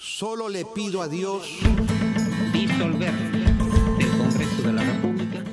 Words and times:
Solo 0.00 0.48
le 0.48 0.64
pido 0.64 1.02
a 1.02 1.08
Dios 1.08 1.46
disolver 2.54 3.12
el 3.12 4.08
Congreso 4.16 4.62
de 4.62 4.72
la 4.72 4.82
República. 4.82 5.44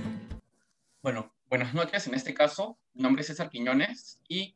Bueno, 1.01 1.35
buenas 1.49 1.73
noches. 1.73 2.07
En 2.07 2.13
este 2.13 2.33
caso, 2.33 2.79
mi 2.93 3.03
nombre 3.03 3.23
es 3.23 3.27
César 3.27 3.49
Quiñones 3.49 4.21
y 4.29 4.55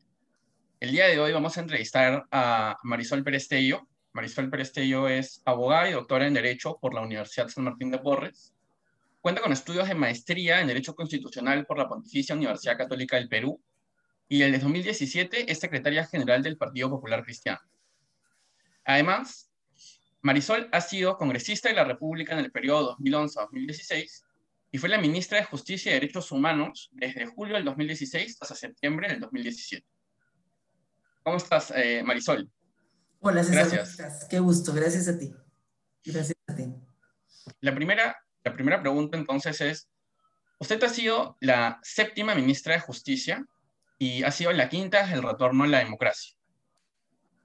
el 0.80 0.92
día 0.92 1.08
de 1.08 1.20
hoy 1.20 1.30
vamos 1.34 1.58
a 1.58 1.60
entrevistar 1.60 2.26
a 2.30 2.78
Marisol 2.84 3.22
Perestello. 3.22 3.86
Marisol 4.14 4.48
Perestello 4.48 5.08
es 5.08 5.42
abogada 5.44 5.90
y 5.90 5.92
doctora 5.92 6.26
en 6.26 6.32
Derecho 6.32 6.78
por 6.80 6.94
la 6.94 7.02
Universidad 7.02 7.48
San 7.48 7.64
Martín 7.64 7.90
de 7.90 7.98
Porres. 7.98 8.54
Cuenta 9.20 9.42
con 9.42 9.52
estudios 9.52 9.88
de 9.88 9.94
maestría 9.94 10.62
en 10.62 10.68
Derecho 10.68 10.94
Constitucional 10.94 11.66
por 11.66 11.76
la 11.76 11.86
Pontificia 11.86 12.34
Universidad 12.34 12.78
Católica 12.78 13.16
del 13.16 13.28
Perú 13.28 13.60
y 14.26 14.40
el 14.40 14.52
de 14.52 14.58
2017 14.58 15.52
es 15.52 15.58
secretaria 15.58 16.06
general 16.06 16.42
del 16.42 16.56
Partido 16.56 16.88
Popular 16.88 17.22
Cristiano. 17.22 17.60
Además, 18.84 19.51
Marisol 20.22 20.68
ha 20.70 20.80
sido 20.80 21.16
congresista 21.16 21.68
de 21.68 21.74
la 21.74 21.84
República 21.84 22.32
en 22.32 22.38
el 22.38 22.52
periodo 22.52 22.96
2011-2016 22.98 24.24
y 24.70 24.78
fue 24.78 24.88
la 24.88 24.98
ministra 24.98 25.38
de 25.38 25.44
Justicia 25.44 25.90
y 25.90 25.94
Derechos 25.94 26.30
Humanos 26.30 26.90
desde 26.92 27.26
julio 27.26 27.56
del 27.56 27.64
2016 27.64 28.38
hasta 28.40 28.54
septiembre 28.54 29.08
del 29.08 29.20
2017. 29.20 29.86
¿Cómo 31.24 31.36
estás, 31.36 31.72
eh, 31.74 32.02
Marisol? 32.04 32.48
Hola, 33.20 33.42
César. 33.42 33.68
Gracias. 33.68 34.26
Qué 34.30 34.38
gusto, 34.38 34.72
gracias 34.72 35.08
a 35.08 35.18
ti. 35.18 35.34
Gracias 36.04 36.36
a 36.46 36.54
ti. 36.54 36.72
La 37.60 37.74
primera, 37.74 38.16
la 38.44 38.52
primera 38.54 38.80
pregunta 38.80 39.18
entonces 39.18 39.60
es, 39.60 39.88
usted 40.58 40.82
ha 40.84 40.88
sido 40.88 41.36
la 41.40 41.80
séptima 41.82 42.34
ministra 42.34 42.74
de 42.74 42.80
Justicia 42.80 43.44
y 43.98 44.22
ha 44.22 44.30
sido 44.30 44.52
la 44.52 44.68
quinta 44.68 45.02
desde 45.02 45.14
el 45.14 45.22
retorno 45.22 45.64
a 45.64 45.66
la 45.68 45.78
democracia. 45.80 46.36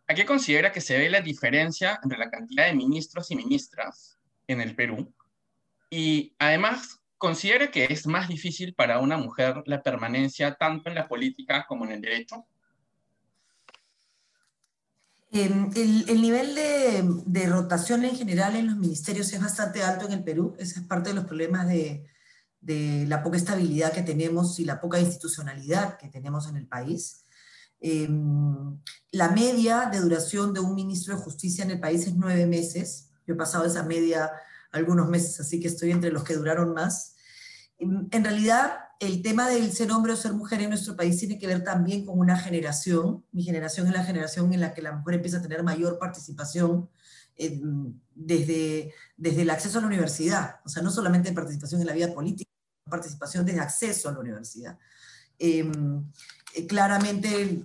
¿A 0.09 0.13
qué 0.13 0.25
considera 0.25 0.71
que 0.71 0.79
se 0.79 0.97
ve 0.97 1.09
la 1.09 1.19
diferencia 1.19 1.99
entre 2.01 2.17
la 2.17 2.29
cantidad 2.29 2.65
de 2.65 2.73
ministros 2.73 3.29
y 3.29 3.35
ministras 3.35 4.17
en 4.47 4.61
el 4.61 4.73
Perú? 4.73 5.13
Y 5.89 6.33
además, 6.39 7.01
¿considera 7.17 7.69
que 7.69 7.85
es 7.89 8.07
más 8.07 8.29
difícil 8.29 8.73
para 8.73 8.99
una 8.99 9.17
mujer 9.17 9.63
la 9.65 9.83
permanencia 9.83 10.55
tanto 10.55 10.89
en 10.89 10.95
la 10.95 11.09
política 11.09 11.65
como 11.67 11.83
en 11.83 11.91
el 11.91 12.01
derecho? 12.01 12.45
Em, 15.29 15.69
el, 15.75 16.21
nivel 16.21 16.55
de, 16.55 17.45
rotación 17.47 18.05
en 18.05 18.15
general 18.15 18.55
en 18.55 18.67
los 18.67 18.77
ministerios 18.77 19.33
es 19.33 19.41
bastante 19.41 19.83
alto 19.83 20.05
en 20.05 20.13
el 20.13 20.23
Perú. 20.23 20.55
Ese 20.57 20.79
es 20.79 20.85
parte 20.85 21.09
de 21.09 21.15
los 21.15 21.25
problemas 21.25 21.67
de 21.67 23.05
la 23.07 23.21
poca 23.23 23.35
estabilidad 23.35 23.91
que 23.91 24.03
tenemos 24.03 24.57
y 24.59 24.63
la 24.63 24.79
poca 24.79 25.01
institucionalidad 25.01 25.97
que 25.97 26.07
tenemos 26.07 26.47
en 26.47 26.55
el 26.55 26.65
país. 26.65 27.25
Em, 27.79 28.77
la 29.11 29.29
media 29.29 29.89
de 29.91 29.99
duración 29.99 30.53
de 30.53 30.59
un 30.59 30.75
ministro 30.75 31.15
de 31.15 31.21
justicia 31.21 31.63
en 31.63 31.71
el 31.71 31.79
país 31.79 32.07
es 32.07 32.15
nueve 32.15 32.45
meses. 32.45 33.09
Yo 33.25 33.33
he 33.33 33.37
pasado 33.37 33.65
esa 33.65 33.83
media 33.83 34.31
algunos 34.71 35.07
meses, 35.09 35.39
así 35.39 35.59
que 35.59 35.67
estoy 35.67 35.91
entre 35.91 36.11
los 36.11 36.23
que 36.23 36.35
duraron 36.35 36.73
más. 36.73 37.15
En, 37.77 38.07
en 38.11 38.23
realidad, 38.23 38.73
el 38.99 39.21
tema 39.21 39.47
del 39.49 39.71
ser 39.71 39.91
hombre 39.91 40.13
o 40.13 40.15
ser 40.15 40.33
mujer 40.33 40.61
en 40.61 40.69
nuestro 40.69 40.95
país 40.95 41.17
tiene 41.17 41.37
que 41.37 41.47
ver 41.47 41.63
también 41.63 42.05
con 42.05 42.17
una 42.19 42.37
generación. 42.37 43.23
Mi 43.31 43.43
generación 43.43 43.87
es 43.87 43.93
la 43.93 44.03
generación 44.03 44.53
en 44.53 44.61
la 44.61 44.73
que 44.73 44.81
la 44.81 44.93
mujer 44.93 45.15
empieza 45.15 45.37
a 45.37 45.41
tener 45.41 45.63
mayor 45.63 45.99
participación 45.99 46.89
desde, 48.15 48.93
desde 49.15 49.41
el 49.41 49.49
acceso 49.49 49.77
a 49.77 49.81
la 49.81 49.87
universidad. 49.87 50.59
O 50.65 50.69
sea, 50.69 50.81
no 50.81 50.91
solamente 50.91 51.31
participación 51.31 51.81
en 51.81 51.87
la 51.87 51.93
vida 51.93 52.13
política, 52.13 52.49
participación 52.89 53.45
desde 53.45 53.59
acceso 53.59 54.09
a 54.09 54.13
la 54.13 54.19
universidad. 54.19 54.77
Em, 55.37 56.03
eh, 56.53 56.67
claramente 56.67 57.63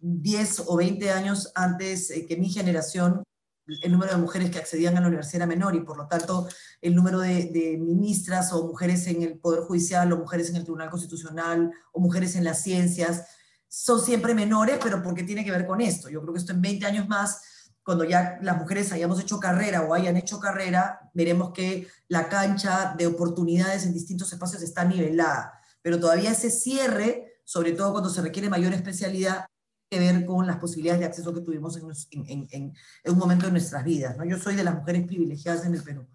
10 0.00 0.62
o 0.66 0.76
20 0.76 1.10
años 1.10 1.52
antes 1.54 2.10
eh, 2.10 2.26
que 2.26 2.36
mi 2.36 2.48
generación, 2.48 3.24
el 3.66 3.92
número 3.92 4.12
de 4.12 4.18
mujeres 4.18 4.50
que 4.50 4.58
accedían 4.58 4.96
a 4.96 5.00
la 5.00 5.08
universidad 5.08 5.36
era 5.36 5.46
menor 5.46 5.74
y 5.74 5.80
por 5.80 5.98
lo 5.98 6.06
tanto 6.06 6.48
el 6.80 6.94
número 6.94 7.20
de, 7.20 7.76
ministras 7.78 8.52
o 8.52 8.66
mujeres 8.66 9.06
en 9.08 9.22
el 9.22 9.38
Poder 9.38 9.60
Judicial 9.60 10.12
o 10.12 10.16
mujeres 10.16 10.48
en 10.50 10.56
el 10.56 10.62
Tribunal 10.62 10.90
Constitucional 10.90 11.72
o 11.92 12.00
mujeres 12.00 12.36
en 12.36 12.44
las 12.44 12.62
ciencias 12.62 13.26
son 13.68 14.00
siempre 14.00 14.34
menores, 14.34 14.78
pero 14.82 15.02
porque 15.02 15.24
tiene 15.24 15.44
que 15.44 15.50
ver 15.50 15.66
con 15.66 15.82
esto. 15.82 16.08
Yo 16.08 16.22
creo 16.22 16.32
que 16.32 16.40
esto 16.40 16.52
en 16.52 16.62
20 16.62 16.86
años 16.86 17.08
más, 17.08 17.42
cuando 17.82 18.04
ya 18.04 18.38
las 18.40 18.56
mujeres 18.56 18.92
hayamos 18.92 19.20
hecho 19.20 19.38
carrera 19.38 19.82
o 19.82 19.92
hayan 19.92 20.16
hecho 20.16 20.40
carrera, 20.40 21.10
veremos 21.12 21.52
que 21.52 21.86
la 22.08 22.30
cancha 22.30 22.94
de 22.96 23.06
oportunidades 23.06 23.84
en 23.84 23.92
distintos 23.92 24.32
espacios 24.32 24.62
está 24.62 24.84
nivelada. 24.84 25.60
Pero 25.82 26.00
todavía 26.00 26.30
ese 26.30 26.50
cierre 26.50 27.27
sobre 27.48 27.72
todo 27.72 27.92
cuando 27.92 28.10
se 28.10 28.20
requiere 28.20 28.50
mayor 28.50 28.74
especialidad, 28.74 29.46
que 29.88 29.98
ver 29.98 30.26
con 30.26 30.46
las 30.46 30.58
posibilidades 30.58 31.00
de 31.00 31.06
acceso 31.06 31.32
que 31.32 31.40
tuvimos 31.40 31.78
en, 32.10 32.74
un 33.06 33.18
momento 33.18 33.46
de 33.46 33.52
nuestras 33.52 33.82
vidas. 33.84 34.18
¿no? 34.18 34.26
Yo 34.26 34.36
soy 34.36 34.54
de 34.54 34.62
las 34.62 34.74
mujeres 34.74 35.06
privilegiadas 35.06 35.64
en 35.64 35.72
el 35.72 35.82
Perú, 35.82 36.06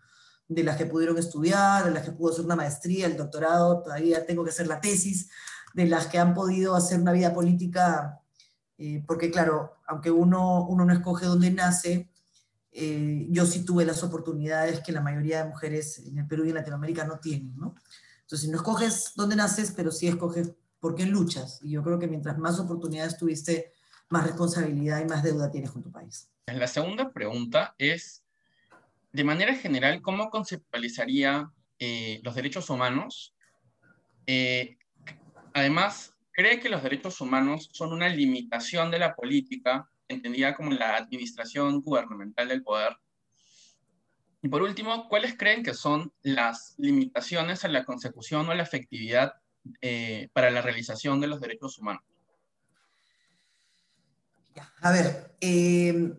de 0.47 0.63
las 0.63 0.77
que 0.77 0.85
pudieron 0.85 1.17
estudiar, 1.17 1.85
de 1.85 1.89
las 1.89 2.03
que 2.03 2.11
pudo 2.11 2.33
hacer 2.33 2.45
una 2.45 2.55
maestría, 2.55 3.07
el 3.07 3.17
doctorado, 3.17 3.81
todavía 3.81 4.23
tengo 4.27 4.43
que 4.43 4.51
hacer 4.51 4.67
la 4.67 4.79
tesis, 4.79 5.31
de 5.73 5.87
las 5.87 6.05
que 6.05 6.19
han 6.19 6.35
podido 6.35 6.75
hacer 6.75 6.99
una 6.99 7.13
vida 7.13 7.33
política, 7.33 8.21
eh, 8.77 9.03
porque 9.07 9.31
claro, 9.31 9.77
aunque 9.87 10.11
uno, 10.11 10.67
uno 10.67 10.85
no 10.85 10.93
escoge 10.93 11.25
dónde 11.25 11.49
nace, 11.49 12.11
eh, 12.71 13.25
yo 13.31 13.47
sí 13.47 13.65
tuve 13.65 13.85
las 13.85 14.03
oportunidades 14.03 14.81
que 14.81 14.91
la 14.91 15.01
mayoría 15.01 15.43
de 15.43 15.49
mujeres 15.49 15.97
en 15.97 16.15
el 16.15 16.27
Perú 16.27 16.45
y 16.45 16.49
en 16.49 16.55
Latinoamérica 16.55 17.05
no 17.05 17.17
tienen. 17.17 17.55
¿no? 17.57 17.73
Entonces, 18.21 18.49
no 18.49 18.57
escoges 18.57 19.13
dónde 19.15 19.35
naces, 19.35 19.73
pero 19.75 19.91
sí 19.91 20.07
escoges 20.07 20.51
porque 20.83 21.05
luchas. 21.05 21.61
Y 21.63 21.71
yo 21.71 21.81
creo 21.81 21.97
que 21.97 22.07
mientras 22.07 22.37
más 22.37 22.59
oportunidades 22.59 23.17
tuviste, 23.17 23.71
más 24.09 24.25
responsabilidad 24.25 24.99
y 24.99 25.05
más 25.05 25.23
deuda 25.23 25.49
tienes 25.49 25.71
con 25.71 25.81
tu 25.81 25.89
país. 25.89 26.29
La 26.45 26.67
segunda 26.67 27.13
pregunta 27.13 27.73
es, 27.77 28.25
de 29.13 29.23
manera 29.23 29.55
general, 29.55 30.01
¿cómo 30.01 30.29
conceptualizaría 30.29 31.49
eh, 31.79 32.19
los 32.21 32.35
derechos 32.35 32.69
humanos? 32.69 33.33
Eh, 34.27 34.77
además, 35.53 36.17
¿cree 36.33 36.59
que 36.59 36.67
los 36.67 36.83
derechos 36.83 37.21
humanos 37.21 37.69
son 37.71 37.93
una 37.93 38.09
limitación 38.09 38.91
de 38.91 38.99
la 38.99 39.15
política, 39.15 39.89
entendida 40.09 40.53
como 40.53 40.71
la 40.71 40.97
administración 40.97 41.79
gubernamental 41.79 42.49
del 42.49 42.61
poder? 42.61 42.97
Y 44.41 44.49
por 44.49 44.61
último, 44.61 45.07
¿cuáles 45.07 45.37
creen 45.37 45.63
que 45.63 45.75
son 45.75 46.11
las 46.23 46.75
limitaciones 46.77 47.63
a 47.63 47.69
la 47.69 47.85
consecución 47.85 48.49
o 48.49 48.51
a 48.51 48.55
la 48.55 48.63
efectividad 48.63 49.35
eh, 49.81 50.29
para 50.33 50.51
la 50.51 50.61
realización 50.61 51.19
de 51.21 51.27
los 51.27 51.39
derechos 51.39 51.77
humanos? 51.79 52.03
A 54.81 54.91
ver, 54.91 55.35
eh, 55.39 56.13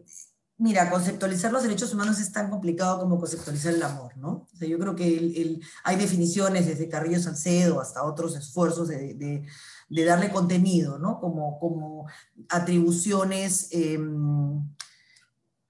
mira, 0.58 0.90
conceptualizar 0.90 1.52
los 1.52 1.62
derechos 1.62 1.92
humanos 1.92 2.18
es 2.18 2.32
tan 2.32 2.50
complicado 2.50 3.00
como 3.00 3.18
conceptualizar 3.18 3.74
el 3.74 3.82
amor, 3.82 4.16
¿no? 4.16 4.48
O 4.52 4.56
sea, 4.56 4.68
yo 4.68 4.78
creo 4.78 4.96
que 4.96 5.60
hay 5.84 5.96
definiciones 5.96 6.66
desde 6.66 6.88
Carrillo 6.88 7.20
Salcedo 7.20 7.80
hasta 7.80 8.02
otros 8.02 8.36
esfuerzos 8.36 8.88
de, 8.88 9.46
darle 9.90 10.30
contenido, 10.30 10.98
¿no? 10.98 11.20
Como, 11.20 12.06
atribuciones 12.48 13.68
em, 13.72 14.62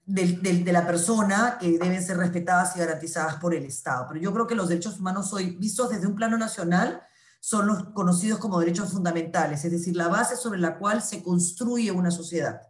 de, 0.07 0.73
la 0.73 0.87
persona 0.87 1.59
que 1.59 1.79
deben 1.79 2.03
ser 2.03 2.17
respetadas 2.19 2.77
y 2.77 2.79
garantizadas 2.79 3.37
por 3.37 3.55
el 3.55 3.65
Estado. 3.65 4.07
Pero 4.09 4.21
yo 4.21 4.33
creo 4.33 4.47
que 4.47 4.55
los 4.55 4.69
derechos 4.69 5.01
humanos 5.01 5.33
hoy, 5.33 5.57
vistos 5.57 5.91
desde 5.91 6.07
un 6.07 6.15
plano 6.15 6.39
nacional, 6.39 7.03
son 7.45 7.67
los 7.67 7.85
conocidos 7.91 8.39
como 8.39 8.59
derechos 8.59 8.91
fundamentales, 8.91 9.67
es 9.67 9.71
decir, 9.71 9.95
la 9.95 10.09
base 10.09 10.35
sobre 10.35 10.59
la 10.59 10.79
cual 10.79 11.03
se 11.03 11.23
construye 11.23 11.93
una 11.93 12.11
sociedad, 12.11 12.63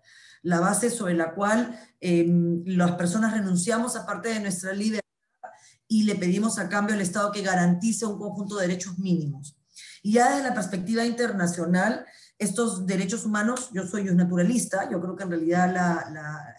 la 0.43 0.59
base 0.59 0.91
sobre 0.91 1.15
la 1.15 1.33
cual 1.33 1.79
em, 2.01 2.65
las 2.67 2.91
personas 2.97 3.35
renunciamos 3.35 3.95
a 3.95 4.05
parte 4.05 4.31
de 4.31 4.41
nuestra 4.41 4.73
libertad 4.73 5.05
y 5.87 6.03
le 6.03 6.17
pedimos 6.17 6.59
a 6.59 6.69
cambio 6.69 6.97
al 6.97 7.03
Estado 7.03 7.31
que 7.31 7.43
garantice 7.43 8.05
un 8.05 8.19
conjunto 8.19 8.57
de 8.57 8.67
derechos 8.67 8.99
mínimos. 8.99 9.57
Y 10.03 10.15
ya 10.15 10.31
desde 10.31 10.49
la 10.49 10.55
perspectiva 10.55 11.05
internacional, 11.05 12.05
estos 12.37 12.85
derechos 12.85 13.25
humanos, 13.25 13.71
yo 13.73 13.87
soy 13.87 14.09
un 14.09 14.17
naturalista, 14.17 14.91
yo 14.91 15.01
creo 15.01 15.15
que 15.15 15.23
en 15.23 15.31
realidad 15.31 16.05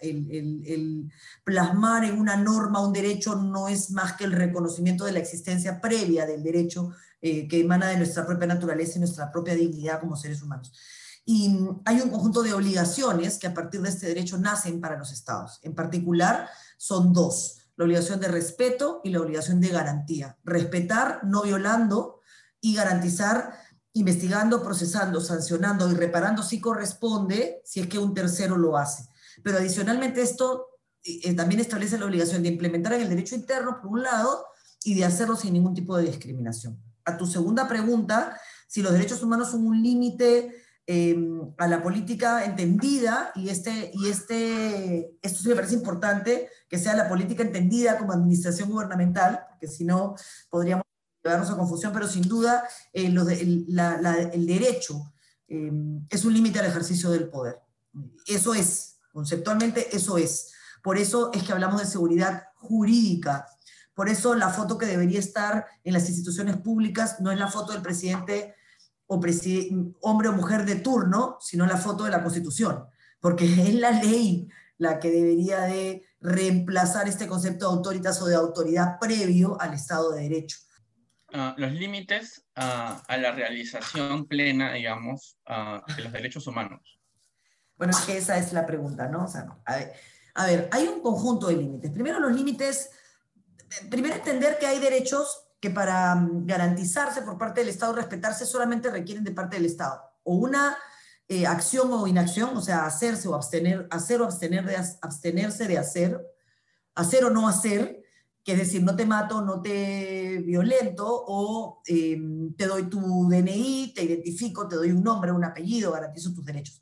el, 0.01 0.63
el, 0.65 1.11
plasmar 1.43 2.05
en 2.05 2.17
una 2.17 2.37
norma 2.37 2.79
un 2.79 2.93
derecho 2.93 3.35
no 3.35 3.67
es 3.67 3.91
más 3.91 4.13
que 4.13 4.23
el 4.23 4.31
reconocimiento 4.31 5.03
de 5.03 5.11
la 5.11 5.19
existencia 5.19 5.81
previa 5.81 6.25
del 6.25 6.43
derecho 6.43 6.93
eh, 7.21 7.47
que 7.47 7.61
emana 7.61 7.87
de 7.87 7.97
nuestra 7.97 8.25
propia 8.25 8.47
naturaleza 8.47 8.93
y 8.95 8.99
nuestra 8.99 9.31
propia 9.31 9.55
dignidad 9.55 9.99
como 9.99 10.15
seres 10.15 10.41
humanos. 10.41 10.71
Y 11.25 11.57
hay 11.85 12.01
un 12.01 12.09
conjunto 12.11 12.43
de 12.43 12.53
obligaciones 12.53 13.39
que 13.39 13.47
a 13.47 13.53
partir 13.53 13.81
de 13.81 13.89
este 13.89 14.07
derecho 14.07 14.37
nacen 14.37 14.79
para 14.79 14.97
los 14.97 15.11
estados. 15.11 15.59
En 15.63 15.73
particular, 15.73 16.47
son 16.77 17.13
dos, 17.13 17.57
la 17.77 17.85
obligación 17.85 18.19
de 18.19 18.27
respeto 18.27 19.01
y 19.03 19.09
la 19.09 19.21
obligación 19.21 19.59
de 19.59 19.69
garantía. 19.69 20.37
Respetar 20.43 21.21
no 21.23 21.41
violando 21.41 22.21
y 22.61 22.75
garantizar 22.75 23.57
investigando, 23.93 24.61
procesando, 24.61 25.19
sancionando 25.19 25.89
y 25.89 25.95
reparando 25.95 26.43
si 26.43 26.61
corresponde, 26.61 27.61
si 27.65 27.79
es 27.79 27.87
que 27.87 27.97
un 27.97 28.13
tercero 28.13 28.55
lo 28.55 28.77
hace. 28.77 29.07
Pero 29.41 29.57
adicionalmente 29.57 30.21
esto 30.21 30.67
eh, 31.01 31.33
también 31.33 31.61
establece 31.61 31.97
la 31.97 32.05
obligación 32.05 32.43
de 32.43 32.49
implementar 32.49 32.93
en 32.93 33.01
el 33.01 33.09
derecho 33.09 33.35
interno, 33.35 33.79
por 33.81 33.89
un 33.89 34.03
lado, 34.03 34.45
y 34.83 34.93
de 34.93 35.05
hacerlo 35.05 35.35
sin 35.35 35.53
ningún 35.53 35.73
tipo 35.73 35.97
de 35.97 36.03
discriminación 36.03 36.84
a 37.05 37.17
tu 37.17 37.25
segunda 37.25 37.67
pregunta, 37.67 38.39
si 38.67 38.81
los 38.81 38.91
derechos 38.91 39.23
humanos 39.23 39.51
son 39.51 39.65
un 39.65 39.81
límite 39.81 40.63
em, 40.87 41.53
a 41.57 41.67
la 41.67 41.81
política 41.81 42.43
entendida, 42.45 43.31
y, 43.35 43.49
este, 43.49 43.91
y 43.93 44.09
este, 44.09 45.17
esto 45.21 45.39
sí 45.39 45.49
me 45.49 45.55
parece 45.55 45.75
importante, 45.75 46.49
que 46.67 46.77
sea 46.77 46.95
la 46.95 47.07
política 47.07 47.43
entendida 47.43 47.97
como 47.97 48.11
administración 48.11 48.69
gubernamental, 48.69 49.45
porque 49.49 49.67
si 49.67 49.85
no 49.85 50.15
podríamos 50.49 50.83
llevarnos 51.23 51.49
a 51.49 51.57
confusión, 51.57 51.93
pero 51.93 52.07
sin 52.07 52.23
duda 52.23 52.67
eh, 52.93 53.05
el, 53.07 54.45
derecho 54.45 55.13
em, 55.47 56.05
es 56.09 56.25
un 56.25 56.33
límite 56.33 56.59
al 56.59 56.65
ejercicio 56.65 57.09
del 57.11 57.29
poder. 57.29 57.61
Eso 58.27 58.53
es, 58.53 58.97
conceptualmente 59.11 59.95
eso 59.95 60.17
es. 60.17 60.51
Por 60.83 60.97
eso 60.97 61.31
es 61.33 61.43
que 61.43 61.51
hablamos 61.51 61.81
de 61.81 61.87
seguridad 61.87 62.43
jurídica. 62.55 63.47
Por 63.95 64.09
eso 64.09 64.35
la 64.35 64.49
foto 64.49 64.77
que 64.77 64.85
debería 64.85 65.19
estar 65.19 65.65
en 65.83 65.93
las 65.93 66.07
instituciones 66.07 66.57
públicas 66.57 67.19
no 67.21 67.31
es 67.31 67.39
la 67.39 67.47
foto 67.47 67.73
del 67.73 67.81
presidente 67.81 68.53
o 69.07 69.19
hombre 70.01 70.29
o 70.29 70.33
mujer 70.33 70.65
de 70.65 70.75
turno, 70.75 71.37
sino 71.39 71.65
la 71.65 71.77
foto 71.77 72.03
de 72.03 72.11
la 72.11 72.21
Constitución, 72.21 72.85
porque 73.19 73.45
es 73.67 73.73
la 73.73 73.91
ley 73.91 74.47
la 74.77 74.99
que 74.99 75.09
debería 75.09 75.61
de 75.61 76.03
reemplazar 76.19 77.07
este 77.07 77.27
concepto 77.27 77.67
de 77.67 77.75
autoritas 77.75 78.21
o 78.21 78.25
de 78.25 78.35
autoridad 78.35 78.99
previo 78.99 79.59
al 79.59 79.73
Estado 79.73 80.11
de 80.11 80.23
Derecho. 80.23 80.57
Ah, 81.33 81.55
los 81.57 81.71
límites 81.71 82.45
a 82.55 83.17
la 83.17 83.31
realización 83.31 84.27
plena, 84.27 84.73
digamos, 84.73 85.37
de 85.95 86.03
los 86.03 86.11
derechos 86.11 86.45
humanos. 86.47 86.95
Bueno, 87.77 87.91
es 87.91 88.05
que 88.05 88.17
esa 88.17 88.37
es 88.37 88.53
la 88.53 88.65
pregunta, 88.65 89.07
¿no? 89.07 89.25
O 89.25 89.27
sea, 89.27 89.47
a 89.65 89.75
ver, 89.75 89.93
a 90.33 90.45
ver, 90.45 90.69
hay 90.71 90.87
un 90.87 91.01
conjunto 91.01 91.47
de 91.47 91.57
límites. 91.57 91.91
Primero 91.91 92.19
los 92.19 92.33
límites, 92.33 92.89
primero 93.89 94.15
entender 94.15 94.57
que 94.59 94.67
hay 94.67 94.79
derechos 94.79 95.47
que 95.59 95.69
para 95.69 96.15
mm, 96.15 96.45
garantizarse 96.45 97.21
por 97.21 97.37
parte 97.37 97.61
del 97.61 97.69
Estado, 97.69 97.93
respetarse, 97.93 98.45
solamente 98.45 98.89
requieren 98.89 99.23
de 99.23 99.31
parte 99.31 99.57
del 99.57 99.65
Estado. 99.65 100.01
O 100.23 100.35
una 100.35 100.77
eh, 101.27 101.47
acción 101.47 101.91
o 101.91 102.07
inacción, 102.07 102.55
o 102.55 102.61
sea, 102.61 102.85
hacerse 102.85 103.27
o 103.27 103.35
abstener, 103.35 103.87
hacer 103.89 104.21
o 104.21 104.25
abstener 104.25 104.65
de, 104.65 104.75
abstenerse 105.01 105.67
de 105.67 105.77
hacer, 105.77 106.21
hacer 106.93 107.25
o 107.25 107.29
no 107.29 107.47
hacer, 107.47 108.03
que 108.43 108.51
es 108.51 108.59
decir, 108.59 108.83
no 108.83 108.95
te 108.95 109.07
mato, 109.07 109.41
no 109.41 109.61
te 109.61 110.39
violento, 110.45 111.07
o 111.07 111.81
em, 111.87 112.53
te 112.55 112.67
doy 112.67 112.83
tu 112.83 113.27
DNI, 113.27 113.93
te 113.95 114.03
identifico, 114.03 114.67
te 114.67 114.75
doy 114.75 114.91
un 114.91 115.03
nombre, 115.03 115.31
un 115.31 115.43
apellido, 115.43 115.91
garantizo 115.91 116.33
tus 116.33 116.45
derechos 116.45 116.81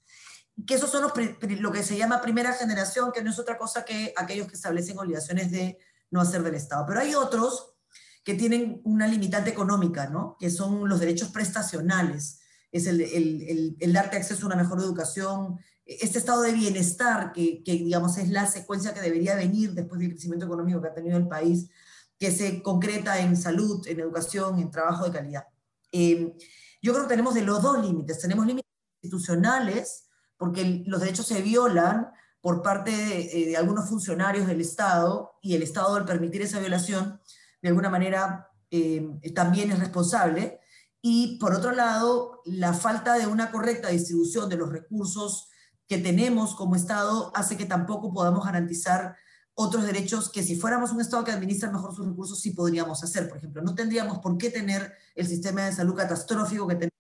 que 0.68 0.75
esos 0.75 0.89
son 0.91 1.01
los, 1.01 1.13
lo 1.59 1.71
que 1.71 1.83
se 1.83 1.97
llama 1.97 2.21
primera 2.21 2.53
generación, 2.53 3.12
que 3.12 3.24
no 3.24 3.31
es 3.31 3.39
otra 3.39 3.57
cosa 3.57 3.83
que 3.83 4.13
aquellos 4.15 4.47
que 4.47 4.56
establecen 4.56 5.00
obligaciones 5.00 5.51
de 5.51 5.80
no 6.13 6.21
hacer 6.21 6.44
del 6.44 6.56
Estado. 6.56 6.86
Pero 6.88 7.00
hay 7.01 7.15
otros 7.15 7.75
que 8.24 8.36
tienen 8.36 8.81
una 8.86 9.07
limitante 9.07 9.50
económica, 9.50 10.07
¿no? 10.07 10.38
que 10.39 10.50
son 10.50 10.88
los 10.88 11.00
derechos 11.00 11.30
prestacionales, 11.30 12.39
es 12.71 12.88
el, 12.88 13.01
el, 13.01 13.75
el, 13.80 13.94
darte 13.94 14.18
acceso 14.18 14.44
a 14.44 14.48
una 14.48 14.56
mejor 14.56 14.80
educación, 14.80 15.60
este 15.86 16.18
estado 16.18 16.42
de 16.42 16.54
bienestar 16.54 17.33
que, 17.33 17.62
que, 17.63 17.74
digamos, 17.74 18.18
es 18.18 18.30
la 18.30 18.48
secuencia 18.48 18.94
que 18.94 19.01
debería 19.01 19.36
venir 19.36 19.74
después 19.74 20.00
del 20.00 20.12
crecimiento 20.12 20.45
económico 20.45 20.81
que 20.81 20.88
ha 20.88 20.94
tenido 20.94 21.18
el 21.18 21.27
país, 21.27 21.69
que 22.18 22.31
se 22.31 22.63
concreta 22.63 23.19
en 23.19 23.36
salud, 23.36 23.86
en 23.88 24.00
educación, 24.00 24.59
en 24.59 24.71
trabajo 24.71 25.06
de 25.06 25.12
calidad. 25.12 25.44
Eh, 25.92 26.36
yo 26.81 26.94
creo 26.94 27.04
que 27.04 27.09
tenemos 27.09 27.33
de 27.33 27.42
los 27.42 27.62
dos 27.62 27.83
límites, 27.86 28.19
tenemos 28.19 28.45
límites 28.45 28.71
institucionales, 29.01 30.07
porque 30.38 30.83
los 30.86 31.01
derechos 31.01 31.27
se 31.27 31.42
violan 31.42 32.07
por 32.44 32.62
parte 32.62 32.92
eh, 32.92 33.45
de, 33.45 33.57
algunos 33.57 33.88
funcionarios 33.88 34.48
del 34.48 34.60
Estado 34.60 35.40
y 35.42 35.56
el 35.56 35.63
Estado 35.63 35.95
al 35.95 36.04
permitir 36.04 36.42
esa 36.42 36.60
violación, 36.60 37.22
de 37.62 37.69
alguna 37.69 37.90
manera 37.90 38.50
eh, 38.69 39.18
también 39.34 39.72
es 39.72 39.80
responsable. 39.80 40.60
Y 41.01 41.38
por 41.38 41.54
otro 41.54 41.72
lado, 41.72 42.42
la 42.44 42.74
falta 42.74 43.13
de 43.13 43.28
una 43.28 43.50
correcta 43.50 43.88
distribución 43.88 44.50
de 44.50 44.57
los 44.57 44.69
recursos 44.69 45.48
que 45.88 46.00
tenemos 46.00 46.54
como 46.54 46.75
Estado 46.75 47.31
hace 47.34 47.56
que 47.56 47.66
tampoco 47.66 48.12
podamos 48.12 48.44
garantizar 48.44 49.16
otros 49.54 49.86
derechos 49.86 50.30
que 50.30 50.44
si 50.44 50.57
fuéramos 50.57 50.92
un 50.92 51.00
Estado 51.00 51.24
que 51.24 51.31
administra 51.31 51.72
mejor 51.72 51.95
sus 51.95 52.06
recursos 52.06 52.42
sí 52.42 52.51
podríamos 52.51 53.01
hacer. 53.06 53.30
Por 53.30 53.38
ejemplo, 53.38 53.62
no 53.62 53.74
tendríamos 53.74 54.19
por 54.19 54.38
qué 54.38 54.50
tener 54.50 54.92
el 55.16 55.28
sistema 55.28 55.62
de 55.62 55.72
salud 55.72 55.95
catastrófico 55.95 56.68
que 56.68 56.75
tenemos 56.75 56.93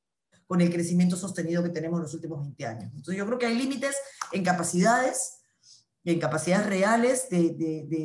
con 0.53 0.61
el 0.61 0.71
crecimiento 0.71 1.15
sostenido 1.15 1.63
que 1.63 1.69
tenemos 1.69 1.97
en 1.97 2.03
los 2.03 2.13
últimos 2.13 2.39
20 2.39 2.67
años. 2.67 2.91
Entonces 2.93 3.15
yo 3.15 3.25
creo 3.25 3.39
que 3.39 3.47
hay 3.47 3.57
límites 3.57 3.95
en 4.31 4.43
capacidades, 4.43 5.39
en 6.03 6.19
capacidades 6.19 6.67
reales 6.67 7.27
de, 7.27 7.55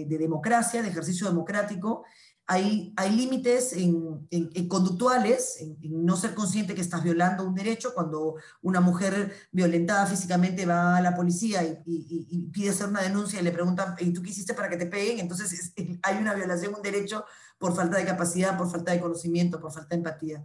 de, 0.09 0.19
democracia, 0.19 0.81
de 0.81 0.89
ejercicio 0.89 1.29
democrático, 1.29 2.07
hay, 2.47 2.95
hay 2.97 3.15
límites 3.15 3.75
en, 3.75 4.27
en, 4.31 4.67
conductuales, 4.67 5.61
en, 5.61 5.77
no 6.07 6.17
ser 6.17 6.33
consciente 6.33 6.75
que 6.75 6.81
estás 6.81 7.05
violando 7.05 7.45
un 7.45 7.55
derecho, 7.55 7.93
cuando 7.93 8.37
una 8.63 8.81
mujer 8.81 9.31
violentada 9.53 10.07
físicamente 10.07 10.65
va 10.65 10.97
a 10.97 11.03
la 11.03 11.15
policía 11.15 11.63
y, 11.85 12.49
pide 12.51 12.71
hacer 12.71 12.89
una 12.89 13.03
denuncia 13.03 13.41
y 13.41 13.45
le 13.45 13.53
preguntan, 13.53 13.95
¿y 13.99 14.11
tú 14.15 14.23
qué 14.23 14.31
hiciste 14.31 14.55
para 14.55 14.71
que 14.71 14.79
te 14.79 14.87
peguen? 14.87 15.19
Entonces 15.19 15.75
hay 16.03 16.17
una 16.17 16.33
violación, 16.33 16.75
un 16.75 16.81
derecho 16.81 17.27
por 17.59 17.77
falta 17.77 17.99
de 17.99 18.07
capacidad, 18.07 18.57
por 18.57 18.71
falta 18.71 18.93
de 18.93 19.01
conocimiento, 19.03 19.61
por 19.61 19.71
falta 19.71 19.91
de 19.91 19.97
empatía. 19.97 20.43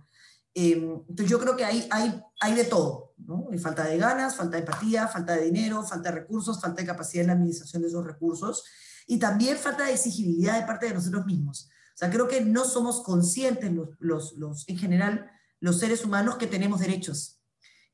Em, 0.55 1.01
entonces 1.09 1.29
yo 1.29 1.39
creo 1.39 1.55
que 1.55 1.65
hay, 1.65 1.87
hay, 1.89 2.21
hay 2.39 2.53
de 2.53 2.65
todo, 2.65 3.15
¿no? 3.17 3.47
Hay 3.51 3.57
falta 3.57 3.85
de 3.85 3.97
ganas, 3.97 4.35
falta 4.35 4.57
de 4.57 4.63
empatía, 4.63 5.07
falta 5.07 5.35
de 5.35 5.45
dinero, 5.45 5.83
falta 5.83 6.11
de 6.11 6.19
recursos, 6.19 6.61
falta 6.61 6.81
de 6.81 6.87
capacidad 6.87 7.21
en 7.21 7.27
la 7.27 7.33
administración 7.33 7.81
de 7.81 7.87
esos 7.87 8.05
recursos 8.05 8.63
y 9.07 9.17
también 9.17 9.57
falta 9.57 9.85
de 9.85 9.93
exigibilidad 9.93 10.59
de 10.59 10.67
parte 10.67 10.87
de 10.87 10.93
nosotros 10.93 11.25
mismos. 11.25 11.69
O 11.93 11.97
sea, 11.97 12.09
creo 12.09 12.27
que 12.27 12.41
no 12.41 12.65
somos 12.65 13.01
conscientes 13.01 13.71
los, 13.71 13.89
los, 13.99 14.33
los 14.33 14.69
en 14.69 14.77
general 14.77 15.29
los 15.59 15.79
seres 15.79 16.03
humanos 16.03 16.35
que 16.35 16.47
tenemos 16.47 16.81
derechos 16.81 17.39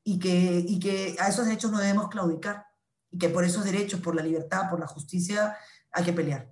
y 0.02 0.18
que, 0.18 0.64
y 0.66 0.78
que 0.80 1.16
a 1.18 1.28
esos 1.28 1.46
derechos 1.46 1.70
no 1.70 1.78
debemos 1.78 2.08
claudicar 2.08 2.66
y 3.10 3.18
que 3.18 3.28
por 3.28 3.44
esos 3.44 3.64
derechos, 3.64 4.00
por 4.00 4.14
la 4.14 4.22
libertad, 4.22 4.68
por 4.70 4.80
la 4.80 4.86
justicia, 4.86 5.56
hay 5.92 6.04
que 6.04 6.12
pelear. 6.12 6.50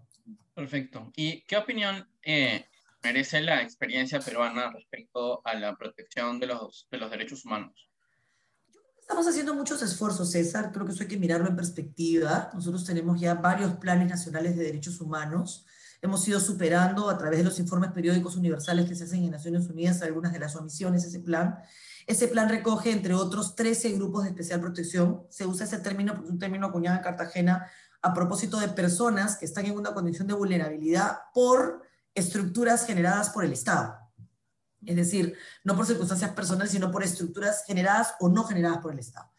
Perfecto. 0.55 1.13
¿Y 1.17 1.43
qué 1.43 1.57
opinión 1.57 2.09
eh, 2.23 2.67
merece 3.03 3.41
la 3.41 3.62
experiencia 3.62 4.21
peruana 4.21 4.71
respecto 4.73 5.41
a 5.45 5.55
la 5.55 5.77
protección 5.77 6.41
de 6.41 6.47
los, 6.47 6.87
de 6.91 6.99
los 6.99 7.11
derechos 7.11 7.45
humanos? 7.45 7.89
Estamos 9.00 9.27
haciendo 9.27 9.55
muchos 9.55 9.81
esfuerzos, 9.83 10.33
César. 10.33 10.71
Creo 10.71 10.85
que 10.85 10.93
eso 10.93 11.03
hay 11.03 11.09
que 11.09 11.17
mirarlo 11.17 11.49
en 11.49 11.56
perspectiva. 11.56 12.50
Nosotros 12.53 12.85
tenemos 12.85 13.19
ya 13.19 13.35
varios 13.35 13.73
planes 13.77 14.09
nacionales 14.09 14.55
de 14.55 14.65
derechos 14.65 15.00
humanos. 15.00 15.65
Hemos 16.03 16.29
ido 16.29 16.39
superando 16.39 17.09
a 17.09 17.17
través 17.17 17.39
de 17.39 17.45
los 17.45 17.59
informes 17.59 17.91
periódicos 17.93 18.37
universales 18.37 18.87
que 18.87 18.95
se 18.95 19.05
hacen 19.05 19.25
en 19.25 19.31
Naciones 19.31 19.67
Unidas 19.69 20.03
algunas 20.03 20.33
de 20.33 20.39
las 20.39 20.55
omisiones 20.56 21.05
ese 21.05 21.21
plan. 21.21 21.59
Ese 22.06 22.29
plan 22.29 22.49
recoge, 22.50 22.93
entre 22.93 23.15
otros, 23.15 23.56
13 23.56 23.93
grupos 23.93 24.25
de 24.25 24.31
especial 24.31 24.61
protección. 24.61 25.23
Se 25.31 25.47
usa 25.47 25.65
ese 25.65 25.79
término 25.79 26.12
porque 26.12 26.27
es 26.27 26.33
un 26.33 26.39
término 26.39 26.67
acuñado 26.67 26.99
en 26.99 27.03
Cartagena 27.03 27.67
a 28.03 28.12
propósito 28.12 28.61
de 28.61 28.69
personas 28.69 29.39
que 29.39 29.47
están 29.47 29.67
en 29.67 29.77
una 29.77 29.95
condición 29.95 30.29
de 30.29 30.35
vulnerabilidad 30.35 31.19
por 31.33 31.88
estructuras 32.19 32.87
generadas 32.87 33.31
por 33.31 33.45
el 33.45 33.53
Estado. 33.53 33.97
Es 34.85 34.97
decir, 34.97 35.37
no 35.65 35.77
por 35.77 35.87
circunstancias 35.87 36.33
personales, 36.33 36.73
sino 36.73 36.91
por 36.91 37.03
estructuras 37.03 37.65
generadas 37.67 38.15
o 38.21 38.29
no 38.29 38.45
generadas 38.45 38.79
por 38.79 38.93
el 38.93 38.99
Estado. 38.99 39.31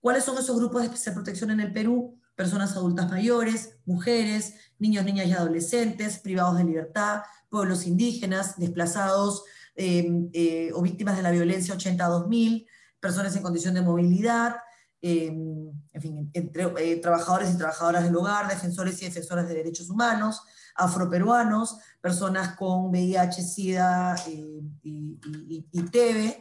¿Cuáles 0.00 0.24
son 0.24 0.38
esos 0.38 0.56
grupos 0.56 0.82
de 0.82 1.12
protección 1.12 1.50
en 1.50 1.60
el 1.60 1.72
Perú? 1.72 2.18
Personas 2.34 2.76
adultas 2.76 3.10
mayores, 3.10 3.76
mujeres, 3.84 4.54
niños, 4.78 5.04
niñas 5.04 5.26
y 5.26 5.32
adolescentes, 5.32 6.18
privados 6.18 6.56
de 6.56 6.64
libertad, 6.64 7.22
pueblos 7.48 7.86
indígenas, 7.86 8.56
desplazados 8.58 9.44
em, 9.74 10.30
eh, 10.32 10.70
o 10.72 10.82
víctimas 10.82 11.16
de 11.16 11.22
la 11.22 11.30
violencia 11.30 11.74
80-2000, 11.74 12.66
personas 13.00 13.34
en 13.36 13.42
condición 13.42 13.74
de 13.74 13.82
movilidad, 13.82 14.56
em, 15.00 15.70
en 15.92 16.02
fin, 16.02 16.30
entre, 16.32 16.64
eh, 16.78 16.96
trabajadores 16.96 17.52
y 17.52 17.58
trabajadoras 17.58 18.04
del 18.04 18.16
hogar, 18.16 18.48
defensores 18.48 19.00
y 19.02 19.06
defensoras 19.06 19.48
de 19.48 19.54
derechos 19.54 19.90
humanos, 19.90 20.42
afroperuanos, 20.74 21.78
personas 22.00 22.56
con 22.56 22.86
VIH, 22.86 23.42
SIDA 23.42 24.16
eh, 24.26 24.60
y, 24.82 25.18
y, 25.72 25.82
TB. 25.82 26.40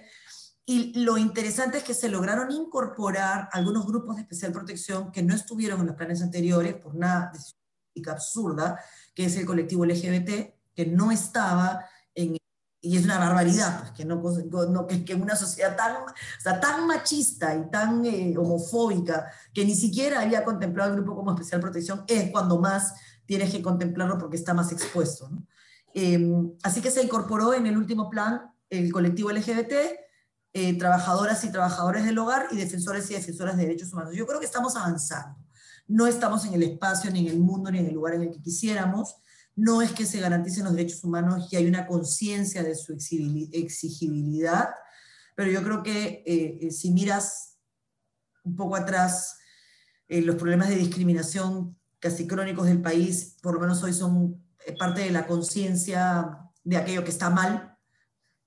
Y 0.65 1.03
lo 1.03 1.17
interesante 1.17 1.77
es 1.79 1.83
que 1.83 1.93
se 1.93 2.09
lograron 2.09 2.51
incorporar 2.51 3.49
algunos 3.51 3.85
grupos 3.85 4.15
de 4.15 4.23
especial 4.23 4.51
protección 4.51 5.11
que 5.11 5.23
no 5.23 5.33
estuvieron 5.33 5.79
en 5.81 5.87
los 5.87 5.95
planes 5.95 6.21
anteriores 6.21 6.75
por 6.75 6.95
una 6.95 7.31
decisión 7.33 7.67
absurda, 8.05 8.79
que 9.15 9.25
es 9.25 9.35
el 9.37 9.45
colectivo 9.45 9.85
LGBT, 9.85 10.53
que 10.75 10.85
no 10.85 11.11
estaba. 11.11 11.85
Y 12.79 12.97
es 12.97 13.05
una 13.05 13.17
barbaridad, 13.17 13.79
pues, 13.79 13.91
que, 13.91 14.05
no, 14.05 14.21
no, 14.69 14.87
que, 14.87 15.15
una 15.15 15.35
sociedad 15.35 15.75
tan, 15.75 15.95
o 15.95 16.59
tan 16.59 16.87
machista 16.87 17.55
y 17.55 17.69
tan 17.71 18.05
eh, 18.05 18.35
homofóbica, 18.37 19.31
que 19.53 19.65
ni 19.65 19.75
siquiera 19.75 20.21
había 20.21 20.43
contemplado 20.43 20.91
el 20.91 20.97
grupo 20.97 21.15
como 21.15 21.31
especial 21.31 21.59
protección, 21.59 22.03
es 22.07 22.31
cuando 22.31 22.59
más 22.59 22.93
tienes 23.25 23.51
que 23.51 23.61
contemplarlo 23.61 24.17
porque 24.17 24.37
está 24.37 24.53
más 24.53 24.71
expuesto. 24.71 25.29
Em, 25.93 26.53
así 26.63 26.81
que 26.81 26.91
se 26.91 27.03
incorporó 27.03 27.53
en 27.53 27.65
el 27.65 27.77
último 27.77 28.09
plan 28.09 28.51
el 28.69 28.91
colectivo 28.91 29.31
LGBT, 29.31 29.73
eh, 30.53 30.77
trabajadoras 30.77 31.43
y 31.43 31.51
trabajadores 31.51 32.05
del 32.05 32.17
hogar 32.17 32.47
y 32.51 32.57
defensores 32.57 33.09
y 33.11 33.13
defensoras 33.13 33.57
de 33.57 33.63
derechos 33.63 33.93
humanos. 33.93 34.15
Yo 34.15 34.25
creo 34.25 34.39
que 34.39 34.45
estamos 34.45 34.75
avanzando. 34.75 35.37
No 35.87 36.07
estamos 36.07 36.45
en 36.45 36.53
el 36.53 36.63
espacio, 36.63 37.11
ni 37.11 37.27
en 37.27 37.33
el 37.33 37.39
mundo, 37.39 37.71
ni 37.71 37.79
en 37.79 37.87
el 37.87 37.93
lugar 37.93 38.15
en 38.15 38.23
el 38.23 38.31
que 38.31 38.41
quisiéramos. 38.41 39.17
No 39.57 39.81
es 39.81 39.91
que 39.91 40.05
se 40.05 40.21
garanticen 40.21 40.63
los 40.63 40.73
derechos 40.73 41.03
humanos 41.03 41.49
y 41.51 41.57
hay 41.57 41.67
una 41.67 41.85
conciencia 41.85 42.63
de 42.63 42.75
su 42.75 42.93
exigibilidad, 42.93 44.69
pero 45.35 45.51
yo 45.51 45.61
creo 45.61 45.83
que 45.83 46.23
eh, 46.25 46.59
eh, 46.61 46.71
si 46.71 46.91
miras 46.91 47.57
un 48.47 48.55
poco 48.55 48.75
atrás, 48.75 49.37
eh, 50.07 50.21
los 50.21 50.37
problemas 50.37 50.69
de 50.69 50.77
discriminación 50.77 51.77
casi 51.99 52.27
crónicos 52.27 52.67
del 52.67 52.81
país, 52.81 53.35
por 53.41 53.53
lo 53.53 53.59
menos 53.59 53.83
hoy 53.83 53.93
son 53.93 54.41
eh, 54.65 54.75
parte 54.77 55.01
de 55.01 55.11
la 55.11 55.27
conciencia 55.27 56.39
de 56.63 56.77
aquello 56.77 57.03
que 57.03 57.11
está 57.11 57.29
mal. 57.29 57.77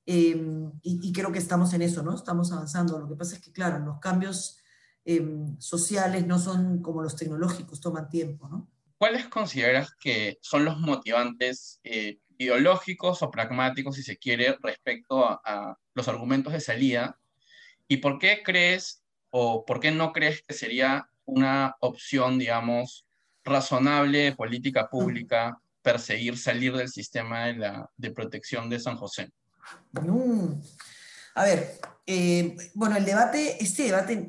Em, 0.07 0.73
y, 0.83 1.13
creo 1.13 1.31
que 1.31 1.39
estamos 1.39 1.73
en 1.75 1.83
eso, 1.83 2.03
¿no? 2.03 2.15
Estamos 2.15 2.51
avanzando. 2.53 2.99
Lo 2.99 3.09
que 3.09 3.15
pasa 3.15 3.37
es 3.37 3.43
que, 3.43 3.53
claro, 3.53 3.79
los 3.85 3.99
cambios 4.01 4.59
em, 5.05 5.59
sociales 5.61 6.27
no 6.27 6.39
son 6.39 6.83
como 6.83 7.03
los 7.03 7.17
tecnológicos, 7.17 7.81
toman 7.81 8.09
tiempo, 8.09 8.49
¿no? 8.49 8.69
¿Cuáles 9.01 9.29
consideras 9.29 9.95
que 9.99 10.37
son 10.43 10.67
los 10.67 10.79
motivantes 10.79 11.81
eh, 11.85 12.19
ideológicos 12.37 13.23
o 13.23 13.31
pragmáticos, 13.31 13.97
si 13.97 14.03
se 14.03 14.19
quiere, 14.19 14.59
respecto 14.61 15.25
a, 15.25 15.79
los 15.95 16.07
argumentos 16.07 16.53
de 16.53 16.61
salida? 16.61 17.19
¿Y 17.89 17.97
por 17.97 18.19
qué 18.19 18.43
crees 18.45 19.03
o 19.31 19.65
por 19.65 19.81
qué 19.81 19.91
no 19.91 20.13
crees 20.13 20.43
que 20.47 20.53
sería 20.53 21.09
una 21.25 21.77
opción, 21.81 22.39
digamos, 22.39 23.07
razonable 23.43 24.33
política 24.37 24.91
pública 24.91 25.59
perseguir 25.81 26.37
salir 26.37 26.77
del 26.77 26.91
sistema 26.91 27.47
de, 27.47 27.55
la, 27.55 27.91
de 27.97 28.11
protección 28.11 28.69
de 28.69 28.81
San 28.81 28.99
José? 28.99 29.31
A 31.35 31.45
ver, 31.45 31.81
eh, 32.07 32.55
bueno, 32.75 32.99
el 32.99 33.07
debate, 33.07 33.65
este 33.65 33.85
debate 33.85 34.27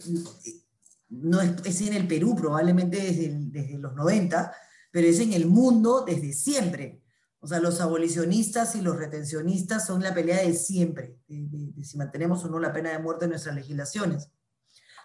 no 1.11 1.41
es, 1.41 1.81
en 1.81 1.93
el 1.93 2.07
Perú 2.07 2.35
probablemente 2.35 2.97
desde, 2.97 3.29
desde 3.33 3.77
los 3.77 3.93
90, 3.93 4.53
pero 4.91 5.07
es 5.07 5.19
en 5.19 5.33
el 5.33 5.45
mundo 5.45 6.03
desde 6.07 6.33
siempre. 6.33 7.01
O 7.39 7.47
sea, 7.47 7.59
los 7.59 7.81
abolicionistas 7.81 8.75
y 8.75 8.81
los 8.81 8.97
retencionistas 8.97 9.85
son 9.85 10.01
la 10.01 10.13
pelea 10.13 10.41
de 10.41 10.53
siempre, 10.53 11.17
de, 11.27 11.83
si 11.83 11.97
mantenemos 11.97 12.43
o 12.45 12.49
no 12.49 12.59
la 12.59 12.71
pena 12.71 12.91
de 12.91 12.99
muerte 12.99 13.25
en 13.25 13.31
nuestras 13.31 13.55
legislaciones. 13.55 14.29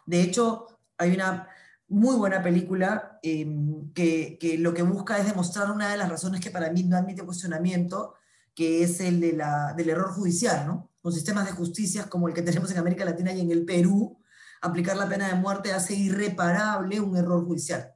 De 0.07 0.21
hecho, 0.21 0.67
hay 0.97 1.15
una 1.15 1.49
muy 1.89 2.17
buena 2.17 2.43
película 2.43 3.19
em, 3.23 3.93
que, 3.93 4.39
que, 4.39 4.59
lo 4.59 4.75
que 4.75 4.83
busca 4.83 5.19
es 5.19 5.27
demostrar 5.27 5.71
una 5.71 5.91
de 5.91 5.97
las 5.97 6.09
razones 6.09 6.41
que 6.41 6.51
para 6.51 6.71
mí 6.71 6.83
no 6.83 6.97
admite 6.97 7.25
cuestionamiento, 7.25 8.15
que 8.55 8.83
es 8.83 9.01
el 9.01 9.21
de 9.21 9.33
la, 9.33 9.75
del 9.75 9.91
error 9.91 10.13
judicial, 10.13 10.67
¿no? 10.67 10.91
Con 11.01 11.13
sistemas 11.13 11.47
de 11.47 11.53
justicia 11.53 12.09
como 12.09 12.29
el 12.29 12.35
que 12.35 12.43
tenemos 12.43 12.71
en 12.71 12.79
América 12.79 13.05
Latina 13.05 13.33
y 13.33 13.41
en 13.41 13.51
el 13.51 13.65
Perú, 13.65 14.19
aplicar 14.61 14.97
la 14.97 15.09
pena 15.09 15.29
de 15.29 15.35
muerte 15.35 15.73
hace 15.73 15.95
irreparable 15.95 17.01
un 17.01 17.17
error 17.17 17.45
judicial. 17.45 17.93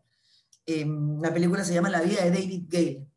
Em, 0.67 1.21
la 1.21 1.33
película 1.33 1.65
se 1.65 1.75
llama 1.75 1.91
La 1.91 2.03
vida 2.03 2.25
de 2.25 2.31
David 2.31 2.65
Gale. 2.69 3.11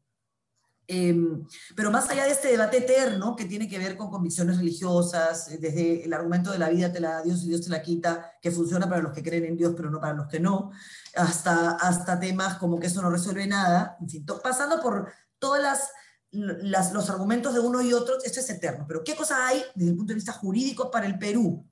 Em, 0.85 1.45
pero 1.75 1.91
más 1.91 2.09
allá 2.09 2.25
de 2.25 2.31
este 2.31 2.49
debate 2.49 2.77
eterno 2.77 3.35
que 3.37 3.45
tiene 3.45 3.69
que 3.69 3.77
ver 3.77 3.95
con 3.95 4.09
convicciones 4.09 4.57
religiosas, 4.57 5.49
eh, 5.49 5.57
desde 5.59 6.03
el 6.03 6.13
argumento 6.13 6.51
de 6.51 6.59
la 6.59 6.69
vida 6.69 6.91
te 6.91 6.99
la 6.99 7.11
da 7.11 7.21
Dios 7.21 7.43
y 7.43 7.47
Dios 7.47 7.61
te 7.61 7.69
la 7.69 7.81
quita, 7.81 8.33
que 8.41 8.51
funciona 8.51 8.89
para 8.89 9.01
los 9.01 9.13
que 9.13 9.23
creen 9.23 9.45
en 9.45 9.57
Dios 9.57 9.73
pero 9.77 9.89
no 9.89 10.01
para 10.01 10.13
los 10.13 10.27
que 10.27 10.41
no, 10.41 10.71
hasta, 11.15 11.71
hasta 11.71 12.19
temas 12.19 12.57
como 12.57 12.79
que 12.79 12.87
eso 12.87 13.01
no 13.01 13.09
resuelve 13.09 13.47
nada, 13.47 13.97
en 14.01 14.09
fin, 14.09 14.25
pasando 14.43 14.81
por 14.81 15.11
todas 15.39 15.89
las, 16.31 16.91
los 16.91 17.09
argumentos 17.09 17.53
de 17.53 17.61
uno 17.61 17.81
y 17.81 17.93
otro, 17.93 18.15
esto 18.23 18.39
es 18.41 18.49
eterno. 18.49 18.85
Pero 18.87 19.03
¿qué 19.03 19.15
cosa 19.15 19.47
hay 19.47 19.63
desde 19.75 19.91
el 19.91 19.97
punto 19.97 20.11
de 20.11 20.15
vista 20.15 20.33
jurídico 20.33 20.91
para 20.91 21.05
el 21.05 21.17
Perú? 21.17 21.65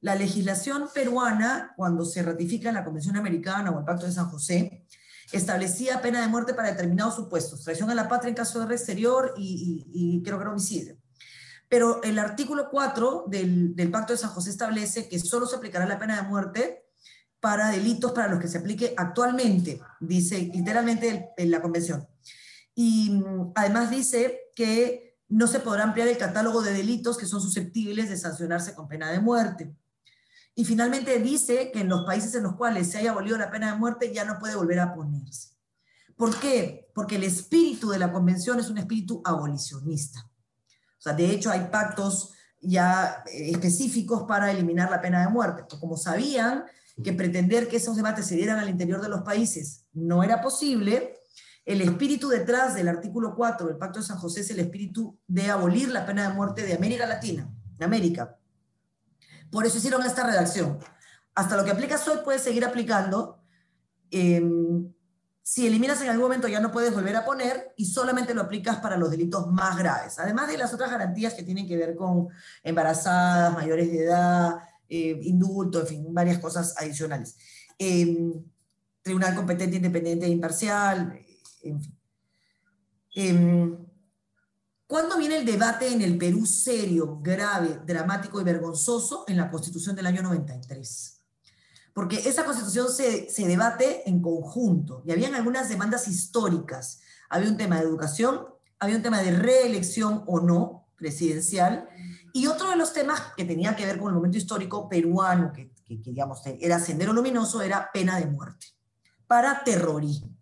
La 0.00 0.14
legislación 0.14 0.88
peruana, 0.94 1.72
cuando 1.76 2.04
se 2.04 2.22
ratifica 2.22 2.68
en 2.68 2.76
la 2.76 2.84
Convención 2.84 3.16
Americana 3.16 3.70
o 3.70 3.80
el 3.80 3.84
Pacto 3.84 4.06
de 4.06 4.12
San 4.12 4.30
José, 4.30 4.86
establecía 5.32 6.00
pena 6.00 6.20
de 6.20 6.28
muerte 6.28 6.54
para 6.54 6.70
determinados 6.70 7.16
supuestos, 7.16 7.64
traición 7.64 7.90
a 7.90 7.94
la 7.94 8.08
patria 8.08 8.30
en 8.30 8.36
caso 8.36 8.58
de 8.58 8.64
guerra 8.64 8.76
exterior 8.76 9.34
y, 9.36 10.22
creo 10.24 10.38
que 10.38 10.42
era 10.42 10.50
homicidio. 10.50 10.96
Pero 11.68 12.02
el 12.02 12.18
artículo 12.18 12.70
4 12.70 13.24
del, 13.26 13.74
Pacto 13.90 14.12
de 14.12 14.18
San 14.18 14.30
José 14.30 14.50
establece 14.50 15.08
que 15.08 15.18
solo 15.18 15.46
se 15.46 15.56
aplicará 15.56 15.84
la 15.84 15.98
pena 15.98 16.16
de 16.16 16.28
muerte 16.28 16.84
para 17.40 17.70
delitos 17.70 18.12
para 18.12 18.28
los 18.28 18.40
que 18.40 18.48
se 18.48 18.58
aplique 18.58 18.94
actualmente, 18.96 19.80
dice 20.00 20.50
literalmente 20.52 21.30
en 21.36 21.50
la 21.50 21.60
convención. 21.60 22.08
Y 22.74 23.10
mm, 23.10 23.52
además 23.54 23.90
dice 23.90 24.40
que 24.54 25.18
no 25.28 25.46
se 25.46 25.60
podrá 25.60 25.84
ampliar 25.84 26.08
el 26.08 26.16
catálogo 26.16 26.62
de 26.62 26.72
delitos 26.72 27.18
que 27.18 27.26
son 27.26 27.40
susceptibles 27.40 28.08
de 28.08 28.16
sancionarse 28.16 28.74
con 28.74 28.88
pena 28.88 29.10
de 29.10 29.20
muerte. 29.20 29.74
Y 30.58 30.64
finalmente 30.64 31.20
dice 31.20 31.70
que 31.70 31.82
en 31.82 31.88
los 31.88 32.04
países 32.04 32.34
en 32.34 32.42
los 32.42 32.56
cuales 32.56 32.90
se 32.90 32.98
haya 32.98 33.12
abolido 33.12 33.38
la 33.38 33.48
pena 33.48 33.70
de 33.70 33.78
muerte 33.78 34.12
ya 34.12 34.24
no 34.24 34.40
puede 34.40 34.56
volver 34.56 34.80
a 34.80 34.92
ponerse. 34.92 35.50
¿Por 36.16 36.34
qué? 36.40 36.90
Porque 36.96 37.14
el 37.14 37.22
espíritu 37.22 37.90
de 37.90 37.98
la 38.00 38.12
convención 38.12 38.58
es 38.58 38.68
un 38.68 38.78
espíritu 38.78 39.22
abolicionista. 39.24 40.28
O 40.98 41.00
sea, 41.00 41.12
de 41.12 41.30
hecho 41.30 41.52
hay 41.52 41.68
pactos 41.70 42.32
ya 42.60 43.22
eh, 43.32 43.52
específicos 43.52 44.24
para 44.24 44.50
eliminar 44.50 44.90
la 44.90 45.00
pena 45.00 45.20
de 45.20 45.28
muerte. 45.28 45.62
Porque 45.62 45.78
como 45.78 45.96
sabían 45.96 46.64
que 47.04 47.12
pretender 47.12 47.68
que 47.68 47.76
esos 47.76 47.94
debates 47.94 48.26
se 48.26 48.34
dieran 48.34 48.58
al 48.58 48.68
interior 48.68 49.00
de 49.00 49.10
los 49.10 49.22
países 49.22 49.84
no 49.92 50.24
era 50.24 50.40
posible, 50.40 51.20
el 51.64 51.82
espíritu 51.82 52.30
detrás 52.30 52.74
del 52.74 52.88
artículo 52.88 53.36
4 53.36 53.68
del 53.68 53.76
Pacto 53.76 54.00
de 54.00 54.06
San 54.06 54.18
José 54.18 54.40
es 54.40 54.50
el 54.50 54.58
espíritu 54.58 55.16
de 55.28 55.52
abolir 55.52 55.88
la 55.90 56.04
pena 56.04 56.28
de 56.28 56.34
muerte 56.34 56.66
de 56.66 56.74
América 56.74 57.06
Latina, 57.06 57.48
de 57.78 57.84
América. 57.84 58.36
Por 59.50 59.66
eso 59.66 59.78
hicieron 59.78 60.04
esta 60.04 60.26
redacción. 60.26 60.78
Hasta 61.34 61.56
lo 61.56 61.64
que 61.64 61.70
aplicas 61.70 62.06
hoy 62.08 62.18
puedes 62.24 62.42
seguir 62.42 62.64
aplicando. 62.64 63.40
Em, 64.10 64.92
si 65.42 65.66
eliminas 65.66 66.02
en 66.02 66.08
algún 66.08 66.24
momento 66.24 66.46
ya 66.46 66.60
no 66.60 66.70
puedes 66.70 66.92
volver 66.92 67.16
a 67.16 67.24
poner 67.24 67.72
y 67.76 67.86
solamente 67.86 68.34
lo 68.34 68.42
aplicas 68.42 68.78
para 68.80 68.98
los 68.98 69.10
delitos 69.10 69.46
más 69.46 69.78
graves. 69.78 70.18
Además 70.18 70.48
de 70.48 70.58
las 70.58 70.74
otras 70.74 70.90
garantías 70.90 71.32
que 71.32 71.42
tienen 71.42 71.66
que 71.66 71.76
ver 71.76 71.96
con 71.96 72.28
embarazadas, 72.62 73.54
mayores 73.54 73.90
de 73.90 74.04
edad, 74.04 74.56
eh, 74.88 75.18
indulto, 75.22 75.80
en 75.80 75.86
fin, 75.86 76.06
varias 76.12 76.38
cosas 76.38 76.74
adicionales. 76.76 77.36
Em, 77.78 78.32
tribunal 79.00 79.34
competente, 79.34 79.76
independiente 79.76 80.26
e 80.26 80.28
imparcial, 80.28 81.18
en 81.62 81.82
fin. 81.82 81.98
Em, 83.14 83.87
¿Cuándo 84.88 85.18
viene 85.18 85.36
el 85.36 85.44
debate 85.44 85.92
en 85.92 86.00
el 86.00 86.16
Perú 86.16 86.46
serio, 86.46 87.18
grave, 87.20 87.78
dramático 87.84 88.40
y 88.40 88.44
vergonzoso? 88.44 89.24
En 89.28 89.36
la 89.36 89.50
Constitución 89.50 89.94
del 89.94 90.06
año 90.06 90.22
93. 90.22 91.20
Porque 91.92 92.16
esa 92.26 92.46
Constitución 92.46 92.88
se, 92.90 93.28
se 93.28 93.46
debate 93.46 94.08
en 94.08 94.22
conjunto 94.22 95.02
y 95.04 95.12
habían 95.12 95.34
algunas 95.34 95.68
demandas 95.68 96.08
históricas. 96.08 97.02
Había 97.28 97.50
un 97.50 97.58
tema 97.58 97.76
de 97.76 97.82
educación, 97.82 98.46
había 98.78 98.96
un 98.96 99.02
tema 99.02 99.20
de 99.20 99.32
reelección 99.32 100.24
o 100.26 100.40
no 100.40 100.88
presidencial, 100.96 101.86
y 102.32 102.46
otro 102.46 102.70
de 102.70 102.76
los 102.76 102.94
temas 102.94 103.20
que 103.36 103.44
tenía 103.44 103.76
que 103.76 103.84
ver 103.84 103.98
con 103.98 104.08
el 104.08 104.14
momento 104.14 104.38
histórico 104.38 104.88
peruano, 104.88 105.52
que, 105.52 105.70
que, 105.84 105.98
digamos 105.98 106.40
era 106.60 106.80
sendero 106.80 107.12
luminoso, 107.12 107.60
era 107.60 107.90
pena 107.92 108.18
de 108.18 108.24
muerte 108.24 108.68
para 109.26 109.62
terrorismo. 109.64 110.37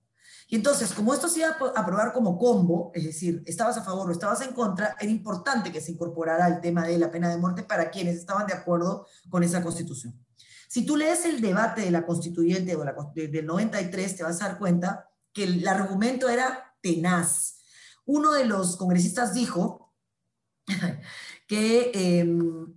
Y 0.49 0.55
entonces, 0.55 0.93
como 0.93 1.12
esto 1.12 1.29
se 1.29 1.41
iba 1.41 1.49
a 1.49 1.81
aprobar 1.81 2.12
como 2.12 2.38
combo, 2.38 2.93
es 2.95 3.05
decir, 3.05 3.43
estabas 3.47 3.76
a 3.79 3.83
favor 3.83 4.09
o 4.09 4.12
estabas 4.12 4.41
en 4.43 4.53
contra, 4.53 4.97
era 5.00 5.11
importante 5.11 5.73
que 5.73 5.81
se 5.81 5.91
incorporara 5.91 6.47
el 6.47 6.61
tema 6.61 6.87
de 6.87 6.99
la 6.99 7.11
pena 7.11 7.29
de 7.29 7.37
muerte 7.37 7.65
para 7.65 7.91
quienes 7.91 8.17
estaban 8.17 8.47
de 8.47 8.55
acuerdo 8.55 9.07
con 9.29 9.43
esa 9.43 9.61
constitución. 9.62 10.15
Si 10.69 10.87
tú 10.87 10.97
lees 10.97 11.25
el 11.25 11.41
debate 11.41 11.83
de 11.83 11.91
la 11.91 12.07
constituyente 12.07 12.76
o 12.76 12.85
la, 12.85 12.95
del 13.15 13.47
93, 13.47 14.17
te 14.17 14.23
vas 14.23 14.41
a 14.41 14.49
dar 14.49 14.59
cuenta 14.59 15.11
que 15.33 15.45
el 15.45 15.67
argumento 15.67 16.29
era 16.29 16.76
tenaz. 16.81 17.59
Uno 18.05 18.33
de 18.33 18.45
los 18.45 18.76
congresistas 18.76 19.35
dijo 19.35 19.93
que 21.49 21.91
em, 21.93 22.76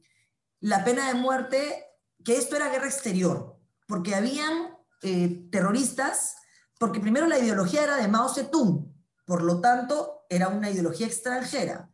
la 0.59 0.83
pena 0.83 1.07
de 1.07 1.13
muerte, 1.13 1.85
que 2.23 2.35
esto 2.35 2.55
era 2.55 2.69
guerra 2.69 2.87
exterior, 2.87 3.59
porque 3.87 4.15
habían 4.15 4.75
eh, 5.03 5.47
terroristas 5.51 6.35
porque 6.79 7.01
primero 7.01 7.27
la 7.27 7.37
ideología 7.37 7.83
era 7.83 7.97
de 7.97 8.07
Mao 8.07 8.33
Zedong, 8.33 8.91
por 9.25 9.43
lo 9.43 9.61
tanto 9.61 10.25
era 10.29 10.47
una 10.47 10.71
ideología 10.71 11.05
extranjera, 11.05 11.91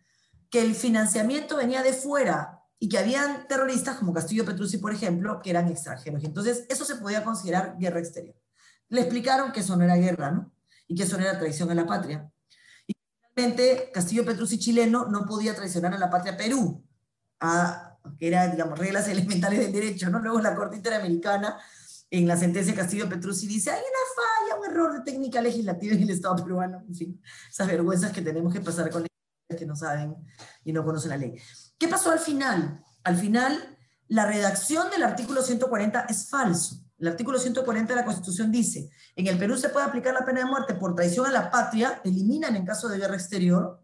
que 0.50 0.62
el 0.62 0.76
financiamiento 0.76 1.58
venía 1.58 1.84
de 1.84 1.92
fuera 1.92 2.62
y 2.80 2.88
que 2.88 3.00
habían 3.00 3.48
terroristas 3.48 3.98
como 3.98 4.14
Castillo 4.14 4.46
Petrucci, 4.46 4.78
por 4.78 4.94
ejemplo, 4.94 5.42
que 5.42 5.50
eran 5.50 5.68
extranjeros. 5.68 6.22
Y 6.22 6.28
entonces 6.28 6.66
eso 6.70 6.86
se 6.86 6.98
podía 6.98 7.24
considerar 7.24 7.76
guerra 7.80 8.00
exterior. 8.00 8.36
Le 8.90 9.02
explicaron 9.02 9.52
que 9.52 9.62
eso 9.62 9.76
no 9.76 9.84
era 9.84 9.96
guerra, 9.96 10.32
¿no? 10.32 10.54
Y 10.88 10.96
que 10.96 11.04
eso 11.04 11.18
no 11.18 11.24
era 11.24 11.40
traición 11.40 11.72
a 11.72 11.76
la 11.76 11.88
patria. 11.88 12.32
Y 12.86 12.94
finalmente 13.34 13.90
Castillo 13.92 14.24
Petrucci 14.24 14.60
chileno 14.60 15.06
no 15.06 15.26
podía 15.26 15.56
traicionar 15.56 15.96
a 15.96 15.98
la 15.98 16.12
patria 16.12 16.38
Perú, 16.38 16.86
a, 17.40 17.98
que 18.20 18.28
eran, 18.28 18.52
digamos, 18.52 18.78
reglas 18.78 19.08
elementales 19.10 19.60
del 19.60 19.74
derecho, 19.74 20.12
¿no? 20.12 20.20
Luego 20.20 20.40
la 20.40 20.54
Corte 20.54 20.76
Interamericana 20.76 21.58
en 22.10 22.28
la 22.28 22.38
sentencia 22.38 22.76
Castillo 22.76 23.10
Petrucci 23.10 23.48
dice, 23.48 23.72
hay 23.72 23.80
una 23.80 24.56
falla, 24.56 24.60
un 24.60 24.72
error 24.72 24.94
de 24.94 25.02
técnica 25.02 25.42
legislativa 25.42 25.96
en 25.96 26.04
el 26.04 26.10
Estado 26.12 26.36
peruano, 26.44 26.84
en 26.88 26.96
fin, 26.96 27.22
esas 27.50 27.68
vergüenzas 27.68 28.12
que 28.12 28.22
tenemos 28.22 28.54
que 28.54 28.62
pasar 28.62 28.90
con 28.90 29.02
los 29.02 29.60
que 29.60 29.66
no 29.66 29.76
saben 29.76 30.16
y 30.64 30.72
no 30.72 30.84
conocen 30.84 31.10
la 31.10 31.18
ley. 31.18 31.36
¿Qué 31.78 31.88
pasó 31.88 32.12
al 32.12 32.20
final? 32.20 32.84
Al 33.04 33.18
final, 33.18 33.78
la 34.08 34.26
redacción 34.26 34.90
del 34.92 35.04
artículo 35.04 35.42
140 35.42 36.06
es 36.10 36.30
falso. 36.30 36.82
El 36.98 37.10
artículo 37.10 37.38
140 37.38 37.94
de 37.94 38.00
la 38.00 38.06
Constitución 38.06 38.52
dice, 38.52 38.90
en 39.16 39.28
el 39.28 39.38
Perú 39.38 39.58
se 39.58 39.70
puede 39.70 39.86
aplicar 39.86 40.14
la 40.14 40.26
pena 40.26 40.40
de 40.40 40.46
muerte 40.46 40.76
por 40.76 40.96
traición 40.96 41.26
a 41.26 41.32
la 41.32 41.52
patria, 41.52 42.02
eliminan 42.04 42.56
en 42.56 42.66
caso 42.66 42.88
de 42.88 42.98
guerra 42.98 43.16
exterior, 43.16 43.82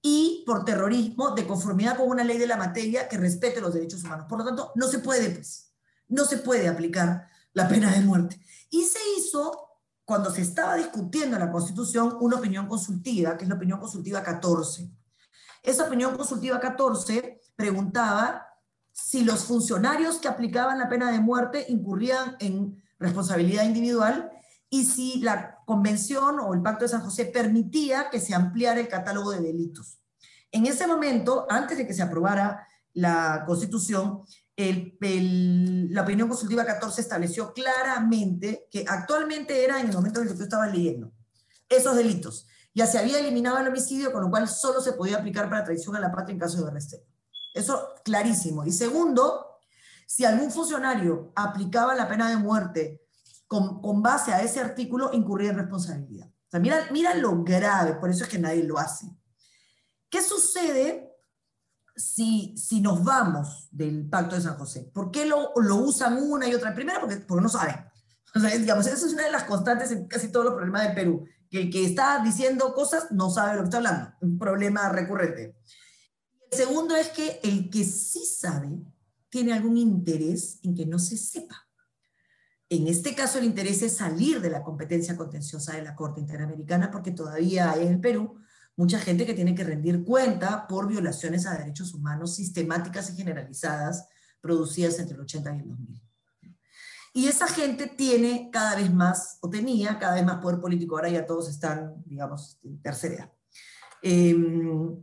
y 0.00 0.42
por 0.46 0.64
terrorismo 0.64 1.30
de 1.30 1.46
conformidad 1.46 1.96
con 1.96 2.08
una 2.08 2.24
ley 2.24 2.38
de 2.38 2.46
la 2.46 2.56
materia 2.56 3.08
que 3.08 3.16
respete 3.16 3.60
los 3.60 3.74
derechos 3.74 4.02
humanos. 4.04 4.26
Por 4.28 4.38
lo 4.38 4.44
tanto, 4.44 4.72
no 4.74 4.88
se 4.88 4.98
puede, 4.98 5.30
pues, 5.30 5.72
no 6.08 6.24
se 6.24 6.38
puede 6.38 6.68
aplicar 6.68 7.28
la 7.54 7.68
pena 7.68 7.90
de 7.92 8.00
muerte. 8.00 8.40
Y 8.70 8.82
se 8.84 8.98
hizo, 9.18 9.68
cuando 10.04 10.30
se 10.30 10.42
estaba 10.42 10.76
discutiendo 10.76 11.38
la 11.38 11.50
Constitución, 11.50 12.16
una 12.20 12.36
opinión 12.36 12.66
consultiva, 12.66 13.36
que 13.36 13.44
es 13.44 13.48
la 13.48 13.56
opinión 13.56 13.78
consultiva 13.78 14.22
14. 14.22 14.90
Esa 15.62 15.84
opinión 15.84 16.16
consultiva 16.16 16.58
14 16.58 17.40
preguntaba 17.54 18.46
si 18.90 19.24
los 19.24 19.44
funcionarios 19.44 20.18
que 20.18 20.28
aplicaban 20.28 20.78
la 20.78 20.88
pena 20.88 21.10
de 21.10 21.20
muerte 21.20 21.66
incurrían 21.68 22.36
en 22.40 22.82
responsabilidad 22.98 23.64
individual 23.64 24.30
y 24.68 24.84
si 24.84 25.20
la 25.20 25.58
convención 25.66 26.40
o 26.40 26.54
el 26.54 26.62
pacto 26.62 26.84
de 26.84 26.90
San 26.90 27.02
José 27.02 27.26
permitía 27.26 28.10
que 28.10 28.20
se 28.20 28.34
ampliara 28.34 28.80
el 28.80 28.88
catálogo 28.88 29.30
de 29.30 29.40
delitos. 29.40 29.98
En 30.50 30.66
ese 30.66 30.86
momento, 30.86 31.46
antes 31.48 31.78
de 31.78 31.86
que 31.86 31.94
se 31.94 32.02
aprobara 32.02 32.66
la 32.92 33.44
constitución, 33.46 34.22
la 34.56 36.02
opinión 36.02 36.28
consultiva 36.28 36.64
14 36.64 37.00
estableció 37.00 37.52
claramente 37.52 38.68
que 38.70 38.84
actualmente 38.86 39.64
era 39.64 39.80
en 39.80 39.88
el 39.88 39.94
momento 39.94 40.20
en 40.20 40.26
el 40.26 40.32
que 40.32 40.38
tú 40.38 40.44
estabas 40.44 40.72
leyendo 40.72 41.12
esos 41.68 41.96
delitos. 41.96 42.46
Ya 42.74 42.86
se 42.86 42.98
había 42.98 43.18
eliminado 43.18 43.58
el 43.58 43.68
homicidio, 43.68 44.12
con 44.12 44.22
lo 44.22 44.30
cual 44.30 44.48
solo 44.48 44.80
se 44.80 44.92
podía 44.92 45.18
aplicar 45.18 45.48
para 45.48 45.64
traición 45.64 45.96
a 45.96 46.00
la 46.00 46.12
patria 46.12 46.34
en 46.34 46.38
caso 46.38 46.62
de 46.62 46.68
arresto. 46.68 46.98
Eso 47.54 47.94
clarísimo. 48.04 48.64
Y 48.64 48.72
segundo, 48.72 49.58
si 50.06 50.24
algún 50.24 50.50
funcionario 50.50 51.32
aplicaba 51.34 51.94
la 51.94 52.08
pena 52.08 52.30
de 52.30 52.36
muerte 52.36 53.02
con, 53.46 53.80
con 53.82 54.02
base 54.02 54.32
a 54.32 54.42
ese 54.42 54.60
artículo, 54.60 55.10
incurría 55.12 55.50
en 55.50 55.58
responsabilidad. 55.58 56.28
O 56.28 56.50
sea, 56.50 56.60
mira, 56.60 56.88
mira 56.90 57.14
lo 57.14 57.42
grave, 57.42 57.94
por 57.94 58.10
eso 58.10 58.24
es 58.24 58.30
que 58.30 58.38
nadie 58.38 58.62
lo 58.62 58.78
hace. 58.78 59.06
¿Qué 60.08 60.22
sucede 60.22 61.11
si, 61.94 62.54
si 62.56 62.80
nos 62.80 63.02
vamos 63.04 63.68
del 63.70 64.08
Pacto 64.08 64.36
de 64.36 64.42
San 64.42 64.56
José? 64.56 64.90
¿Por 64.92 65.10
qué 65.10 65.26
lo, 65.26 65.52
lo 65.56 65.76
usan 65.76 66.16
una 66.22 66.48
y 66.48 66.54
otra? 66.54 66.74
Primero, 66.74 67.00
porque, 67.00 67.16
porque 67.16 67.42
no 67.42 67.48
saben. 67.48 67.76
O 68.34 68.40
sea, 68.40 68.50
digamos, 68.56 68.86
esa 68.86 69.06
es 69.06 69.12
una 69.12 69.24
de 69.24 69.30
las 69.30 69.44
constantes 69.44 69.90
en 69.90 70.06
casi 70.06 70.28
todos 70.28 70.46
los 70.46 70.54
problemas 70.54 70.84
del 70.84 70.94
Perú, 70.94 71.24
que 71.50 71.62
el 71.62 71.70
que 71.70 71.84
está 71.84 72.22
diciendo 72.24 72.72
cosas 72.74 73.12
no 73.12 73.30
sabe 73.30 73.54
lo 73.54 73.62
que 73.62 73.64
está 73.64 73.76
hablando, 73.78 74.12
un 74.20 74.38
problema 74.38 74.88
recurrente. 74.88 75.56
El 76.50 76.58
segundo 76.58 76.96
es 76.96 77.08
que 77.08 77.40
el 77.42 77.70
que 77.70 77.84
sí 77.84 78.24
sabe 78.24 78.80
tiene 79.28 79.52
algún 79.52 79.76
interés 79.76 80.58
en 80.62 80.74
que 80.74 80.86
no 80.86 80.98
se 80.98 81.16
sepa. 81.16 81.68
En 82.68 82.88
este 82.88 83.14
caso, 83.14 83.38
el 83.38 83.44
interés 83.44 83.82
es 83.82 83.96
salir 83.96 84.40
de 84.40 84.48
la 84.48 84.62
competencia 84.62 85.14
contenciosa 85.14 85.76
de 85.76 85.82
la 85.82 85.94
Corte 85.94 86.20
Interamericana, 86.20 86.90
porque 86.90 87.10
todavía 87.10 87.70
hay 87.70 87.86
en 87.86 87.92
el 87.94 88.00
Perú 88.00 88.41
mucha 88.76 88.98
gente 88.98 89.26
que 89.26 89.34
tiene 89.34 89.54
que 89.54 89.64
rendir 89.64 90.04
cuenta 90.04 90.66
por 90.66 90.88
violaciones 90.88 91.46
a 91.46 91.56
derechos 91.56 91.94
humanos 91.94 92.36
sistemáticas 92.36 93.10
y 93.10 93.16
generalizadas 93.16 94.08
producidas 94.40 94.98
entre 94.98 95.14
el 95.14 95.22
80 95.22 95.54
y 95.54 95.58
el 95.60 95.68
2000. 95.68 96.02
Y 97.14 97.28
esa 97.28 97.46
gente 97.46 97.86
tiene 97.86 98.48
cada 98.50 98.76
vez 98.76 98.92
más, 98.92 99.38
o 99.42 99.50
tenía 99.50 99.98
cada 99.98 100.14
vez 100.14 100.24
más 100.24 100.38
poder 100.38 100.60
político, 100.60 100.96
ahora 100.96 101.10
ya 101.10 101.26
todos 101.26 101.48
están, 101.48 102.02
digamos, 102.06 102.58
en 102.62 102.80
tercera 102.80 103.14
edad. 103.14 103.32
Em, 104.00 104.96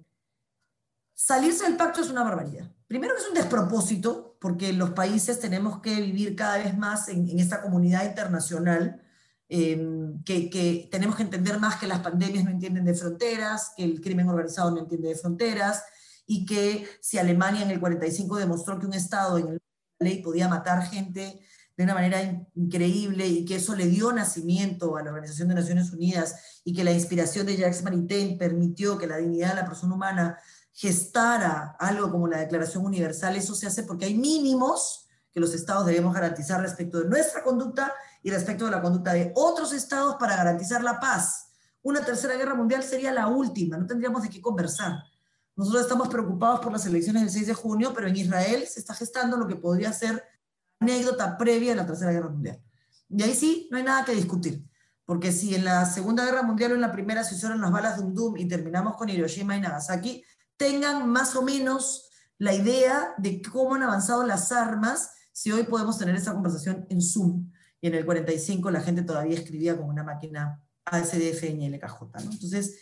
salirse 1.14 1.66
del 1.66 1.78
pacto 1.78 2.02
es 2.02 2.10
una 2.10 2.24
barbaridad. 2.24 2.72
Primero 2.88 3.14
que 3.14 3.22
es 3.22 3.28
un 3.28 3.36
despropósito, 3.36 4.38
porque 4.42 4.74
los 4.74 4.92
países 4.92 5.40
tenemos 5.40 5.82
que 5.82 6.02
vivir 6.02 6.36
cada 6.36 6.58
vez 6.58 6.76
más 6.76 7.10
en, 7.10 7.30
en 7.30 7.40
esta 7.40 7.62
comunidad 7.62 8.04
internacional 8.06 9.04
Em, 9.52 10.24
que, 10.24 10.88
tenemos 10.92 11.16
que 11.16 11.24
entender 11.24 11.60
más 11.60 11.78
que 11.78 11.88
las 11.88 12.02
pandemias 12.02 12.46
no 12.46 12.52
entienden 12.52 12.86
de 12.86 12.94
fronteras, 12.94 13.72
que 13.76 13.84
el 13.84 14.00
crimen 14.00 14.30
organizado 14.30 14.70
no 14.70 14.78
entiende 14.78 15.10
de 15.10 15.16
fronteras, 15.16 15.84
y 16.28 16.46
que 16.46 16.88
si 17.02 17.18
Alemania 17.18 17.64
en 17.64 17.72
el 17.72 17.80
45 17.80 18.38
demostró 18.38 18.78
que 18.80 18.86
un 18.86 18.94
Estado 18.94 19.40
en 19.40 19.56
la 19.56 19.60
ley 20.00 20.22
podía 20.22 20.48
matar 20.48 20.84
gente 20.86 21.42
de 21.76 21.84
una 21.84 21.96
manera 21.96 22.22
increíble 22.54 23.26
y 23.26 23.46
que 23.46 23.56
eso 23.56 23.76
le 23.76 23.88
dio 23.88 24.12
nacimiento 24.12 24.96
a 24.96 25.02
la 25.02 25.10
Organización 25.10 25.48
de 25.48 25.56
Naciones 25.56 25.92
Unidas 25.92 26.62
y 26.64 26.74
que 26.74 26.84
la 26.84 26.92
inspiración 26.92 27.48
de 27.48 27.58
Jacques 27.58 27.84
Maritain 27.84 28.38
permitió 28.38 29.00
que 29.00 29.08
la 29.08 29.18
dignidad 29.18 29.50
de 29.50 29.62
la 29.62 29.66
persona 29.66 29.96
humana 29.96 30.38
gestara 30.74 31.76
algo 31.80 32.12
como 32.12 32.28
la 32.28 32.40
Declaración 32.40 32.86
Universal, 32.86 33.36
eso 33.36 33.56
se 33.56 33.66
hace 33.66 33.84
porque 33.84 34.06
hay 34.06 34.14
mínimos 34.16 35.08
que 35.32 35.40
los 35.40 35.54
estados 35.56 35.88
debemos 35.88 36.14
garantizar 36.14 36.62
respecto 36.62 37.00
de 37.00 37.10
nuestra 37.10 37.44
conducta 37.44 37.94
y 38.22 38.30
respecto 38.30 38.66
de 38.66 38.72
la 38.72 38.82
conducta 38.82 39.14
de 39.14 39.32
otros 39.36 39.74
estados 39.74 40.16
para 40.20 40.36
garantizar 40.36 40.84
la 40.84 41.00
paz. 41.00 41.52
Una 41.82 42.04
tercera 42.04 42.36
guerra 42.36 42.56
mundial 42.56 42.84
sería 42.84 43.14
la 43.14 43.28
última, 43.28 43.78
no 43.78 43.86
tendríamos 43.86 44.24
de 44.24 44.30
qué 44.30 44.42
conversar. 44.42 45.04
Nosotros 45.56 45.84
estamos 45.84 46.08
preocupados 46.08 46.60
por 46.60 46.72
las 46.72 46.86
elecciones 46.86 47.24
del 47.24 47.32
6 47.32 47.48
de 47.48 47.54
junio, 47.54 47.94
pero 47.94 48.08
en 48.08 48.16
Israel 48.16 48.66
se 48.68 48.80
está 48.80 48.94
gestando 48.94 49.38
lo 49.38 49.48
que 49.48 49.56
podría 49.56 49.92
ser 49.92 50.24
anécdota 50.80 51.38
previa 51.38 51.72
de 51.72 51.76
la 51.76 51.86
tercera 51.86 52.12
guerra 52.12 52.30
mundial. 52.30 52.62
Y 53.10 53.24
ahí 53.24 53.34
sí, 53.34 53.68
no 53.72 53.78
hay 53.78 53.84
nada 53.84 54.06
que 54.06 54.14
discutir. 54.14 54.64
Porque 55.06 55.32
si 55.32 55.56
en 55.56 55.66
la 55.66 55.86
Segunda 55.86 56.24
Guerra 56.24 56.44
Mundial 56.44 56.74
o 56.74 56.76
en 56.76 56.82
la 56.82 56.92
Primera 56.92 57.24
se 57.24 57.34
usaron 57.34 57.60
las 57.60 57.72
balas 57.72 57.98
de 57.98 58.04
Undum 58.04 58.38
y 58.38 58.48
terminamos 58.48 58.96
con 58.96 59.10
Hiroshima 59.10 59.58
y 59.58 59.60
Nagasaki, 59.60 60.24
tengan 60.56 61.10
más 61.10 61.36
o 61.36 61.42
menos 61.42 62.10
la 62.38 62.54
idea 62.54 63.16
de 63.18 63.42
cómo 63.42 63.74
han 63.76 63.84
avanzado 63.84 64.24
las 64.24 64.52
armas 64.52 65.12
si 65.34 65.52
hoy 65.52 65.64
podemos 65.64 65.98
tener 65.98 66.16
esa 66.16 66.34
conversación 66.34 66.86
en 66.90 67.02
Zoom 67.02 67.50
y 67.82 67.88
en 67.88 67.96
el 67.96 68.06
45 68.06 68.72
la 68.72 68.82
gente 68.82 69.04
todavía 69.04 69.38
escribía 69.38 69.78
con 69.78 69.88
una 69.88 70.04
máquina 70.04 70.62
ASDF 70.86 71.44
y 71.44 71.70
LKJ. 71.70 72.02
¿no? 72.26 72.32
Entonces, 72.32 72.78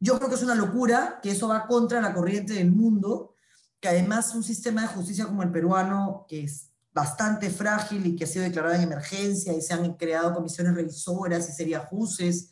yo 0.00 0.16
creo 0.16 0.28
que 0.28 0.34
es 0.34 0.42
una 0.42 0.54
locura, 0.54 1.20
que 1.22 1.30
eso 1.30 1.48
va 1.48 1.66
contra 1.66 2.00
la 2.00 2.14
corriente 2.14 2.54
del 2.54 2.72
mundo, 2.72 3.34
que 3.80 3.88
además 3.88 4.34
un 4.34 4.42
sistema 4.42 4.82
de 4.82 4.88
justicia 4.88 5.26
como 5.26 5.42
el 5.42 5.50
peruano, 5.50 6.26
que 6.28 6.44
es 6.44 6.70
bastante 6.92 7.50
frágil 7.50 8.04
y 8.06 8.16
que 8.16 8.24
ha 8.24 8.26
sido 8.26 8.44
declarado 8.44 8.74
en 8.74 8.82
emergencia 8.82 9.52
y 9.52 9.60
se 9.60 9.74
han 9.74 9.94
creado 9.94 10.34
comisiones 10.34 10.74
revisoras 10.74 11.48
y 11.48 11.52
sería 11.52 11.80
jueces, 11.80 12.50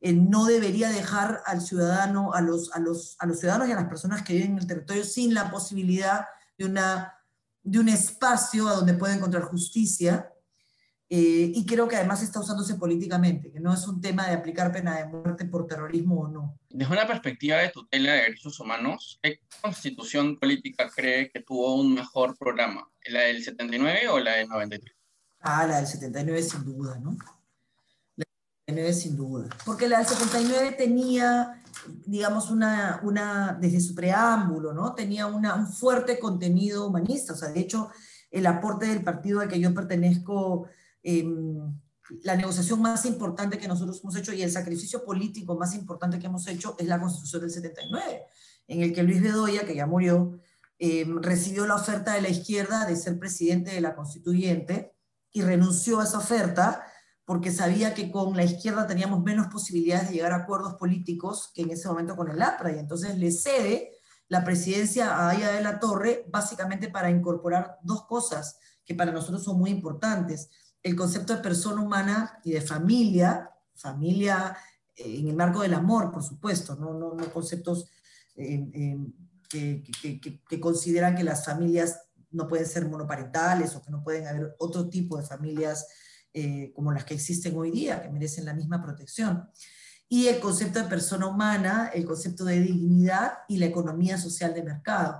eh, 0.00 0.12
no 0.12 0.46
debería 0.46 0.88
dejar 0.88 1.42
al 1.46 1.60
ciudadano, 1.60 2.32
a 2.32 2.40
los, 2.40 2.72
a, 2.74 2.80
los, 2.80 3.16
a 3.18 3.26
los 3.26 3.38
ciudadanos 3.38 3.68
y 3.68 3.72
a 3.72 3.76
las 3.76 3.88
personas 3.88 4.22
que 4.22 4.34
viven 4.34 4.52
en 4.52 4.58
el 4.58 4.66
territorio 4.66 5.04
sin 5.04 5.34
la 5.34 5.50
posibilidad 5.50 6.26
de, 6.56 6.66
una, 6.66 7.14
de 7.62 7.78
un 7.78 7.88
espacio 7.88 8.68
a 8.68 8.74
donde 8.74 8.94
pueda 8.94 9.14
encontrar 9.14 9.44
justicia 9.44 10.32
eh, 11.10 11.52
y 11.54 11.64
creo 11.64 11.88
que 11.88 11.96
además 11.96 12.22
está 12.22 12.38
usándose 12.38 12.74
políticamente, 12.74 13.50
que 13.50 13.60
no 13.60 13.72
es 13.72 13.88
un 13.88 13.98
tema 13.98 14.26
de 14.26 14.34
aplicar 14.34 14.70
pena 14.70 14.98
de 14.98 15.06
muerte 15.06 15.46
por 15.46 15.66
terrorismo 15.66 16.20
o 16.20 16.28
no. 16.28 16.58
Desde 16.68 16.92
una 16.92 17.06
perspectiva 17.06 17.56
de 17.56 17.70
tutela 17.70 18.12
de 18.12 18.22
derechos 18.22 18.60
humanos, 18.60 19.18
¿qué 19.22 19.40
constitución 19.62 20.38
política 20.38 20.90
cree 20.94 21.30
que 21.30 21.40
tuvo 21.40 21.76
un 21.76 21.94
mejor 21.94 22.36
programa? 22.36 22.90
¿La 23.06 23.20
del 23.20 23.42
79 23.42 24.08
o 24.08 24.18
la 24.18 24.34
del 24.34 24.48
93? 24.48 24.94
Ah, 25.40 25.66
la 25.66 25.76
del 25.78 25.86
79 25.86 26.42
sin 26.42 26.64
duda, 26.64 26.98
¿no? 26.98 27.16
La 28.16 28.26
del 28.66 28.76
79 28.76 28.92
sin 28.92 29.16
duda. 29.16 29.48
Porque 29.64 29.88
la 29.88 29.98
del 29.98 30.06
79 30.06 30.72
tenía, 30.72 31.62
digamos, 32.04 32.50
una, 32.50 33.00
una 33.02 33.56
desde 33.58 33.80
su 33.80 33.94
preámbulo, 33.94 34.74
¿no? 34.74 34.94
Tenía 34.94 35.26
una, 35.26 35.54
un 35.54 35.68
fuerte 35.68 36.18
contenido 36.18 36.86
humanista. 36.86 37.32
O 37.32 37.36
sea, 37.36 37.48
de 37.48 37.60
hecho, 37.60 37.90
el 38.30 38.46
aporte 38.46 38.84
del 38.84 39.02
partido 39.02 39.40
al 39.40 39.48
que 39.48 39.58
yo 39.58 39.72
pertenezco 39.72 40.68
Em, 41.10 41.80
la 42.22 42.36
negociación 42.36 42.82
más 42.82 43.06
importante 43.06 43.56
que 43.56 43.66
nosotros 43.66 43.98
hemos 44.02 44.14
hecho 44.16 44.34
y 44.34 44.42
el 44.42 44.50
sacrificio 44.50 45.06
político 45.06 45.56
más 45.56 45.74
importante 45.74 46.18
que 46.18 46.26
hemos 46.26 46.46
hecho 46.46 46.76
es 46.78 46.86
la 46.86 47.00
Constitución 47.00 47.40
del 47.40 47.50
79, 47.50 48.26
en 48.66 48.82
el 48.82 48.92
que 48.92 49.02
Luis 49.02 49.22
Bedoya, 49.22 49.64
que 49.64 49.74
ya 49.74 49.86
murió, 49.86 50.38
em, 50.78 51.22
recibió 51.22 51.66
la 51.66 51.76
oferta 51.76 52.12
de 52.12 52.20
la 52.20 52.28
izquierda 52.28 52.84
de 52.84 52.94
ser 52.94 53.18
presidente 53.18 53.70
de 53.70 53.80
la 53.80 53.94
constituyente 53.94 54.96
y 55.32 55.40
renunció 55.40 56.00
a 56.00 56.04
esa 56.04 56.18
oferta 56.18 56.84
porque 57.24 57.52
sabía 57.52 57.94
que 57.94 58.10
con 58.10 58.36
la 58.36 58.44
izquierda 58.44 58.86
teníamos 58.86 59.22
menos 59.22 59.46
posibilidades 59.46 60.08
de 60.08 60.16
llegar 60.16 60.32
a 60.32 60.42
acuerdos 60.42 60.74
políticos 60.74 61.50
que 61.54 61.62
en 61.62 61.70
ese 61.70 61.88
momento 61.88 62.16
con 62.16 62.30
el 62.30 62.42
APRA, 62.42 62.72
y 62.72 62.78
entonces 62.80 63.16
le 63.16 63.30
cede 63.30 63.92
la 64.28 64.44
presidencia 64.44 65.16
a 65.16 65.30
Aya 65.30 65.52
de 65.52 65.62
la 65.62 65.80
Torre 65.80 66.26
básicamente 66.28 66.90
para 66.90 67.08
incorporar 67.08 67.78
dos 67.82 68.04
cosas 68.06 68.58
que 68.84 68.94
para 68.94 69.12
nosotros 69.12 69.42
son 69.42 69.58
muy 69.58 69.70
importantes 69.70 70.50
el 70.82 70.96
concepto 70.96 71.34
de 71.34 71.42
persona 71.42 71.82
humana 71.82 72.40
y 72.44 72.52
de 72.52 72.60
familia, 72.60 73.50
familia 73.74 74.56
eh, 74.94 75.18
en 75.18 75.28
el 75.28 75.36
marco 75.36 75.62
del 75.62 75.74
amor, 75.74 76.10
por 76.10 76.22
supuesto, 76.22 76.76
no, 76.76 76.94
no, 76.94 77.14
no 77.14 77.32
conceptos 77.32 77.90
eh, 78.36 78.68
eh, 78.72 78.98
que, 79.48 79.82
que, 80.02 80.40
que, 80.48 80.60
consideran 80.60 81.16
que 81.16 81.24
las 81.24 81.44
familias 81.44 82.00
no 82.30 82.46
pueden 82.46 82.66
ser 82.66 82.86
monoparentales 82.86 83.74
o 83.74 83.82
que 83.82 83.90
no 83.90 84.02
pueden 84.02 84.26
haber 84.26 84.54
otro 84.58 84.88
tipo 84.88 85.16
de 85.16 85.24
familias 85.24 85.86
como 86.74 86.92
las 86.92 87.04
que 87.04 87.14
existen 87.14 87.56
hoy 87.56 87.72
día, 87.72 88.00
que 88.00 88.10
merecen 88.10 88.44
la 88.44 88.54
misma 88.54 88.80
protección. 88.80 89.50
Y 90.08 90.28
el 90.28 90.38
concepto 90.38 90.78
de 90.78 90.84
persona 90.84 91.26
humana, 91.26 91.90
el 91.92 92.04
concepto 92.04 92.44
de 92.44 92.60
dignidad 92.60 93.38
y 93.48 93.56
la 93.56 93.66
economía 93.66 94.18
social 94.18 94.54
de 94.54 94.62
mercado, 94.62 95.18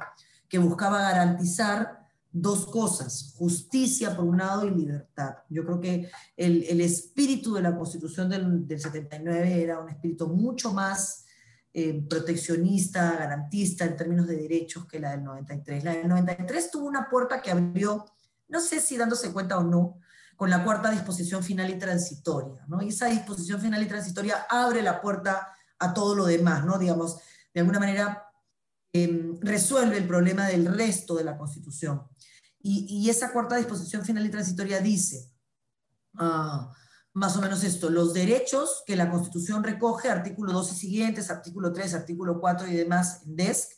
que 0.48 0.58
buscaba 0.58 1.02
garantizar 1.02 1.97
dos 2.30 2.66
cosas, 2.66 3.34
justicia 3.36 4.14
por 4.14 4.24
un 4.24 4.38
lado 4.38 4.66
y 4.66 4.70
libertad. 4.70 5.36
Yo 5.48 5.64
creo 5.64 5.80
que 5.80 6.10
el, 6.36 6.64
el 6.64 6.80
espíritu 6.80 7.54
de 7.54 7.62
la 7.62 7.76
Constitución 7.76 8.28
del, 8.28 8.66
del, 8.66 8.80
79 8.80 9.62
era 9.62 9.80
un 9.80 9.88
espíritu 9.88 10.28
mucho 10.28 10.72
más 10.72 11.24
eh, 11.72 12.04
proteccionista, 12.08 13.16
garantista 13.18 13.84
en 13.84 13.96
términos 13.96 14.26
de 14.26 14.36
derechos 14.36 14.86
que 14.86 15.00
la 15.00 15.12
del 15.12 15.24
93. 15.24 15.84
La 15.84 15.92
del 15.92 16.08
93 16.08 16.70
tuvo 16.70 16.86
una 16.86 17.08
puerta 17.08 17.40
que 17.40 17.50
abrió, 17.50 18.04
no 18.48 18.60
sé 18.60 18.80
si 18.80 18.96
dándose 18.96 19.32
cuenta 19.32 19.58
o 19.58 19.64
no, 19.64 19.98
con 20.36 20.50
la 20.50 20.62
cuarta 20.62 20.90
disposición 20.90 21.42
final 21.42 21.68
y 21.70 21.78
transitoria, 21.78 22.64
¿no? 22.68 22.80
Y 22.80 22.90
esa 22.90 23.06
disposición 23.06 23.60
final 23.60 23.82
y 23.82 23.86
transitoria 23.86 24.46
abre 24.48 24.82
la 24.82 25.00
puerta 25.00 25.48
a 25.78 25.92
todo 25.92 26.14
lo 26.14 26.26
demás, 26.26 26.64
¿no? 26.64 26.78
Digamos, 26.78 27.18
de 27.52 27.60
alguna 27.60 27.80
manera 27.80 28.27
em, 29.04 29.38
resuelve 29.40 29.96
el 29.96 30.06
problema 30.06 30.46
del 30.46 30.66
resto 30.66 31.14
de 31.14 31.24
la 31.24 31.36
Constitución. 31.36 32.02
Y, 32.60 33.08
esa 33.08 33.32
cuarta 33.32 33.56
disposición 33.56 34.04
final 34.04 34.26
y 34.26 34.30
transitoria 34.30 34.80
dice, 34.80 35.32
ah, 36.18 36.72
más 37.14 37.36
o 37.36 37.40
menos 37.40 37.64
esto, 37.64 37.88
los 37.88 38.12
derechos 38.12 38.82
que 38.86 38.96
la 38.96 39.10
Constitución 39.10 39.64
recoge, 39.64 40.10
artículo 40.10 40.52
2 40.52 40.72
y 40.72 40.76
siguientes, 40.76 41.30
artículo 41.30 41.72
3, 41.72 41.94
artículo 41.94 42.40
4 42.40 42.68
y 42.68 42.74
demás 42.74 43.22
en 43.24 43.36
DESC, 43.36 43.72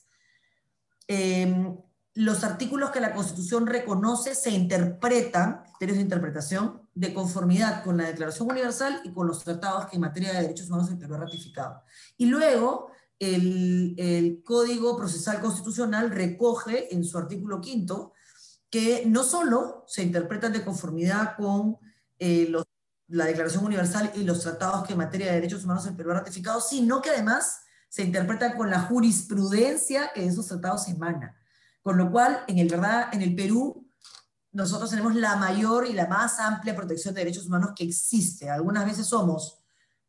em, 1.09 1.77
los 2.15 2.43
artículos 2.43 2.91
que 2.91 3.01
la 3.01 3.15
Constitución 3.15 3.67
reconoce 3.67 4.35
se 4.35 4.51
interpretan, 4.51 5.63
criterios 5.65 5.99
de 5.99 6.03
interpretación, 6.03 6.83
de 6.95 7.15
conformidad 7.15 7.85
con 7.85 7.97
la 7.97 8.05
Declaración 8.05 8.51
Universal 8.51 9.01
y 9.05 9.13
con 9.13 9.27
los 9.27 9.45
tratados 9.45 9.87
que 9.87 9.97
en 9.97 10.03
materia 10.03 10.33
de 10.33 10.43
derechos 10.43 10.69
humanos 10.69 10.91
el 10.91 10.99
Perú 10.99 11.15
ha 11.15 11.19
ratificado. 11.19 11.83
Y 12.17 12.27
luego 12.27 12.91
el, 13.21 14.43
Código 14.45 14.97
Procesal 14.97 15.41
Constitucional 15.41 16.11
recoge 16.11 16.93
en 16.93 17.05
su 17.05 17.19
artículo 17.19 17.61
quinto 17.61 18.15
que 18.71 19.05
no 19.07 19.23
solo 19.23 19.85
se 19.87 20.03
interpretan 20.03 20.53
de 20.53 20.65
conformidad 20.65 21.37
con 21.37 21.77
eh, 22.19 22.53
la 23.09 23.25
Declaración 23.27 23.65
Universal 23.65 24.13
y 24.15 24.25
los 24.25 24.41
tratados 24.41 24.87
que 24.87 24.93
en 24.93 24.99
materia 24.99 25.27
de 25.27 25.35
derechos 25.35 25.65
humanos 25.65 25.87
el 25.87 25.97
Perú 25.97 26.13
ha 26.13 26.15
ratificado, 26.15 26.61
sino 26.61 27.03
que 27.03 27.11
además 27.11 27.61
se 27.89 28.03
interpretan 28.03 28.57
con 28.57 28.71
la 28.71 28.81
jurisprudencia 28.81 30.13
que 30.15 30.23
de 30.23 30.29
esos 30.29 30.47
tratados 30.47 30.89
emana. 30.89 31.37
Con 31.83 31.99
lo 31.99 32.11
cual, 32.11 32.45
en 32.47 32.67
verdad, 32.69 33.09
en 33.13 33.23
el 33.23 33.35
Perú, 33.35 33.89
nosotros 34.53 34.91
tenemos 34.91 35.15
la 35.15 35.37
mayor 35.37 35.87
y 35.87 35.93
la 35.93 36.07
más 36.07 36.39
amplia 36.39 36.75
protección 36.75 37.15
de 37.15 37.23
derechos 37.23 37.47
humanos 37.47 37.73
que 37.75 37.85
existe. 37.85 38.49
Algunas 38.49 38.87
veces 38.87 39.07
somos 39.07 39.59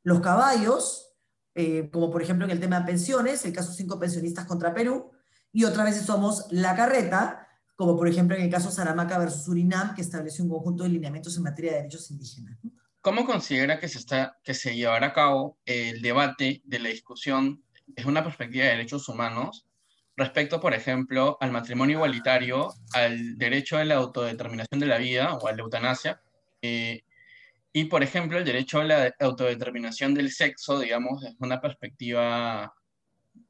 los 0.04 0.20
caballos, 0.22 1.11
eh, 1.56 1.90
como 1.92 2.10
por 2.10 2.22
ejemplo 2.22 2.46
en 2.46 2.52
el 2.52 2.60
tema 2.60 2.80
de 2.80 2.86
pensiones, 2.86 3.46
el 3.46 3.54
caso 3.54 3.74
cinco 3.74 4.00
pensionistas 4.00 4.46
contra 4.46 4.74
Perú, 4.74 5.12
y 5.52 5.66
otras 5.66 5.86
veces 5.86 6.06
somos 6.06 6.48
la 6.52 6.76
carreta, 6.76 7.48
como 7.76 7.98
por 7.98 8.08
ejemplo 8.08 8.36
en 8.36 8.44
el 8.44 8.50
caso 8.50 8.72
Saramaca 8.72 9.18
versus 9.18 9.44
Surinam, 9.44 9.96
que 9.96 10.02
establece 10.02 10.42
un 10.42 10.50
conjunto 10.50 10.84
de 10.84 10.90
lineamientos 10.90 11.36
en 11.38 11.44
materia 11.44 11.72
de 11.72 11.78
derechos 11.78 12.10
indígenas. 12.12 12.58
¿Cómo 13.02 13.26
considera 13.26 13.80
que 13.80 13.88
se, 13.88 13.98
está, 13.98 14.38
que 14.44 14.54
se 14.54 14.76
llevará 14.76 15.08
a 15.08 15.14
cabo 15.14 15.58
el 15.66 16.02
debate 16.02 16.62
de 16.64 16.80
la 16.80 16.90
discusión 16.90 17.64
desde 17.88 18.10
una 18.10 18.24
perspectiva 18.24 18.66
de 18.66 18.72
derechos 18.72 19.10
humanos 19.10 19.66
respecto, 20.16 20.60
por 20.60 20.74
ejemplo, 20.74 21.38
al 21.42 21.52
matrimonio 21.52 21.98
igualitario, 21.98 22.74
al 22.94 23.38
derecho 23.38 23.78
a 23.78 23.86
la 23.86 23.96
autodeterminación 23.96 24.80
de 24.80 24.86
la 24.86 25.00
vida 25.00 25.34
o 25.34 25.48
a 25.48 25.52
la 25.52 25.62
eutanasia, 25.64 26.22
eh, 26.62 27.04
y, 27.74 27.86
por 27.86 28.04
ejemplo, 28.04 28.38
el 28.38 28.46
derecho 28.46 28.80
a 28.80 28.84
la 28.84 29.16
autodeterminación 29.20 30.14
del 30.14 30.32
sexo, 30.32 30.80
digamos, 30.80 31.22
desde 31.22 31.38
una 31.40 31.62
perspectiva, 31.62 32.74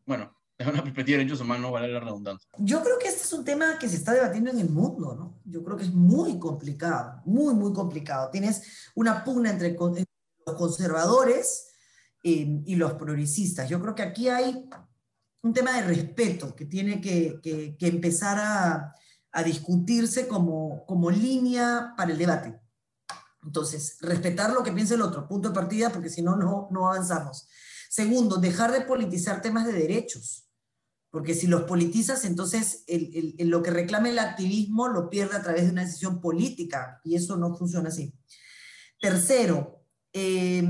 bueno, 0.05 0.36
desde 0.57 0.71
una 0.71 0.84
perspectiva 0.84 1.17
de 1.17 1.23
derechos 1.23 1.41
humanos, 1.41 1.71
vale 1.71 1.88
la 1.88 1.99
redundancia. 1.99 2.47
Yo 2.60 2.84
creo 2.84 2.99
que 2.99 3.07
este 3.07 3.23
es 3.23 3.34
un 3.34 3.43
tema 3.43 3.79
que 3.79 3.89
se 3.89 3.95
está 3.95 4.13
debatiendo 4.13 4.51
en 4.51 4.60
el 4.60 4.69
mundo, 4.69 5.15
¿no? 5.15 5.39
Yo 5.43 5.63
creo 5.63 5.75
que 5.75 5.86
es 5.86 5.93
muy 5.93 6.38
complicado, 6.38 7.21
muy, 7.25 7.55
muy 7.55 7.73
complicado. 7.73 8.29
Tienes 8.29 8.91
una 8.93 9.23
pugna 9.23 9.49
entre, 9.49 9.75
los 9.75 10.55
conservadores 10.55 11.69
eh, 12.23 12.62
y 12.65 12.75
los 12.75 12.93
progresistas. 12.93 13.69
Yo 13.69 13.81
creo 13.81 13.95
que 13.95 14.03
aquí 14.03 14.27
hay 14.29 14.69
un 15.41 15.53
tema 15.53 15.75
de 15.75 15.88
respeto 15.88 16.55
que 16.55 16.65
tiene 16.65 17.01
que, 17.01 17.39
que, 17.41 17.88
empezar 17.88 18.38
a, 18.39 18.93
a, 19.31 19.43
discutirse 19.43 20.27
como, 20.27 20.86
como 20.86 21.10
línea 21.10 21.93
para 21.97 22.12
el 22.12 22.19
debate. 22.19 22.60
Entonces, 23.43 23.97
respetar 24.01 24.54
lo 24.54 24.63
que 24.63 24.71
piensa 24.71 24.95
el 24.95 25.01
otro, 25.01 25.27
punto 25.27 25.49
de 25.49 25.56
partida, 25.56 25.89
porque 25.89 26.10
si 26.10 26.21
no, 26.21 26.36
no 26.36 26.88
avanzamos. 26.88 27.47
Segundo, 27.89 28.38
dejar 28.38 28.71
de 28.71 28.82
politizar 28.82 29.41
temas 29.41 29.65
de 29.65 29.73
derechos, 29.73 30.47
porque 31.12 31.34
si 31.34 31.45
los 31.47 31.63
politizas, 31.63 32.23
entonces 32.23 32.86
lo 33.39 33.62
que 33.62 33.69
reclama 33.69 34.10
el 34.10 34.17
activismo 34.17 34.88
lo 34.88 35.10
pierde 35.10 35.36
a 35.36 35.43
través 35.43 35.65
de 35.65 35.71
una 35.71 35.84
decisión 35.84 36.21
política, 36.21 37.01
y 37.04 37.15
eso 37.15 37.36
no 37.36 37.54
funciona 37.54 37.89
así. 37.89 38.13
Tercero, 38.99 39.84
eh, 40.13 40.63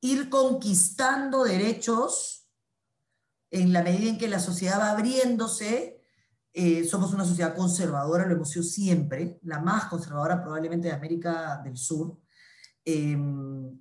ir 0.00 0.30
conquistando 0.30 1.44
derechos 1.44 2.48
en 3.50 3.74
la 3.74 3.82
medida 3.82 4.08
en 4.08 4.18
que 4.18 4.28
la 4.28 4.40
sociedad 4.40 4.80
va 4.80 4.92
abriéndose, 4.92 5.97
eh, 6.52 6.84
somos 6.84 7.12
una 7.12 7.24
sociedad 7.24 7.54
conservadora, 7.54 8.26
lo 8.26 8.34
hemos 8.34 8.50
sido 8.50 8.64
siempre, 8.64 9.38
la 9.42 9.60
más 9.60 9.84
conservadora 9.84 10.42
probablemente 10.42 10.88
de 10.88 10.94
América 10.94 11.60
del 11.62 11.76
Sur, 11.76 12.18
em, 12.84 13.78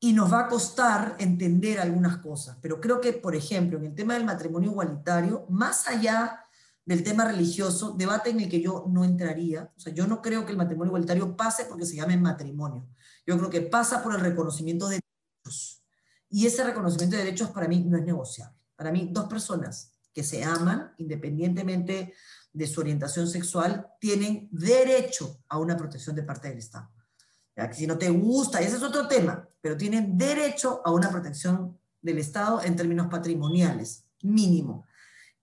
y 0.00 0.12
nos 0.12 0.32
va 0.32 0.40
a 0.40 0.48
costar 0.48 1.16
entender 1.20 1.78
algunas 1.78 2.16
cosas, 2.18 2.58
pero 2.60 2.80
creo 2.80 3.00
que, 3.00 3.12
por 3.12 3.36
ejemplo, 3.36 3.78
en 3.78 3.86
el 3.86 3.94
tema 3.94 4.14
del 4.14 4.24
matrimonio 4.24 4.72
igualitario, 4.72 5.46
más 5.48 5.86
allá 5.86 6.40
del 6.84 7.04
tema 7.04 7.24
religioso, 7.24 7.92
debate 7.92 8.30
en 8.30 8.40
el 8.40 8.48
que 8.48 8.60
yo 8.60 8.86
no 8.88 9.04
entraría, 9.04 9.70
o 9.76 9.78
sea, 9.78 9.92
yo 9.92 10.06
no 10.08 10.20
creo 10.20 10.44
que 10.44 10.52
el 10.52 10.58
matrimonio 10.58 10.90
igualitario 10.90 11.36
pase 11.36 11.66
porque 11.66 11.86
se 11.86 11.96
llame 11.96 12.16
matrimonio, 12.16 12.88
yo 13.24 13.38
creo 13.38 13.50
que 13.50 13.60
pasa 13.60 14.02
por 14.02 14.14
el 14.14 14.20
reconocimiento 14.20 14.88
de 14.88 15.00
derechos, 15.44 15.84
y 16.28 16.46
ese 16.46 16.64
reconocimiento 16.64 17.16
de 17.16 17.24
derechos 17.24 17.50
para 17.50 17.68
mí 17.68 17.84
no 17.84 17.96
es 17.96 18.04
negociable. 18.04 18.58
Para 18.74 18.90
mí, 18.90 19.10
dos 19.12 19.26
personas 19.26 19.91
que 20.12 20.22
se 20.22 20.44
aman, 20.44 20.92
independientemente 20.98 22.14
de 22.52 22.66
su 22.66 22.80
orientación 22.80 23.26
sexual, 23.26 23.88
tienen 24.00 24.48
derecho 24.50 25.42
a 25.48 25.58
una 25.58 25.76
protección 25.76 26.14
de 26.16 26.22
parte 26.22 26.48
del 26.48 26.58
Estado. 26.58 26.90
Ya 27.56 27.72
si 27.72 27.86
no 27.86 27.98
te 27.98 28.08
gusta, 28.10 28.60
ese 28.60 28.76
es 28.76 28.82
otro 28.82 29.08
tema, 29.08 29.48
pero 29.60 29.76
tienen 29.76 30.16
derecho 30.16 30.80
a 30.84 30.92
una 30.92 31.10
protección 31.10 31.78
del 32.00 32.18
Estado 32.18 32.62
en 32.62 32.76
términos 32.76 33.08
patrimoniales, 33.10 34.04
mínimo. 34.22 34.86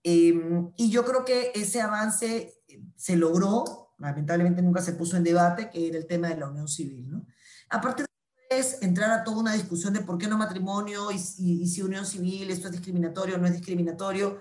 Em, 0.02 0.72
y 0.76 0.90
yo 0.90 1.04
creo 1.04 1.24
que 1.24 1.52
ese 1.54 1.80
avance 1.80 2.54
se 2.96 3.16
logró, 3.16 3.94
lamentablemente 3.98 4.62
nunca 4.62 4.82
se 4.82 4.94
puso 4.94 5.16
en 5.16 5.24
debate, 5.24 5.70
que 5.70 5.88
era 5.88 5.98
el 5.98 6.06
tema 6.06 6.28
de 6.28 6.36
la 6.36 6.48
unión 6.48 6.68
civil. 6.68 7.10
¿no? 7.10 7.26
A 7.70 7.80
partir 7.80 8.06
es 8.50 8.82
entrar 8.82 9.12
a 9.12 9.22
toda 9.22 9.38
una 9.38 9.52
discusión 9.54 9.94
de 9.94 10.00
por 10.00 10.18
qué 10.18 10.26
no 10.26 10.36
matrimonio 10.36 11.10
y, 11.12 11.18
si 11.18 11.82
unión 11.82 12.04
civil, 12.04 12.50
esto 12.50 12.66
es 12.66 12.72
discriminatorio 12.72 13.36
o 13.36 13.38
no 13.38 13.46
es 13.46 13.52
discriminatorio. 13.52 14.40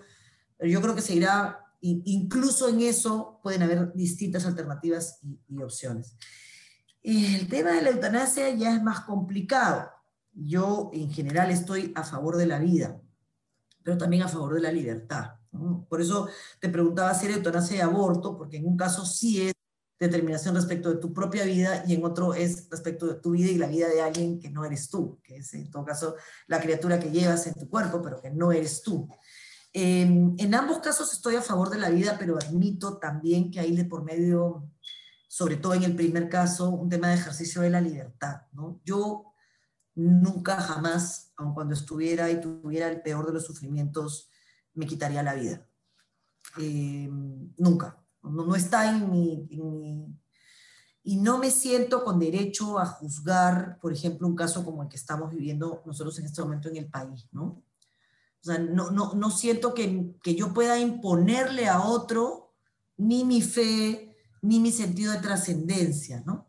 Pero 0.59 0.71
yo 0.71 0.81
creo 0.81 0.93
que 0.93 1.01
se 1.01 1.15
irá, 1.15 1.65
incluso 1.79 2.67
en 2.67 2.81
eso 2.81 3.39
pueden 3.41 3.63
haber 3.63 3.93
distintas 3.93 4.45
alternativas 4.45 5.19
y, 5.47 5.61
opciones. 5.63 6.15
Y 7.01 7.33
el 7.35 7.47
tema 7.47 7.71
de 7.71 7.81
la 7.81 7.91
eutanasia 7.91 8.49
ya 8.49 8.75
es 8.75 8.83
más 8.83 8.99
complicado. 9.01 9.89
Yo 10.33 10.91
en 10.93 11.09
general 11.11 11.49
estoy 11.49 11.93
a 11.95 12.03
favor 12.03 12.35
de 12.35 12.45
la 12.45 12.59
vida, 12.59 12.99
pero 13.83 13.97
también 13.97 14.23
a 14.23 14.27
favor 14.27 14.53
de 14.53 14.61
la 14.61 14.71
libertad. 14.71 15.35
Por 15.87 16.01
eso 16.01 16.27
te 16.59 16.67
preguntaba 16.67 17.13
si 17.13 17.27
era 17.27 17.35
eutanasia 17.35 17.77
y 17.77 17.79
aborto, 17.79 18.37
porque 18.37 18.57
en 18.57 18.67
un 18.67 18.75
caso 18.75 19.05
sí 19.05 19.47
es 19.47 19.53
determinación 19.97 20.55
respecto 20.55 20.89
de 20.89 20.97
tu 20.97 21.13
propia 21.13 21.45
vida 21.45 21.83
y 21.87 21.93
en 21.93 22.03
otro 22.03 22.33
es 22.33 22.69
respecto 22.69 23.07
de 23.07 23.15
tu 23.15 23.31
vida 23.31 23.49
y 23.49 23.57
la 23.57 23.67
vida 23.67 23.87
de 23.87 24.01
alguien 24.01 24.39
que 24.39 24.49
no 24.49 24.65
eres 24.65 24.89
tú, 24.89 25.19
que 25.23 25.37
es 25.37 25.53
en 25.53 25.71
todo 25.71 25.85
caso 25.85 26.15
la 26.47 26.59
criatura 26.59 26.99
que 26.99 27.11
llevas 27.11 27.47
en 27.47 27.53
tu 27.53 27.69
cuerpo, 27.69 28.01
pero 28.01 28.21
que 28.21 28.29
no 28.29 28.51
eres 28.51 28.81
tú. 28.81 29.09
En 29.73 30.55
ambos 30.55 30.79
casos 30.79 31.13
estoy 31.13 31.35
a 31.35 31.41
favor 31.41 31.69
de 31.69 31.77
la 31.77 31.89
vida, 31.89 32.17
pero 32.19 32.37
admito 32.37 32.97
también 32.97 33.51
que 33.51 33.59
hay 33.59 33.75
de 33.75 33.85
por 33.85 34.03
medio, 34.03 34.69
sobre 35.27 35.57
todo 35.57 35.73
en 35.73 35.83
el 35.83 35.95
primer 35.95 36.29
caso, 36.29 36.69
un 36.69 36.89
tema 36.89 37.09
de 37.09 37.15
ejercicio 37.15 37.61
de 37.61 37.69
la 37.69 37.81
libertad. 37.81 38.41
¿no? 38.51 38.81
Yo 38.83 39.33
nunca, 39.95 40.59
jamás, 40.59 41.33
aun 41.37 41.53
cuando 41.53 41.73
estuviera 41.73 42.29
y 42.31 42.41
tuviera 42.41 42.87
el 42.87 43.01
peor 43.01 43.27
de 43.27 43.33
los 43.33 43.45
sufrimientos, 43.45 44.29
me 44.73 44.85
quitaría 44.85 45.23
la 45.23 45.35
vida. 45.35 45.67
nunca 47.57 47.99
no, 48.23 48.55
está 48.55 48.89
en 48.89 49.11
mi, 49.11 49.47
Y 51.03 51.17
no 51.17 51.37
me 51.37 51.51
siento 51.51 52.03
con 52.03 52.19
derecho 52.19 52.79
a 52.79 52.85
juzgar, 52.85 53.79
por 53.79 53.93
ejemplo, 53.93 54.27
un 54.27 54.35
caso 54.35 54.63
como 54.63 54.83
el 54.83 54.89
que 54.89 54.97
estamos 54.97 55.31
viviendo 55.31 55.81
nosotros 55.85 56.17
en 56.19 56.25
este 56.25 56.41
momento 56.41 56.69
en 56.69 56.77
el 56.77 56.89
país, 56.89 57.27
¿no? 57.31 57.63
O 58.41 58.45
sea, 58.45 58.57
no, 58.57 58.91
no, 58.91 59.13
no 59.13 59.31
siento 59.31 59.73
que, 59.73 60.15
que 60.23 60.35
yo 60.35 60.53
pueda 60.53 60.79
imponerle 60.79 61.67
a 61.67 61.81
otro 61.81 62.53
ni 62.97 63.23
mi 63.25 63.41
fe, 63.41 64.15
ni 64.41 64.59
mi 64.59 64.71
sentido 64.71 65.11
de 65.11 65.19
trascendencia, 65.19 66.23
¿no? 66.25 66.47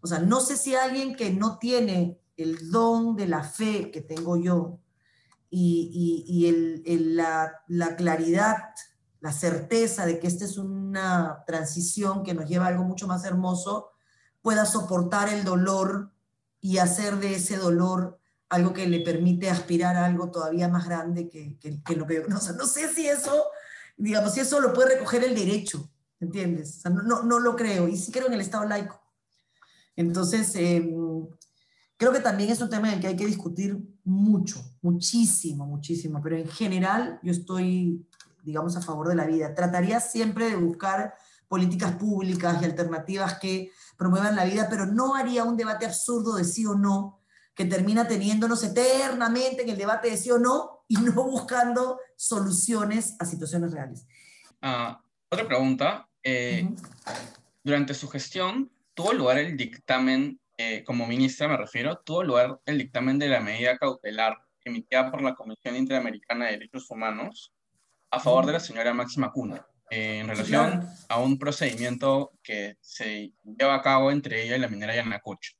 O 0.00 0.06
sea, 0.06 0.20
no 0.20 0.40
sé 0.40 0.56
si 0.56 0.74
alguien 0.74 1.16
que 1.16 1.32
no 1.32 1.58
tiene 1.58 2.20
el 2.36 2.70
don 2.70 3.16
de 3.16 3.26
la 3.26 3.42
fe 3.42 3.90
que 3.90 4.00
tengo 4.00 4.36
yo 4.36 4.80
y, 5.50 6.24
y, 6.26 6.46
el, 6.46 6.82
el, 6.86 7.16
la, 7.16 7.62
la, 7.66 7.96
claridad 7.96 8.56
la 9.20 9.32
certeza 9.32 10.04
de 10.06 10.20
que 10.20 10.26
esta 10.26 10.44
es 10.44 10.58
una 10.58 11.42
transición 11.46 12.22
que 12.22 12.34
nos 12.34 12.48
lleva 12.48 12.66
a 12.66 12.68
algo 12.68 12.84
mucho 12.84 13.06
más 13.06 13.24
hermoso, 13.24 13.92
pueda 14.42 14.66
soportar 14.66 15.28
el 15.28 15.44
dolor 15.44 16.12
y 16.60 16.78
hacer 16.78 17.16
de 17.16 17.34
ese 17.34 17.56
dolor 17.56 18.20
algo 18.48 18.72
que 18.72 18.86
le 18.86 19.00
permite 19.00 19.50
aspirar 19.50 19.96
a 19.96 20.06
algo 20.06 20.30
todavía 20.30 20.68
más 20.68 20.86
grande 20.86 21.28
que, 21.28 21.58
lo 21.94 22.06
que 22.06 22.14
yo... 22.14 22.22
No, 22.28 22.36
no 22.36 22.66
sé 22.66 22.92
si 22.94 23.08
eso, 23.08 23.46
digamos, 23.96 24.34
si 24.34 24.40
eso 24.40 24.60
lo 24.60 24.72
puede 24.72 24.94
recoger 24.94 25.24
el 25.24 25.34
derecho, 25.34 25.90
¿entiendes? 26.20 26.82
no, 26.84 27.22
no, 27.22 27.38
lo 27.40 27.56
creo, 27.56 27.88
y 27.88 27.96
sí 27.96 28.12
creo 28.12 28.28
en 28.28 28.34
el 28.34 28.40
Estado 28.40 28.64
laico. 28.64 29.02
Entonces, 29.96 30.54
em, 30.54 31.26
creo 31.96 32.12
que 32.12 32.20
también 32.20 32.50
es 32.50 32.60
un 32.60 32.70
tema 32.70 32.88
en 32.88 32.94
el 32.94 33.00
que 33.00 33.08
hay 33.08 33.16
que 33.16 33.26
discutir 33.26 33.78
mucho, 34.04 34.62
muchísimo, 34.82 35.66
muchísimo, 35.66 36.20
pero 36.22 36.36
en 36.36 36.48
general 36.48 37.18
yo 37.22 37.32
estoy, 37.32 38.06
digamos, 38.44 38.76
a 38.76 38.82
favor 38.82 39.08
de 39.08 39.16
la 39.16 39.26
vida. 39.26 39.54
Trataría 39.54 39.98
siempre 40.00 40.50
de 40.50 40.56
buscar 40.56 41.14
políticas 41.48 41.92
públicas 41.92 42.60
y 42.60 42.64
alternativas 42.64 43.38
que 43.38 43.72
promuevan 43.96 44.36
la 44.36 44.44
vida, 44.44 44.68
pero 44.68 44.86
no 44.86 45.14
haría 45.14 45.44
un 45.44 45.56
debate 45.56 45.86
absurdo 45.86 46.36
de 46.36 46.44
sí 46.44 46.66
o 46.66 46.74
no, 46.74 47.20
que 47.56 47.64
termina 47.64 48.06
teniéndonos 48.06 48.62
eternamente 48.62 49.62
en 49.62 49.70
el 49.70 49.78
debate 49.78 50.10
de 50.10 50.18
sí 50.18 50.30
o 50.30 50.38
no 50.38 50.84
y 50.86 50.96
no 50.96 51.12
buscando 51.24 51.98
soluciones 52.14 53.16
a 53.18 53.24
situaciones 53.24 53.72
reales. 53.72 54.06
Ah, 54.60 55.00
otra 55.30 55.48
pregunta. 55.48 56.08
Eh, 56.22 56.68
durante 57.64 57.94
su 57.94 58.08
gestión, 58.08 58.70
¿tuvo 58.94 59.12
lugar 59.14 59.38
el 59.38 59.56
dictamen, 59.56 60.38
eh, 60.58 60.84
como 60.84 61.06
ministra 61.06 61.48
me 61.48 61.56
refiero, 61.56 61.98
tuvo 61.98 62.22
lugar 62.22 62.60
el 62.66 62.78
dictamen 62.78 63.18
de 63.18 63.28
la 63.28 63.40
medida 63.40 63.78
cautelar 63.78 64.36
emitida 64.64 65.10
por 65.10 65.22
la 65.22 65.34
Comisión 65.34 65.76
Interamericana 65.76 66.46
de 66.46 66.52
Derechos 66.52 66.90
Humanos 66.90 67.54
a 68.10 68.20
favor 68.20 68.44
de 68.46 68.52
la 68.52 68.60
señora 68.60 68.92
Máxima 68.92 69.32
Cuna? 69.32 69.66
Eh, 69.88 70.18
en 70.18 70.28
relación 70.28 70.84
a 71.08 71.20
un 71.20 71.38
procedimiento 71.38 72.32
que 72.42 72.76
se 72.80 73.32
lleva 73.44 73.76
a 73.76 73.82
cabo 73.82 74.10
entre 74.10 74.44
ella 74.44 74.56
y 74.56 74.58
la 74.58 74.68
minera 74.68 74.94
Yanacocha. 74.94 75.55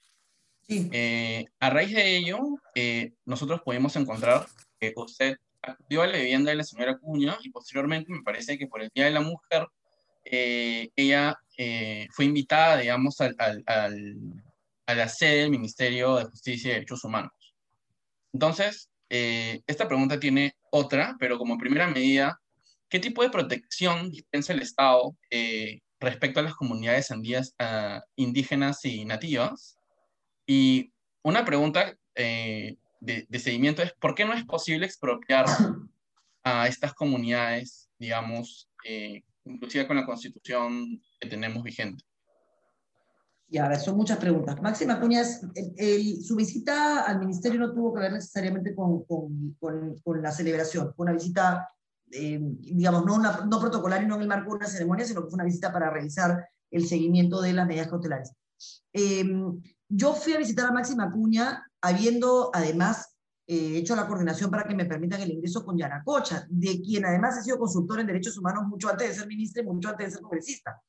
Sí. 0.68 0.88
Eh, 0.92 1.46
a 1.60 1.70
raíz 1.70 1.94
de 1.94 2.16
ello, 2.16 2.38
eh, 2.74 3.12
nosotros 3.24 3.62
pudimos 3.64 3.94
encontrar 3.96 4.46
que 4.80 4.92
usted 4.96 5.36
acudió 5.62 6.02
a 6.02 6.06
la 6.06 6.18
vivienda 6.18 6.50
de 6.50 6.56
la 6.56 6.64
señora 6.64 6.98
Cuña 6.98 7.38
y 7.42 7.50
posteriormente 7.50 8.12
me 8.12 8.22
parece 8.22 8.58
que 8.58 8.66
por 8.66 8.82
el 8.82 8.90
Día 8.94 9.06
de 9.06 9.10
la 9.12 9.20
Mujer, 9.20 9.66
ella 10.24 11.38
fue 12.10 12.24
invitada, 12.24 12.78
digamos, 12.78 13.20
al, 13.20 13.36
al, 13.38 14.16
a 14.86 14.94
la 14.94 15.08
sede 15.08 15.42
del 15.42 15.50
Ministerio 15.50 16.16
de 16.16 16.24
Justicia 16.24 16.70
y 16.70 16.74
Derechos 16.74 17.04
Humanos. 17.04 17.54
Entonces, 18.32 18.90
esta 19.08 19.86
pregunta 19.86 20.18
tiene 20.18 20.56
otra, 20.70 21.16
pero 21.20 21.38
como 21.38 21.58
primera 21.58 21.86
medida, 21.86 22.40
¿Qué 22.88 23.00
tipo 23.00 23.22
de 23.22 23.30
protección 23.30 24.10
dispensa 24.10 24.52
el 24.52 24.62
Estado 24.62 25.16
eh, 25.30 25.80
respecto 25.98 26.38
a 26.38 26.44
las 26.44 26.54
comunidades 26.54 27.10
andías, 27.10 27.54
ah, 27.58 28.02
indígenas 28.14 28.84
y 28.84 29.04
nativas? 29.04 29.75
Y 30.46 30.92
una 31.22 31.44
pregunta 31.44 31.96
eh, 32.14 32.76
de, 33.00 33.38
seguimiento 33.38 33.82
es, 33.82 33.92
¿por 33.94 34.14
qué 34.14 34.24
no 34.24 34.32
es 34.32 34.44
posible 34.44 34.86
expropiar 34.86 35.46
a 36.44 36.68
estas 36.68 36.94
comunidades, 36.94 37.88
digamos, 37.98 38.70
eh, 38.84 39.22
inclusive 39.44 39.86
con 39.86 39.96
la 39.96 40.06
constitución 40.06 41.02
que 41.20 41.28
tenemos 41.28 41.62
vigente? 41.62 42.04
Y 43.48 43.58
a 43.58 43.68
ver, 43.68 43.78
son 43.78 43.96
muchas 43.96 44.18
preguntas. 44.18 44.60
Máxima 44.60 44.98
Cuñas, 45.00 45.40
su 46.26 46.34
visita 46.34 47.02
al 47.02 47.20
ministerio 47.20 47.60
no 47.60 47.72
tuvo 47.72 47.94
que 47.94 48.00
ver 48.00 48.12
necesariamente 48.12 48.74
con, 48.74 49.04
con, 49.04 49.56
con, 49.60 49.98
con 50.00 50.22
la 50.22 50.32
celebración, 50.32 50.92
fue 50.94 51.04
una 51.04 51.12
visita 51.12 51.68
eh, 52.12 52.38
digamos, 52.40 53.04
no, 53.04 53.14
una, 53.16 53.44
no 53.44 53.60
protocolario, 53.60 54.06
no 54.06 54.16
en 54.16 54.22
el 54.22 54.28
marco 54.28 54.50
de 54.50 54.56
una 54.56 54.66
ceremonia, 54.66 55.04
sino 55.04 55.22
que 55.22 55.28
fue 55.28 55.34
una 55.34 55.44
visita 55.44 55.72
para 55.72 55.90
revisar 55.90 56.48
el 56.70 56.86
seguimiento 56.86 57.40
de 57.40 57.52
las 57.52 57.66
medidas 57.66 57.88
cautelares. 57.88 58.32
Em, 58.92 59.60
yo 59.88 60.14
fui 60.14 60.32
a 60.34 60.38
visitar 60.38 60.66
a 60.66 60.72
Máxima 60.72 61.04
Acuña, 61.04 61.66
habiendo 61.80 62.50
además 62.52 63.16
eh, 63.46 63.76
hecho 63.76 63.94
la 63.94 64.06
coordinación 64.06 64.50
para 64.50 64.64
que 64.64 64.74
me 64.74 64.86
permitan 64.86 65.20
el 65.20 65.30
ingreso 65.30 65.64
con 65.64 65.78
Yanacocha, 65.78 66.46
de 66.48 66.80
quien 66.80 67.04
además 67.04 67.38
he 67.38 67.42
sido 67.42 67.58
consultor 67.58 68.00
en 68.00 68.08
derechos 68.08 68.36
humanos 68.36 68.64
mucho 68.66 68.88
antes 68.88 69.08
de 69.08 69.14
ser 69.14 69.28
ministra 69.28 69.62
y 69.62 69.66
mucho 69.66 69.88
antes 69.88 70.06
de 70.06 70.12
ser 70.12 70.22
congresista. 70.22 70.82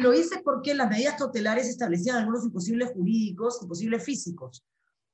Lo 0.00 0.14
hice 0.14 0.40
porque 0.44 0.74
las 0.74 0.88
medidas 0.88 1.16
cautelares 1.16 1.68
establecían 1.68 2.16
algunos 2.16 2.44
imposibles 2.44 2.92
jurídicos, 2.92 3.60
imposibles 3.62 4.04
físicos, 4.04 4.64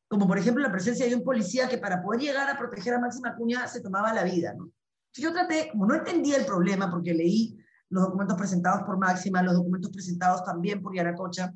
como 0.08 0.26
por 0.26 0.38
ejemplo 0.38 0.62
la 0.62 0.72
presencia 0.72 1.06
de 1.06 1.14
un 1.14 1.24
policía 1.24 1.68
que 1.68 1.78
para 1.78 2.02
poder 2.02 2.20
llegar 2.20 2.48
a 2.48 2.58
proteger 2.58 2.94
a 2.94 3.00
Máxima 3.00 3.30
Acuña 3.30 3.66
se 3.68 3.80
tomaba 3.80 4.12
la 4.12 4.24
vida. 4.24 4.54
Yo 5.14 5.32
traté, 5.32 5.70
como 5.72 5.86
no 5.86 5.94
entendía 5.94 6.36
el 6.36 6.46
problema, 6.46 6.90
porque 6.90 7.12
leí 7.12 7.58
los 7.88 8.04
documentos 8.04 8.36
presentados 8.36 8.82
por 8.84 8.98
Máxima, 8.98 9.42
los 9.42 9.54
documentos 9.54 9.90
presentados 9.90 10.44
también 10.44 10.80
por 10.82 10.94
Yaracocha, 10.94 11.52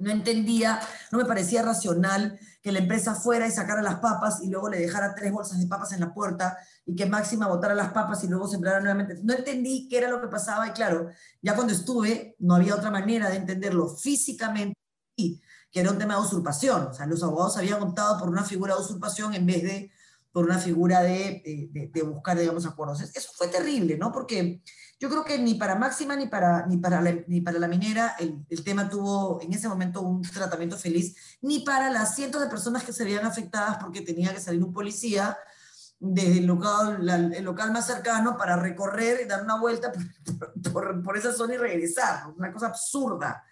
no 0.00 0.10
entendía, 0.10 0.80
no 1.12 1.18
me 1.18 1.24
parecía 1.24 1.62
racional 1.62 2.38
que 2.62 2.72
la 2.72 2.80
empresa 2.80 3.14
fuera 3.14 3.46
y 3.46 3.50
sacara 3.50 3.82
las 3.82 3.96
papas 3.96 4.42
y 4.42 4.50
luego 4.50 4.68
le 4.68 4.78
dejara 4.78 5.14
tres 5.14 5.32
bolsas 5.32 5.60
de 5.60 5.66
papas 5.66 5.92
en 5.92 6.00
la 6.00 6.12
puerta 6.12 6.58
y 6.84 6.94
que 6.94 7.06
Máxima 7.06 7.46
botara 7.46 7.74
las 7.74 7.92
papas 7.92 8.22
y 8.24 8.28
luego 8.28 8.48
sembrara 8.48 8.80
nuevamente. 8.80 9.18
No 9.22 9.34
entendí 9.34 9.88
qué 9.88 9.98
era 9.98 10.08
lo 10.08 10.20
que 10.20 10.28
pasaba 10.28 10.68
y 10.68 10.70
claro, 10.72 11.08
ya 11.40 11.54
cuando 11.54 11.72
estuve 11.72 12.36
no 12.40 12.54
había 12.54 12.74
otra 12.74 12.90
manera 12.90 13.30
de 13.30 13.36
entenderlo 13.36 13.88
físicamente 13.88 14.74
que 15.72 15.80
era 15.80 15.90
un 15.90 15.98
tema 15.98 16.14
de 16.14 16.22
usurpación. 16.22 16.88
O 16.88 16.92
sea, 16.92 17.06
los 17.06 17.22
abogados 17.22 17.56
habían 17.56 17.82
optado 17.82 18.18
por 18.18 18.28
una 18.28 18.44
figura 18.44 18.74
de 18.74 18.80
usurpación 18.80 19.34
en 19.34 19.46
vez 19.46 19.62
de 19.62 19.90
por 20.32 20.44
una 20.44 20.58
figura 20.58 21.02
de, 21.02 21.70
de, 21.92 22.02
buscar, 22.02 22.38
digamos, 22.38 22.64
acuerdos. 22.66 23.00
Eso 23.00 23.30
fue 23.36 23.48
terrible, 23.48 23.98
¿no? 23.98 24.12
Porque 24.12 24.62
yo 24.98 25.08
creo 25.08 25.24
que 25.24 25.38
ni 25.38 25.54
para 25.54 25.74
Máxima 25.74 26.14
ni 26.14 26.26
para, 26.26 26.66
ni 26.66 26.76
para, 26.76 27.00
la, 27.00 27.16
ni 27.26 27.40
para 27.40 27.58
la 27.58 27.68
minera 27.68 28.14
el, 28.18 28.44
el, 28.48 28.62
tema 28.62 28.88
tuvo 28.88 29.40
en 29.40 29.52
ese 29.52 29.68
momento 29.68 30.02
un 30.02 30.22
tratamiento 30.22 30.76
feliz, 30.76 31.16
ni 31.40 31.60
para 31.60 31.90
las 31.90 32.14
cientos 32.14 32.40
de 32.40 32.48
personas 32.48 32.84
que 32.84 32.92
se 32.92 33.04
veían 33.04 33.26
afectadas 33.26 33.78
porque 33.78 34.02
tenía 34.02 34.32
que 34.32 34.40
salir 34.40 34.62
un 34.62 34.72
policía 34.72 35.36
desde 35.98 36.38
el 36.38 36.46
local, 36.46 37.32
el 37.34 37.44
local 37.44 37.72
más 37.72 37.86
cercano 37.86 38.36
para 38.36 38.56
recorrer 38.56 39.20
y 39.22 39.28
dar 39.28 39.42
una 39.42 39.58
vuelta 39.58 39.92
por, 40.38 40.72
por, 40.72 41.02
por 41.02 41.16
esa 41.16 41.32
zona 41.32 41.54
y 41.54 41.58
regresar. 41.58 42.28
Una 42.36 42.52
cosa 42.52 42.68
absurda 42.68 43.42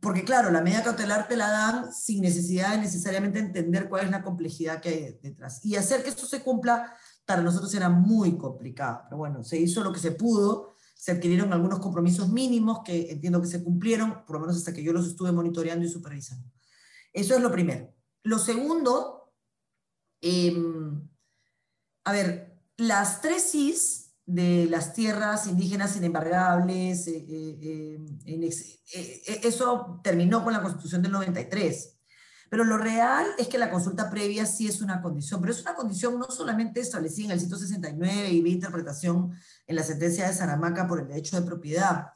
porque 0.00 0.24
claro, 0.24 0.50
la 0.50 0.60
medida 0.60 0.84
cautelar 0.84 1.26
te 1.26 1.36
la 1.36 1.50
dan 1.50 1.92
sin 1.92 2.22
necesidad 2.22 2.72
de 2.72 2.78
necesariamente 2.78 3.38
entender 3.38 3.88
cuál 3.88 4.04
es 4.04 4.10
la 4.10 4.22
complejidad 4.22 4.80
que 4.80 4.88
hay 4.88 5.18
detrás. 5.22 5.64
Y 5.64 5.76
hacer 5.76 6.02
que 6.02 6.10
esto 6.10 6.26
se 6.26 6.42
cumpla 6.42 6.94
para 7.24 7.42
nosotros 7.42 7.74
era 7.74 7.88
muy 7.88 8.38
complicado. 8.38 9.02
Pero 9.04 9.18
bueno, 9.18 9.42
se 9.42 9.58
hizo 9.58 9.82
lo 9.82 9.92
que 9.92 10.00
se 10.00 10.12
pudo, 10.12 10.76
se 10.94 11.12
adquirieron 11.12 11.52
algunos 11.52 11.80
compromisos 11.80 12.28
mínimos 12.28 12.80
que 12.84 13.10
entiendo 13.10 13.40
que 13.40 13.48
se 13.48 13.62
cumplieron, 13.62 14.24
por 14.24 14.36
lo 14.36 14.40
menos 14.40 14.56
hasta 14.56 14.72
que 14.72 14.82
yo 14.82 14.92
los 14.92 15.06
estuve 15.06 15.32
monitoreando 15.32 15.84
y 15.84 15.88
supervisando. 15.88 16.50
Eso 17.12 17.34
es 17.34 17.42
lo 17.42 17.50
primero. 17.50 17.92
Lo 18.22 18.38
segundo, 18.38 19.32
em, 20.20 21.08
a 22.04 22.12
ver, 22.12 22.62
las 22.76 23.20
tres 23.20 23.50
CIS 23.50 24.07
de 24.28 24.66
las 24.66 24.92
tierras 24.92 25.46
indígenas 25.46 25.96
inembargables, 25.96 27.06
eh, 27.06 27.24
eh, 27.26 27.98
eh, 28.26 29.40
eso 29.42 30.00
terminó 30.04 30.44
con 30.44 30.52
la 30.52 30.60
Constitución 30.60 31.00
del 31.00 31.12
93. 31.12 31.96
Pero 32.50 32.64
lo 32.64 32.76
real 32.76 33.26
es 33.38 33.48
que 33.48 33.56
la 33.56 33.70
consulta 33.70 34.10
previa 34.10 34.44
sí 34.44 34.66
es 34.66 34.82
una 34.82 35.00
condición, 35.00 35.40
pero 35.40 35.54
es 35.54 35.62
una 35.62 35.74
condición 35.74 36.18
no 36.18 36.26
solamente 36.30 36.80
establecida 36.80 37.26
en 37.26 37.30
el 37.32 37.40
169 37.40 38.30
y 38.30 38.42
de 38.42 38.50
interpretación 38.50 39.32
en 39.66 39.76
la 39.76 39.82
sentencia 39.82 40.28
de 40.28 40.34
Saramaca 40.34 40.86
por 40.86 41.00
el 41.00 41.08
derecho 41.08 41.40
de 41.40 41.46
propiedad, 41.46 42.08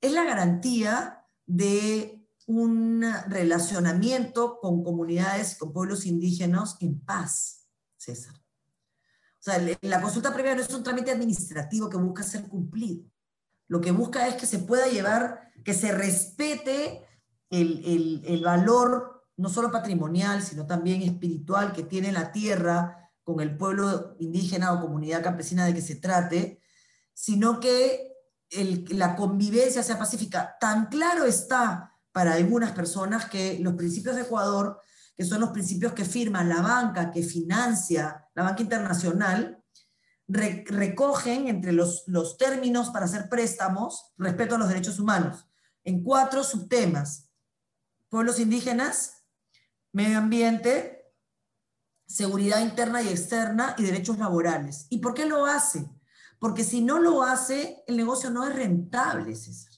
es 0.00 0.10
la 0.10 0.24
garantía 0.24 1.24
de 1.46 2.26
un 2.48 3.04
relacionamiento 3.28 4.58
con 4.60 4.82
comunidades, 4.82 5.54
con 5.56 5.72
pueblos 5.72 6.04
indígenas 6.04 6.76
en 6.80 6.98
paz, 6.98 7.68
César. 7.96 8.39
O 9.40 9.42
sea, 9.42 9.58
la 9.80 10.02
consulta 10.02 10.34
previa 10.34 10.54
no 10.54 10.60
es 10.60 10.74
un 10.74 10.82
trámite 10.82 11.10
administrativo 11.10 11.88
que 11.88 11.96
busca 11.96 12.22
ser 12.22 12.46
cumplido. 12.46 13.04
Lo 13.68 13.80
que 13.80 13.90
busca 13.90 14.28
es 14.28 14.34
que 14.34 14.46
se 14.46 14.58
pueda 14.58 14.86
llevar, 14.88 15.50
que 15.64 15.72
se 15.72 15.92
respete 15.92 17.06
el, 17.48 17.82
el, 17.84 18.22
el 18.26 18.44
valor 18.44 19.24
no 19.36 19.48
solo 19.48 19.70
patrimonial, 19.70 20.42
sino 20.42 20.66
también 20.66 21.00
espiritual 21.00 21.72
que 21.72 21.84
tiene 21.84 22.12
la 22.12 22.30
tierra 22.30 23.10
con 23.22 23.40
el 23.40 23.56
pueblo 23.56 24.16
indígena 24.18 24.72
o 24.72 24.80
comunidad 24.82 25.22
campesina 25.22 25.64
de 25.64 25.72
que 25.72 25.80
se 25.80 25.96
trate, 25.96 26.60
sino 27.14 27.58
que 27.60 28.12
la 28.90 29.16
convivencia 29.16 29.82
sea 29.82 29.98
pacífica. 29.98 30.56
Tan 30.60 30.86
claro 30.86 31.24
está 31.24 31.96
para 32.12 32.34
algunas 32.34 32.72
personas 32.72 33.26
que 33.26 33.58
los 33.60 33.74
principios 33.74 34.16
de 34.16 34.22
Ecuador 34.22 34.80
que 35.20 35.26
son 35.26 35.42
los 35.42 35.50
principios 35.50 35.92
que 35.92 36.06
firma 36.06 36.42
la 36.42 36.62
banca 36.62 37.10
que 37.10 37.22
financia, 37.22 38.26
la 38.34 38.42
banca 38.42 38.62
internacional, 38.62 39.62
recogen 40.26 41.48
entre 41.48 41.72
los, 41.72 42.04
los 42.06 42.38
términos 42.38 42.88
para 42.88 43.04
hacer 43.04 43.28
préstamos 43.28 44.14
respeto 44.16 44.54
a 44.54 44.58
los 44.58 44.68
derechos 44.68 44.98
humanos, 44.98 45.46
en 45.84 46.02
cuatro 46.02 46.42
subtemas. 46.42 47.28
Pueblos 48.08 48.40
indígenas, 48.40 49.26
medio 49.92 50.16
ambiente, 50.16 51.12
seguridad 52.06 52.62
interna 52.62 53.02
y 53.02 53.08
externa 53.08 53.74
y 53.76 53.82
derechos 53.82 54.16
laborales. 54.16 54.86
¿Y 54.88 55.00
por 55.00 55.12
qué 55.12 55.26
lo 55.26 55.44
hace? 55.44 55.86
Porque 56.38 56.64
si 56.64 56.80
no 56.80 56.98
lo 56.98 57.24
hace, 57.24 57.84
el 57.86 57.98
negocio 57.98 58.30
no 58.30 58.48
es 58.48 58.56
rentable, 58.56 59.36
César. 59.36 59.70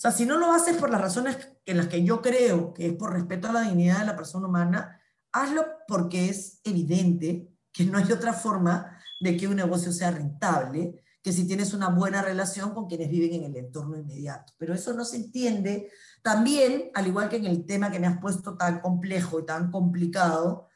O 0.00 0.02
sea, 0.02 0.12
si 0.12 0.24
no 0.24 0.38
lo 0.38 0.50
haces 0.50 0.78
por 0.78 0.88
las 0.88 1.02
razones 1.02 1.36
en 1.66 1.76
las 1.76 1.88
que 1.88 2.02
yo 2.02 2.22
creo 2.22 2.72
que 2.72 2.86
es 2.86 2.94
por 2.94 3.12
respeto 3.12 3.48
a 3.48 3.52
la 3.52 3.60
dignidad 3.60 3.98
de 3.98 4.06
la 4.06 4.16
persona 4.16 4.48
humana, 4.48 4.98
hazlo 5.30 5.66
porque 5.86 6.30
es 6.30 6.58
evidente 6.64 7.50
que 7.70 7.84
no 7.84 7.98
hay 7.98 8.10
otra 8.10 8.32
forma 8.32 8.98
de 9.20 9.36
que 9.36 9.46
un 9.46 9.56
negocio 9.56 9.92
sea 9.92 10.10
rentable 10.10 11.04
que 11.22 11.34
si 11.34 11.46
tienes 11.46 11.74
una 11.74 11.90
buena 11.90 12.22
relación 12.22 12.72
con 12.72 12.86
quienes 12.86 13.10
viven 13.10 13.34
en 13.34 13.50
el 13.50 13.56
entorno 13.58 13.98
inmediato. 13.98 14.54
Pero 14.56 14.72
eso 14.72 14.94
no 14.94 15.04
se 15.04 15.16
entiende 15.16 15.90
también, 16.22 16.90
al 16.94 17.06
igual 17.06 17.28
que 17.28 17.36
en 17.36 17.44
el 17.44 17.66
tema 17.66 17.90
que 17.90 18.00
me 18.00 18.06
has 18.06 18.18
puesto 18.22 18.56
tan 18.56 18.80
complejo 18.80 19.40
y 19.40 19.44
tan 19.44 19.70
complicado, 19.70 20.68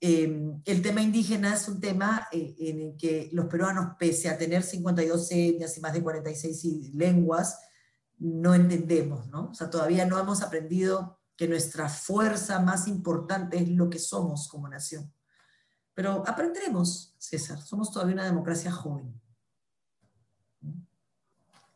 eh, 0.00 0.42
el 0.64 0.80
tema 0.80 1.02
indígena 1.02 1.52
es 1.52 1.68
un 1.68 1.82
tema 1.82 2.28
eh, 2.32 2.54
en 2.60 2.80
el 2.80 2.96
que 2.96 3.28
los 3.34 3.44
peruanos, 3.44 3.96
pese 3.98 4.30
a 4.30 4.38
tener 4.38 4.62
52 4.62 5.30
etnias 5.32 5.76
y 5.76 5.82
más 5.82 5.92
de 5.92 6.02
46 6.02 6.94
lenguas, 6.94 7.58
no 8.18 8.54
entendemos, 8.54 9.28
¿no? 9.28 9.50
O 9.50 9.54
sea, 9.54 9.70
todavía 9.70 10.06
no 10.06 10.18
hemos 10.18 10.42
aprendido 10.42 11.20
que 11.36 11.48
nuestra 11.48 11.88
fuerza 11.88 12.60
más 12.60 12.86
importante 12.86 13.58
es 13.58 13.68
lo 13.68 13.90
que 13.90 13.98
somos 13.98 14.48
como 14.48 14.68
nación. 14.68 15.12
Pero 15.94 16.24
aprenderemos, 16.26 17.14
César, 17.18 17.60
somos 17.60 17.92
todavía 17.92 18.14
una 18.14 18.24
democracia 18.24 18.70
joven. 18.70 19.20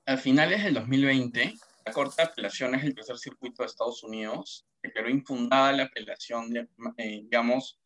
A 0.06 0.16
finales 0.16 0.64
del 0.64 0.74
2020, 0.74 1.54
la 1.84 1.92
Corte 1.92 2.14
de 2.18 2.28
Apelaciones 2.28 2.82
del 2.82 2.94
Tercer 2.94 3.18
Circuito 3.18 3.62
de 3.62 3.66
Estados 3.66 4.02
Unidos 4.02 4.66
declaró 4.82 5.10
infundada 5.10 5.72
la 5.72 5.84
apelación, 5.84 6.56
eh, 6.96 7.20
digamos, 7.22 7.78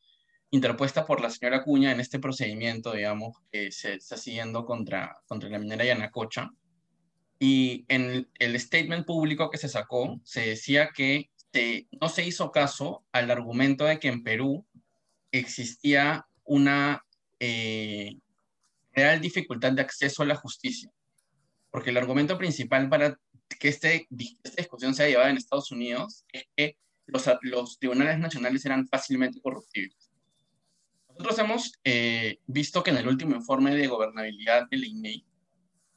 interpuesta 0.50 1.06
por 1.06 1.20
la 1.20 1.30
señora 1.30 1.64
Cuña 1.64 1.92
en 1.92 2.00
este 2.00 2.18
procedimiento, 2.18 2.92
digamos, 2.92 3.36
que 3.50 3.72
se 3.72 3.94
está 3.94 4.16
siguiendo 4.16 4.64
contra, 4.64 5.20
contra 5.26 5.48
la 5.48 5.58
minera 5.58 5.84
Yanacocha. 5.84 6.50
Y 7.42 7.84
en 7.88 8.28
el 8.38 8.60
statement 8.60 9.04
público 9.04 9.50
que 9.50 9.58
se 9.58 9.68
sacó, 9.68 10.20
se 10.22 10.42
decía 10.42 10.90
que 10.94 11.30
no 12.00 12.08
se 12.08 12.24
hizo 12.24 12.52
caso 12.52 13.04
al 13.10 13.30
argumento 13.30 13.84
de 13.84 13.98
que 13.98 14.08
en 14.08 14.22
Perú 14.22 14.64
existía 15.32 16.26
una 16.44 17.04
eh, 17.40 18.16
real 18.92 19.20
dificultad 19.20 19.72
de 19.72 19.82
acceso 19.82 20.22
a 20.22 20.26
la 20.26 20.36
justicia 20.36 20.92
porque 21.72 21.90
el 21.90 21.96
argumento 21.96 22.38
principal 22.38 22.88
para 22.88 23.18
que 23.58 23.68
este, 23.68 24.06
esta 24.44 24.62
discusión 24.62 24.94
sea 24.94 25.08
llevada 25.08 25.30
en 25.30 25.38
Estados 25.38 25.72
Unidos 25.72 26.24
es 26.30 26.44
que 26.54 26.76
los, 27.06 27.28
los 27.40 27.78
tribunales 27.78 28.18
nacionales 28.18 28.64
eran 28.66 28.86
fácilmente 28.86 29.40
corruptibles. 29.40 30.12
Nosotros 31.08 31.38
hemos 31.38 31.72
eh, 31.82 32.38
visto 32.46 32.82
que 32.82 32.90
en 32.90 32.98
el 32.98 33.08
último 33.08 33.34
informe 33.34 33.74
de 33.74 33.86
gobernabilidad 33.86 34.68
del 34.70 34.84
INEI, 34.84 35.24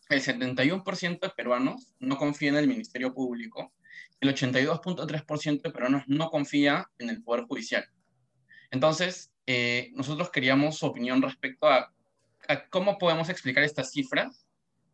el 0.09 0.21
71% 0.21 1.19
de 1.19 1.29
peruanos 1.29 1.93
no 1.99 2.17
confía 2.17 2.49
en 2.49 2.57
el 2.57 2.67
Ministerio 2.67 3.13
Público, 3.13 3.73
el 4.19 4.33
82.3% 4.33 5.61
de 5.61 5.71
peruanos 5.71 6.03
no 6.07 6.29
confía 6.29 6.89
en 6.99 7.09
el 7.09 7.23
Poder 7.23 7.45
Judicial. 7.45 7.85
Entonces, 8.71 9.31
eh, 9.45 9.91
nosotros 9.93 10.29
queríamos 10.31 10.77
su 10.77 10.85
opinión 10.85 11.21
respecto 11.21 11.67
a, 11.67 11.91
cómo 12.69 12.99
podemos 12.99 13.29
explicar 13.29 13.63
estas 13.63 13.89
cifras 13.89 14.45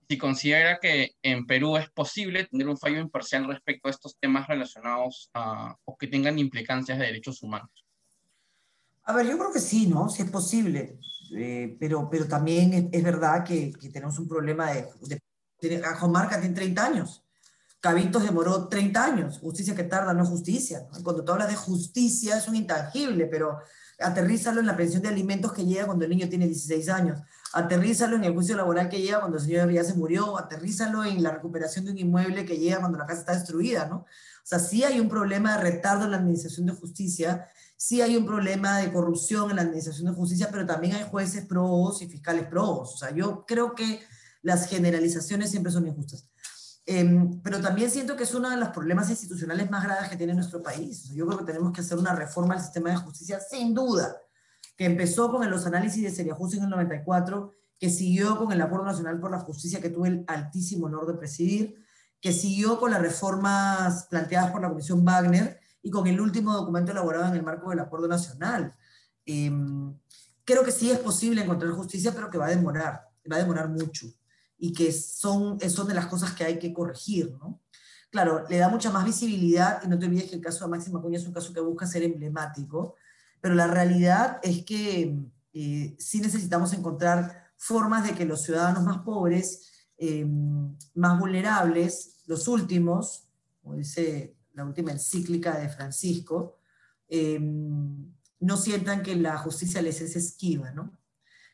si 0.07 0.17
considera 0.17 0.79
que 0.79 1.11
en 1.21 1.45
Perú 1.45 1.75
es 1.75 1.89
posible 1.89 2.45
tener 2.45 2.69
un 2.69 2.77
fallo 2.77 2.99
imparcial 2.99 3.45
respecto 3.45 3.87
a 3.87 3.91
estos 3.91 4.17
temas 4.17 4.47
relacionados 4.47 5.29
o 5.85 5.97
que 5.97 6.07
tengan 6.07 6.39
implicancias 6.39 6.97
de 6.97 7.05
derechos 7.05 7.41
humanos. 7.41 7.71
A 9.03 9.13
ver, 9.13 9.27
yo 9.27 9.37
creo 9.37 9.51
que 9.51 9.59
sí, 9.59 9.87
¿no? 9.87 10.09
Sí 10.09 10.23
es 10.23 10.29
posible, 10.29 10.97
eh, 11.35 11.77
pero, 11.79 12.09
pero 12.09 12.27
también 12.27 12.89
es, 12.91 13.03
verdad 13.03 13.43
que, 13.43 13.71
que, 13.73 13.89
tenemos 13.89 14.17
un 14.19 14.27
problema 14.27 14.71
de... 14.71 14.87
de 15.61 15.81
Cajamarca 15.81 16.39
tiene 16.39 16.55
30 16.55 16.85
años, 16.85 17.23
Cabitos 17.79 18.23
demoró 18.23 18.67
30 18.67 19.03
años, 19.03 19.39
justicia 19.39 19.75
que 19.75 19.83
tarda 19.83 20.13
no 20.13 20.21
es 20.21 20.29
justicia. 20.29 20.87
Cuando 21.03 21.23
tú 21.23 21.31
hablas 21.31 21.47
de 21.47 21.55
justicia 21.55 22.37
es 22.37 22.47
un 22.47 22.55
intangible, 22.55 23.25
pero 23.25 23.57
aterrízalo 23.99 24.59
en 24.59 24.67
la 24.67 24.77
pensión 24.77 25.01
de 25.01 25.09
alimentos 25.09 25.51
que 25.51 25.65
llega 25.65 25.87
cuando 25.87 26.05
el 26.05 26.11
niño 26.11 26.29
tiene 26.29 26.45
16 26.45 26.89
años 26.89 27.19
aterrízalo 27.53 28.15
en 28.15 28.23
el 28.23 28.33
juicio 28.33 28.55
laboral 28.55 28.89
que 28.89 29.01
llega 29.01 29.19
cuando 29.19 29.37
el 29.37 29.43
señor 29.43 29.71
ya 29.71 29.83
se 29.83 29.93
murió, 29.93 30.37
aterrízalo 30.37 31.03
en 31.03 31.21
la 31.21 31.31
recuperación 31.31 31.85
de 31.85 31.91
un 31.91 31.97
inmueble 31.97 32.45
que 32.45 32.57
llega 32.57 32.79
cuando 32.79 32.97
la 32.97 33.05
casa 33.05 33.21
está 33.21 33.33
destruida, 33.33 33.87
¿no? 33.87 34.05
O 34.43 34.45
sea, 34.45 34.59
sí 34.59 34.83
hay 34.83 34.99
un 34.99 35.09
problema 35.09 35.57
de 35.57 35.63
retardo 35.63 36.05
en 36.05 36.11
la 36.11 36.17
administración 36.17 36.65
de 36.65 36.73
justicia, 36.73 37.47
sí 37.77 38.01
hay 38.01 38.17
un 38.17 38.25
problema 38.25 38.79
de 38.79 38.91
corrupción 38.91 39.49
en 39.49 39.55
la 39.57 39.61
administración 39.63 40.07
de 40.07 40.13
justicia, 40.13 40.49
pero 40.51 40.65
también 40.65 40.95
hay 40.95 41.05
jueces 41.09 41.45
pros 41.45 42.01
y 42.01 42.07
fiscales 42.07 42.47
pros. 42.47 42.93
O 42.93 42.97
sea, 42.97 43.11
yo 43.11 43.45
creo 43.45 43.75
que 43.75 44.01
las 44.41 44.67
generalizaciones 44.67 45.51
siempre 45.51 45.71
son 45.71 45.87
injustas. 45.87 46.27
Em, 46.85 47.41
pero 47.41 47.61
también 47.61 47.91
siento 47.91 48.15
que 48.15 48.23
es 48.23 48.33
uno 48.33 48.49
de 48.49 48.57
los 48.57 48.69
problemas 48.69 49.09
institucionales 49.09 49.69
más 49.69 49.83
graves 49.83 50.09
que 50.09 50.17
tiene 50.17 50.33
nuestro 50.33 50.61
país. 50.61 51.09
yo 51.13 51.27
creo 51.27 51.39
que 51.39 51.45
tenemos 51.45 51.71
que 51.71 51.81
hacer 51.81 51.97
una 51.97 52.15
reforma 52.15 52.55
al 52.55 52.61
sistema 52.61 52.89
de 52.89 52.97
justicia, 52.97 53.39
sin 53.39 53.73
duda 53.73 54.17
que 54.81 54.85
empezó 54.85 55.31
con 55.31 55.47
los 55.47 55.65
análisis 55.67 56.01
de 56.01 56.09
Seria 56.09 56.35
en 56.39 56.63
el 56.63 56.69
94, 56.69 57.53
que 57.77 57.91
siguió 57.91 58.35
con 58.35 58.51
el 58.51 58.61
Acuerdo 58.61 58.85
Nacional 58.85 59.19
por 59.19 59.29
la 59.29 59.39
Justicia 59.39 59.79
que 59.79 59.91
tuve 59.91 60.07
el 60.07 60.25
altísimo 60.27 60.87
honor 60.87 61.05
de 61.05 61.13
presidir, 61.13 61.75
que 62.21 62.31
siguió 62.31 62.79
con 62.79 62.91
las 62.91 63.01
reformas 63.01 64.05
planteadas 64.05 64.51
por 64.51 64.61
la 64.61 64.69
Comisión 64.69 65.03
Wagner 65.03 65.59
y 65.81 65.89
con 65.89 66.05
el 66.07 66.21
último 66.21 66.53
documento 66.53 66.91
elaborado 66.91 67.27
en 67.27 67.35
el 67.35 67.43
marco 67.43 67.71
del 67.71 67.79
Acuerdo 67.79 68.07
Nacional. 68.07 68.75
Em, 69.25 69.97
creo 70.45 70.63
que 70.63 70.71
sí 70.71 70.91
es 70.91 70.99
posible 70.99 71.41
encontrar 71.41 71.71
justicia, 71.71 72.13
pero 72.13 72.29
que 72.29 72.37
va 72.37 72.45
a 72.45 72.51
demorar, 72.51 73.09
va 73.29 73.35
a 73.37 73.39
demorar 73.39 73.69
mucho 73.69 74.07
y 74.57 74.71
que 74.73 74.91
son, 74.91 75.59
son 75.59 75.87
de 75.87 75.95
las 75.95 76.05
cosas 76.05 76.33
que 76.33 76.43
hay 76.43 76.59
que 76.59 76.71
corregir, 76.71 77.35
¿no? 77.39 77.59
Claro, 78.11 78.45
le 78.47 78.57
da 78.57 78.69
mucha 78.69 78.91
más 78.91 79.05
visibilidad 79.05 79.81
y 79.83 79.87
no 79.87 79.97
te 79.97 80.05
olvides 80.05 80.29
que 80.29 80.35
el 80.35 80.41
caso 80.41 80.65
de 80.65 80.71
Máxima 80.71 81.01
Cuña 81.01 81.17
es 81.17 81.25
un 81.25 81.33
caso 81.33 81.53
que 81.53 81.61
busca 81.61 81.87
ser 81.87 82.03
emblemático, 82.03 82.95
pero 83.39 83.55
la 83.55 83.67
realidad 83.67 84.39
es 84.43 84.63
que 84.63 85.17
eh, 85.53 85.95
sí 85.97 86.21
necesitamos 86.21 86.73
encontrar 86.73 87.51
formas 87.57 88.03
de 88.03 88.13
que 88.13 88.25
los 88.25 88.43
ciudadanos 88.43 88.83
más 88.83 88.99
pobres, 88.99 89.70
eh, 90.03 90.25
más 90.95 91.19
vulnerables, 91.19 92.23
los 92.25 92.47
últimos, 92.47 93.27
como 93.61 93.75
dice 93.75 94.35
la 94.53 94.65
última 94.65 94.91
encíclica 94.91 95.59
de 95.59 95.69
Francisco, 95.69 96.57
eh, 97.07 97.39
no 97.39 98.57
sientan 98.57 99.03
que 99.03 99.15
la 99.15 99.37
justicia 99.37 99.79
les 99.79 100.01
es 100.01 100.15
esquiva, 100.15 100.71
¿no? 100.71 100.97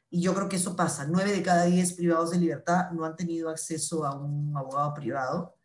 Y 0.09 0.21
yo 0.21 0.33
creo 0.33 0.47
que 0.47 0.55
eso 0.55 0.77
pasa. 0.77 1.05
Nueve 1.05 1.33
de 1.33 1.43
cada 1.43 1.65
diez 1.65 1.91
privados 1.91 2.31
de 2.31 2.37
libertad 2.37 2.91
no 2.91 3.03
han 3.03 3.17
tenido 3.17 3.49
acceso 3.49 4.05
a 4.05 4.15
un 4.17 4.55
abogado 4.55 4.93
privado 4.93 5.57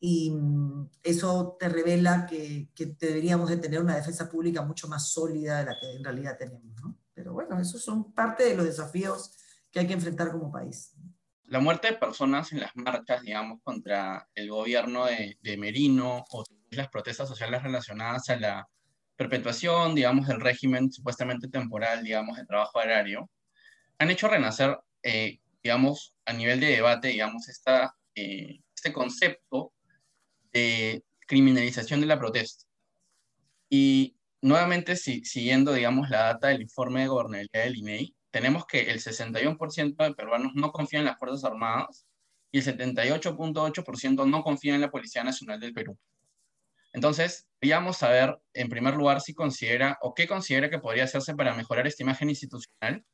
y 0.00 0.32
mm, 0.32 0.90
eso 1.04 1.56
te 1.60 1.68
revela 1.68 2.26
que, 2.26 2.72
que, 2.74 2.86
deberíamos 2.86 3.50
de 3.50 3.58
tener 3.58 3.80
una 3.80 3.94
defensa 3.94 4.28
pública 4.28 4.62
mucho 4.62 4.88
más 4.88 5.10
sólida 5.10 5.58
de 5.58 5.66
la 5.66 5.76
que 5.78 5.94
en 5.94 6.02
realidad 6.02 6.36
tenemos, 6.36 6.74
¿no? 6.82 6.98
Pero 7.14 7.34
bueno, 7.34 7.60
esos 7.60 7.80
son 7.80 8.12
parte 8.12 8.42
de 8.42 8.56
los 8.56 8.66
desafíos 8.66 9.30
que 9.70 9.78
hay 9.78 9.86
que 9.86 9.94
enfrentar 9.94 10.32
como 10.32 10.50
país. 10.50 10.95
La 11.46 11.60
muerte 11.60 11.88
de 11.88 11.96
personas 11.96 12.52
en 12.52 12.60
las 12.60 12.74
marchas, 12.74 13.22
digamos, 13.22 13.60
contra 13.62 14.28
el 14.34 14.50
gobierno 14.50 15.06
de, 15.06 15.38
de 15.40 15.56
Merino 15.56 16.24
o 16.30 16.44
las 16.70 16.88
protestas 16.88 17.28
sociales 17.28 17.62
relacionadas 17.62 18.28
a 18.30 18.36
la 18.36 18.68
perpetuación, 19.16 19.94
digamos, 19.94 20.28
del 20.28 20.40
régimen 20.40 20.92
supuestamente 20.92 21.48
temporal, 21.48 22.02
digamos, 22.04 22.36
de 22.36 22.44
trabajo 22.44 22.78
agrario, 22.78 23.30
han 23.98 24.10
hecho 24.10 24.28
renacer, 24.28 24.78
eh, 25.02 25.38
digamos, 25.62 26.14
a 26.26 26.32
nivel 26.32 26.60
de 26.60 26.66
debate, 26.66 27.08
digamos, 27.08 27.48
esta, 27.48 27.94
eh, 28.14 28.60
este 28.74 28.92
concepto 28.92 29.72
de 30.52 31.02
criminalización 31.26 32.00
de 32.00 32.06
la 32.06 32.18
protesta. 32.18 32.64
Y 33.70 34.16
nuevamente, 34.42 34.96
si, 34.96 35.24
siguiendo, 35.24 35.72
digamos, 35.72 36.10
la 36.10 36.24
data 36.24 36.48
del 36.48 36.62
informe 36.62 37.00
de 37.02 37.08
gobernabilidad 37.08 37.64
del 37.64 37.76
INEI, 37.76 38.14
tenemos 38.30 38.66
que 38.66 38.90
el 38.90 39.00
61% 39.00 39.96
de 39.96 40.14
peruanos 40.14 40.52
no 40.54 40.72
confían 40.72 41.00
en 41.00 41.06
las 41.06 41.18
Fuerzas 41.18 41.44
Armadas 41.44 42.06
y 42.52 42.58
el 42.58 42.64
78.8% 42.64 44.28
no 44.28 44.42
confían 44.42 44.76
en 44.76 44.82
la 44.82 44.90
Policía 44.90 45.24
Nacional 45.24 45.60
del 45.60 45.72
Perú. 45.72 45.98
Entonces, 46.92 47.46
queríamos 47.60 47.98
saber, 47.98 48.38
en 48.54 48.68
primer 48.68 48.94
lugar, 48.94 49.20
si 49.20 49.34
considera 49.34 49.98
o 50.00 50.14
qué 50.14 50.26
considera 50.26 50.70
que 50.70 50.78
podría 50.78 51.04
hacerse 51.04 51.34
para 51.34 51.54
mejorar 51.54 51.86
esta 51.86 52.02
imagen 52.02 52.30
institucional 52.30 53.04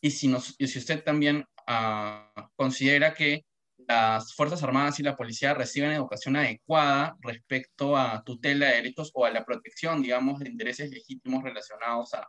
y 0.00 0.10
si, 0.10 0.28
nos, 0.28 0.54
y 0.58 0.66
si 0.66 0.78
usted 0.78 1.04
también 1.04 1.44
uh, 1.68 2.42
considera 2.56 3.14
que 3.14 3.44
las 3.86 4.34
Fuerzas 4.34 4.62
Armadas 4.62 4.98
y 4.98 5.02
la 5.02 5.16
policía 5.16 5.54
reciben 5.54 5.92
educación 5.92 6.36
adecuada 6.36 7.16
respecto 7.20 7.96
a 7.96 8.22
tutela 8.24 8.66
de 8.66 8.76
derechos 8.76 9.10
o 9.14 9.24
a 9.24 9.30
la 9.30 9.44
protección, 9.44 10.02
digamos, 10.02 10.40
de 10.40 10.48
intereses 10.48 10.90
legítimos 10.90 11.42
relacionados 11.42 12.14
a 12.14 12.28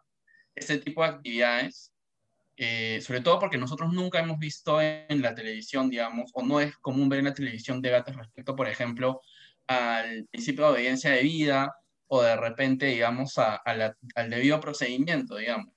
este 0.56 0.80
tipo 0.80 1.02
de 1.02 1.10
actividades, 1.10 1.91
eh, 2.64 3.02
sobre 3.02 3.22
todo 3.22 3.40
porque 3.40 3.58
nosotros 3.58 3.92
nunca 3.92 4.20
hemos 4.20 4.38
visto 4.38 4.80
en 4.80 5.20
la 5.20 5.34
televisión, 5.34 5.90
digamos, 5.90 6.30
o 6.36 6.44
no 6.44 6.60
es 6.60 6.78
común 6.78 7.10
ver 7.10 7.18
en 7.18 7.26
la 7.26 7.34
televisión 7.34 7.82
debates 7.82 8.16
respecto, 8.16 8.56
por 8.56 8.68
ejemplo, 8.68 9.22
al 9.66 10.28
principio 10.28 10.66
de 10.66 10.72
obediencia 10.74 11.10
de 11.10 11.24
vida 11.24 11.76
o 12.06 12.22
de 12.22 12.36
repente, 12.36 12.86
digamos, 12.86 13.40
a, 13.40 13.56
al 13.56 14.30
debido 14.30 14.60
procedimiento, 14.60 15.38
digamos. 15.38 15.74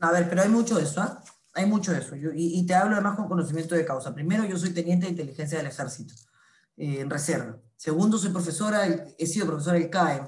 A 0.00 0.12
ver, 0.12 0.28
pero 0.28 0.42
hay 0.42 0.50
mucho 0.50 0.76
de 0.76 0.82
eso, 0.82 1.00
¿ah? 1.00 1.24
Hay 1.54 1.64
mucho 1.64 1.92
de 1.92 2.00
eso. 2.00 2.16
y, 2.16 2.66
te 2.66 2.74
hablo 2.74 2.96
además 2.96 3.16
con 3.16 3.26
conocimiento 3.26 3.74
de 3.74 3.86
causa. 3.86 4.14
Primero, 4.14 4.44
yo 4.44 4.58
soy 4.58 4.74
teniente 4.74 5.06
de 5.06 5.12
inteligencia 5.12 5.56
del 5.56 5.68
ejército, 5.68 6.12
eh, 6.76 7.00
en 7.00 7.08
reserva. 7.08 7.56
Segundo, 7.76 8.18
soy 8.18 8.30
profesora, 8.30 8.84
he 9.16 9.26
sido 9.26 9.46
profesora 9.46 9.78
del 9.78 9.88
CAE, 9.88 10.20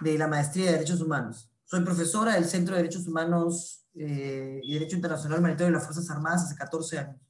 de 0.00 0.16
la 0.16 0.26
Maestría 0.26 0.66
de 0.66 0.72
Derechos 0.72 1.02
Humanos. 1.02 1.50
Soy 1.66 1.84
profesora 1.84 2.32
del 2.32 2.46
Centro 2.46 2.74
de 2.74 2.82
Derechos 2.82 3.06
Humanos 3.06 3.81
eh, 3.94 4.60
y 4.62 4.72
Derecho 4.72 4.96
Internacional 4.96 5.38
Humanitario 5.38 5.66
de 5.66 5.72
las 5.72 5.84
Fuerzas 5.84 6.08
Armadas 6.10 6.44
hace 6.44 6.56
14 6.56 6.98
años. 6.98 7.20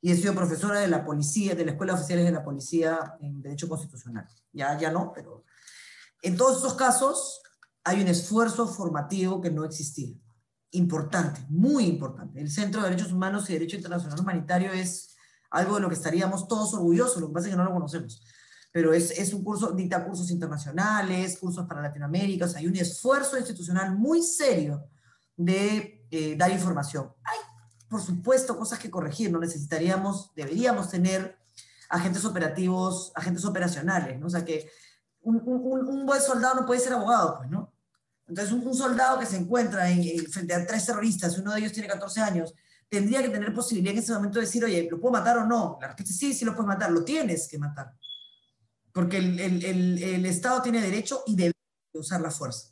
y 0.00 0.10
he 0.10 0.16
sido 0.16 0.34
profesora 0.34 0.80
de 0.80 0.88
la 0.88 1.04
policía, 1.04 1.54
de 1.54 1.64
la 1.64 1.72
Escuela 1.72 1.92
de 1.92 1.98
Oficiales 1.98 2.24
de 2.24 2.32
la 2.32 2.42
Policía 2.42 3.14
en 3.20 3.42
Derecho 3.42 3.68
Constitucional. 3.68 4.26
Ya, 4.52 4.78
ya 4.78 4.90
no, 4.90 5.12
pero 5.14 5.44
en 6.22 6.36
todos 6.36 6.58
esos 6.58 6.74
casos 6.74 7.42
hay 7.84 8.00
un 8.00 8.08
esfuerzo 8.08 8.66
formativo 8.66 9.40
que 9.40 9.50
no 9.50 9.64
existía. 9.64 10.14
Importante, 10.72 11.40
muy 11.48 11.84
importante. 11.86 12.40
El 12.40 12.50
Centro 12.50 12.82
de 12.82 12.90
Derechos 12.90 13.12
Humanos 13.12 13.48
y 13.50 13.54
Derecho 13.54 13.76
Internacional 13.76 14.20
Humanitario 14.20 14.72
es 14.72 15.16
algo 15.50 15.76
de 15.76 15.80
lo 15.82 15.88
que 15.88 15.94
estaríamos 15.94 16.46
todos 16.46 16.74
orgullosos, 16.74 17.20
lo 17.20 17.28
que 17.28 17.34
pasa 17.34 17.46
es 17.48 17.52
que 17.52 17.58
no 17.58 17.64
lo 17.64 17.72
conocemos. 17.72 18.24
Pero 18.72 18.92
es, 18.92 19.10
es 19.10 19.34
un 19.34 19.42
curso, 19.42 19.72
dicta 19.72 20.04
cursos 20.04 20.30
internacionales, 20.30 21.38
cursos 21.38 21.66
para 21.66 21.82
Latinoamérica, 21.82 22.44
o 22.44 22.48
sea, 22.48 22.60
hay 22.60 22.68
un 22.68 22.76
esfuerzo 22.76 23.36
institucional 23.36 23.96
muy 23.96 24.22
serio 24.22 24.88
de 25.36 25.99
eh, 26.10 26.34
dar 26.36 26.50
información. 26.50 27.12
Hay, 27.24 27.38
por 27.88 28.00
supuesto, 28.00 28.56
cosas 28.56 28.78
que 28.78 28.90
corregir, 28.90 29.30
no 29.30 29.38
necesitaríamos, 29.38 30.32
deberíamos 30.34 30.90
tener 30.90 31.38
agentes 31.88 32.24
operativos, 32.24 33.12
agentes 33.14 33.44
operacionales, 33.44 34.18
¿no? 34.18 34.26
O 34.26 34.30
sea, 34.30 34.44
que 34.44 34.70
un, 35.22 36.06
buen 36.06 36.20
soldado 36.22 36.60
no 36.60 36.66
puede 36.66 36.80
ser 36.80 36.94
abogado, 36.94 37.38
pues, 37.38 37.50
¿no? 37.50 37.72
Entonces, 38.28 38.52
un, 38.52 38.74
soldado 38.74 39.18
que 39.18 39.26
se 39.26 39.36
encuentra 39.36 39.90
en, 39.90 40.26
frente 40.26 40.54
a 40.54 40.66
tres 40.66 40.86
terroristas, 40.86 41.36
uno 41.38 41.52
de 41.52 41.60
ellos 41.60 41.72
tiene 41.72 41.88
14 41.88 42.20
años, 42.20 42.54
tendría 42.88 43.22
que 43.22 43.28
tener 43.28 43.52
posibilidad 43.52 43.92
en 43.92 43.98
ese 43.98 44.12
momento 44.12 44.38
de 44.38 44.46
decir, 44.46 44.64
oye, 44.64 44.88
¿lo 44.90 45.00
puedo 45.00 45.12
matar 45.12 45.38
o 45.38 45.46
no? 45.46 45.78
La 45.80 45.88
respuesta 45.88 46.12
es 46.12 46.18
sí, 46.18 46.32
sí 46.32 46.44
lo 46.44 46.54
puedes 46.54 46.68
matar, 46.68 46.90
lo 46.92 47.04
tienes 47.04 47.48
que 47.48 47.58
matar. 47.58 47.94
Porque 48.92 49.18
el 49.18 50.26
Estado 50.26 50.62
tiene 50.62 50.80
derecho 50.80 51.22
y 51.26 51.36
debe 51.36 51.54
usar 51.92 52.20
la 52.20 52.30
fuerza. 52.30 52.68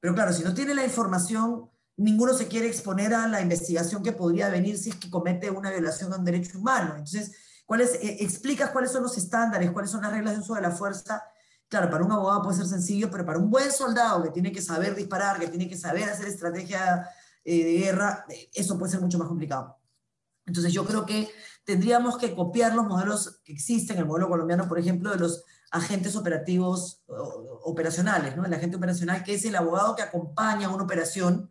Pero 0.00 0.14
claro, 0.14 0.32
si 0.32 0.42
no 0.42 0.52
tiene 0.52 0.74
la 0.74 0.84
información, 0.84 1.70
ninguno 1.96 2.34
se 2.34 2.48
quiere 2.48 2.66
exponer 2.66 3.14
a 3.14 3.28
la 3.28 3.40
investigación 3.40 4.02
que 4.02 4.12
podría 4.12 4.48
venir 4.48 4.78
si 4.78 4.90
es 4.90 4.96
que 4.96 5.10
comete 5.10 5.50
una 5.50 5.70
violación 5.70 6.12
a 6.12 6.16
un 6.16 6.24
derecho 6.24 6.58
humano. 6.58 6.90
Entonces, 6.90 7.32
¿cuáles, 7.66 7.94
eh, 7.94 8.18
explicas 8.20 8.70
cuáles 8.70 8.90
son 8.92 9.02
los 9.02 9.16
estándares, 9.16 9.70
cuáles 9.70 9.90
son 9.90 10.02
las 10.02 10.12
reglas 10.12 10.34
de 10.34 10.40
uso 10.40 10.54
de 10.54 10.62
la 10.62 10.70
fuerza 10.70 11.22
Claro, 11.68 11.90
para 11.90 12.04
un 12.04 12.12
abogado 12.12 12.42
puede 12.42 12.58
ser 12.58 12.66
sencillo, 12.66 13.10
pero 13.10 13.24
para 13.24 13.38
un 13.38 13.50
buen 13.50 13.72
soldado 13.72 14.22
que 14.22 14.30
tiene 14.30 14.52
que 14.52 14.62
saber 14.62 14.94
disparar, 14.94 15.40
que 15.40 15.48
tiene 15.48 15.68
que 15.68 15.76
saber 15.76 16.04
hacer 16.04 16.28
estrategia 16.28 17.08
eh, 17.44 17.64
de 17.64 17.72
guerra, 17.78 18.24
eh, 18.28 18.48
eso 18.54 18.78
puede 18.78 18.92
ser 18.92 19.00
mucho 19.00 19.18
más 19.18 19.26
complicado. 19.26 19.76
Entonces 20.46 20.72
yo 20.72 20.84
creo 20.84 21.04
que 21.06 21.28
tendríamos 21.64 22.18
que 22.18 22.34
copiar 22.34 22.74
los 22.74 22.86
modelos 22.86 23.40
que 23.44 23.52
existen, 23.52 23.98
el 23.98 24.06
modelo 24.06 24.28
colombiano, 24.28 24.68
por 24.68 24.78
ejemplo, 24.78 25.10
de 25.10 25.16
los 25.16 25.42
agentes 25.70 26.14
operativos 26.14 27.02
operacionales, 27.64 28.36
¿no? 28.36 28.44
El 28.44 28.54
agente 28.54 28.76
operacional 28.76 29.24
que 29.24 29.34
es 29.34 29.44
el 29.44 29.56
abogado 29.56 29.96
que 29.96 30.02
acompaña 30.02 30.68
una 30.68 30.84
operación 30.84 31.50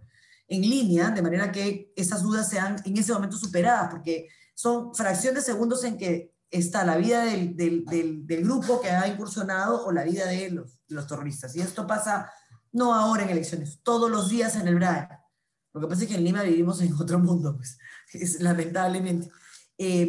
en 0.53 0.61
línea, 0.61 1.09
de 1.09 1.21
manera 1.21 1.51
que 1.51 1.91
esas 1.95 2.21
dudas 2.21 2.49
sean 2.49 2.75
en 2.85 2.97
ese 2.97 3.13
momento 3.13 3.37
superadas, 3.37 3.89
porque 3.91 4.27
son 4.53 4.93
fracciones 4.93 5.45
de 5.45 5.53
segundos 5.53 5.83
en 5.83 5.97
que 5.97 6.33
está 6.49 6.85
la 6.85 6.97
vida 6.97 7.25
del, 7.25 7.55
del, 7.57 7.83
del, 8.27 8.43
grupo 8.43 8.79
que 8.79 8.91
ha 8.91 9.07
incursionado 9.07 9.85
o 9.85 9.91
la 9.91 10.03
vida 10.03 10.27
de 10.27 10.51
los, 10.51 10.79
los, 10.87 11.07
terroristas. 11.07 11.55
Y 11.55 11.61
esto 11.61 11.87
pasa 11.87 12.31
no 12.71 12.93
ahora 12.93 13.23
en 13.23 13.29
elecciones, 13.29 13.79
todos 13.81 14.09
los 14.09 14.29
días 14.29 14.55
en 14.55 14.67
el 14.67 14.75
BRAE. 14.75 15.07
Lo 15.73 15.81
que 15.81 15.87
pasa 15.87 16.03
es 16.03 16.09
que 16.09 16.15
en 16.15 16.23
Lima 16.23 16.43
vivimos 16.43 16.79
en 16.81 16.93
otro 16.93 17.17
mundo, 17.17 17.55
pues, 17.55 17.79
es, 18.13 18.39
lamentablemente. 18.39 19.29
Eh, 19.77 20.07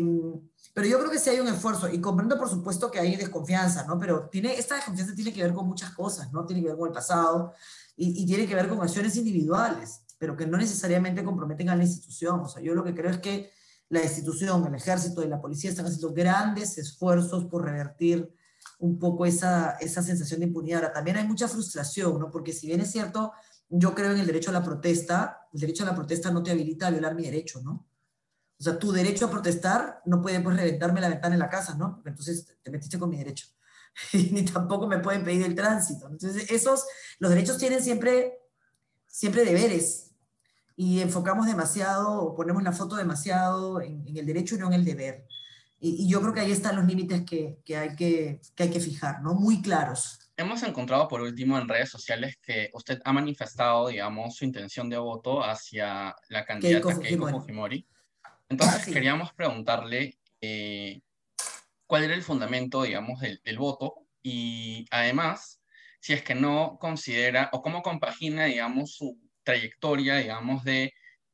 pero 0.75 0.89
yo 0.89 0.99
creo 0.99 1.11
que 1.11 1.19
sí 1.19 1.31
hay 1.31 1.41
un 1.41 1.49
esfuerzo 1.49 1.89
y 1.89 2.01
comprendo 2.01 2.37
por 2.37 2.51
supuesto 2.51 2.91
que 2.91 2.99
hay 2.99 3.17
desconfianza, 3.17 3.87
¿no? 3.87 3.99
Pero 3.99 4.29
tiene, 4.29 4.59
esta 4.59 4.75
desconfianza 4.75 5.15
tiene 5.15 5.33
que 5.33 5.43
ver 5.43 5.55
con 5.55 5.67
muchas 5.67 5.93
cosas, 5.93 6.33
¿no? 6.33 6.45
Tiene 6.45 6.63
que 6.63 6.69
ver 6.69 6.77
con 6.77 6.89
el 6.89 6.93
pasado 6.95 7.55
y, 7.97 8.23
y 8.23 8.27
tiene 8.27 8.47
que 8.47 8.57
ver 8.57 8.69
con 8.69 8.83
acciones 8.83 9.17
individuales, 9.17 10.04
pero 10.25 10.39
que 10.39 10.47
no 10.47 10.57
necesariamente 10.57 11.23
comprometen 11.23 11.69
a 11.69 11.77
la 11.77 11.83
institución. 11.83 12.41
O 12.41 12.49
sea, 12.49 12.63
yo 12.63 12.75
lo 12.75 12.83
que 12.83 12.95
creo 12.95 13.11
es 13.11 13.19
que 13.19 13.51
la 13.91 14.03
institución, 14.03 14.67
el 14.67 14.75
ejército 14.75 15.23
y 15.23 15.29
la 15.29 15.39
policía 15.39 15.69
están 15.69 15.85
haciendo 15.85 16.15
grandes 16.15 16.79
esfuerzos 16.79 17.45
por 17.45 17.63
revertir 17.63 18.35
un 18.79 18.99
poco 18.99 19.27
esa, 19.27 19.73
esa 19.81 20.03
sensación 20.03 20.41
de 20.41 20.47
impunidad. 20.47 20.79
Ahora, 20.79 20.95
también 20.95 21.19
hay 21.19 21.29
mucha 21.29 21.47
frustración, 21.47 22.19
¿no? 22.19 22.31
Porque 22.31 22.55
si 22.55 22.67
bien 22.67 22.81
es 22.81 22.91
cierto, 22.91 23.33
yo 23.69 23.95
creo 23.95 24.13
en 24.13 24.19
el 24.19 24.27
derecho 24.27 24.49
a 24.49 24.55
la 24.55 24.65
protesta, 24.65 25.47
el 25.53 25.61
derecho 25.61 25.83
a 25.83 25.89
la 25.89 25.95
protesta 25.95 26.31
no 26.31 26.43
te 26.43 26.53
habilita 26.53 26.87
a 26.87 26.91
violar 26.91 27.15
mi 27.15 27.25
derecho, 27.25 27.61
¿no? 27.61 27.87
O 28.59 28.63
sea, 28.65 28.79
tu 28.79 28.93
derecho 28.93 29.27
a 29.27 29.31
protestar 29.31 30.01
no 30.07 30.23
puede 30.23 30.41
pues 30.41 30.57
reventarme 30.57 31.03
la 31.03 31.11
ventana 31.11 31.35
en 31.35 31.41
la 31.41 31.51
casa, 31.51 31.75
¿no? 31.75 31.97
Porque 31.97 32.09
entonces 32.09 32.47
te 32.63 32.71
metiste 32.71 32.99
con 32.99 33.11
mi 33.11 33.19
derecho. 33.19 33.49
Ni 34.15 34.43
tampoco 34.47 34.87
me 34.87 35.01
pueden 35.01 35.23
pedir 35.23 35.45
el 35.45 35.55
tránsito. 35.55 36.09
Entonces, 36.09 36.51
esos, 36.51 36.87
los 37.19 37.29
derechos 37.29 37.59
tienen 37.59 37.83
siempre, 37.83 38.39
siempre 39.07 39.45
deberes, 39.45 40.14
y 40.77 41.01
enfocamos 41.01 41.47
demasiado, 41.47 42.23
o 42.23 42.35
ponemos 42.35 42.63
la 42.63 42.73
foto 42.73 42.97
demasiado 42.97 43.81
en, 43.81 44.07
en, 44.07 44.17
el 44.17 44.27
derecho 44.27 44.57
y 44.57 44.59
no 44.59 44.67
en 44.67 44.75
el 44.75 44.85
deber. 44.85 45.27
Y, 45.79 46.05
y, 46.05 46.09
yo 46.09 46.21
creo 46.21 46.33
que 46.33 46.41
ahí 46.41 46.51
están 46.51 46.77
los 46.77 46.87
límites 46.87 47.23
que, 47.25 47.59
que, 47.65 47.77
hay 47.77 47.95
que, 47.95 48.41
que 48.55 48.63
hay 48.63 48.71
que 48.71 48.81
fijar, 48.81 49.23
¿no? 49.23 49.35
Muy 49.35 49.61
claros. 49.61 50.19
Hemos 50.37 50.63
encontrado 50.63 51.07
por 51.07 51.21
último 51.21 51.59
en 51.59 51.69
redes 51.69 51.91
sociales 51.91 52.39
que 52.43 52.71
usted 52.73 53.01
ha 53.05 53.13
manifestado, 53.13 53.89
digamos, 53.89 54.35
su 54.37 54.45
intención 54.45 54.89
de 54.89 54.99
voto 54.99 55.45
hacia 55.45 56.17
la 56.29 56.45
candidata 56.45 56.89
Keiko 56.89 56.91
Fujimori. 56.91 57.09
Keiko 57.09 57.41
Fujimori. 57.41 57.89
Entonces 58.49 58.81
ah, 58.81 58.85
sí. 58.85 58.93
queríamos 58.93 59.33
preguntarle 59.33 60.19
eh, 60.41 61.01
cuál 61.87 62.05
era 62.05 62.15
el 62.15 62.23
fundamento, 62.23 62.83
digamos, 62.83 63.21
del, 63.21 63.41
del 63.45 63.59
voto 63.59 64.07
y 64.23 64.87
además 64.91 65.61
si 66.01 66.13
es 66.13 66.23
que 66.23 66.35
no 66.35 66.77
considera 66.81 67.49
o 67.53 67.63
cómo 67.63 67.83
compagina, 67.83 68.45
digamos, 68.45 68.97
su 68.97 69.19
trayectoria, 69.45 70.17
digamos, 70.17 70.65
de 70.65 70.93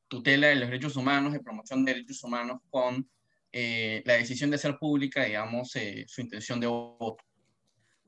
tutela 0.09 0.49
de 0.49 0.57
los 0.57 0.69
derechos 0.69 0.97
humanos, 0.97 1.33
de 1.33 1.41
promoción 1.41 1.85
de 1.85 1.95
derechos 1.95 2.23
humanos, 2.25 2.61
con 2.69 3.09
eh, 3.53 4.03
la 4.05 4.15
decisión 4.15 4.51
de 4.51 4.57
hacer 4.57 4.77
pública, 4.79 5.25
digamos, 5.25 5.75
eh, 5.77 6.05
su 6.07 6.21
intención 6.21 6.61
de 6.61 6.67
voto. 6.67 7.25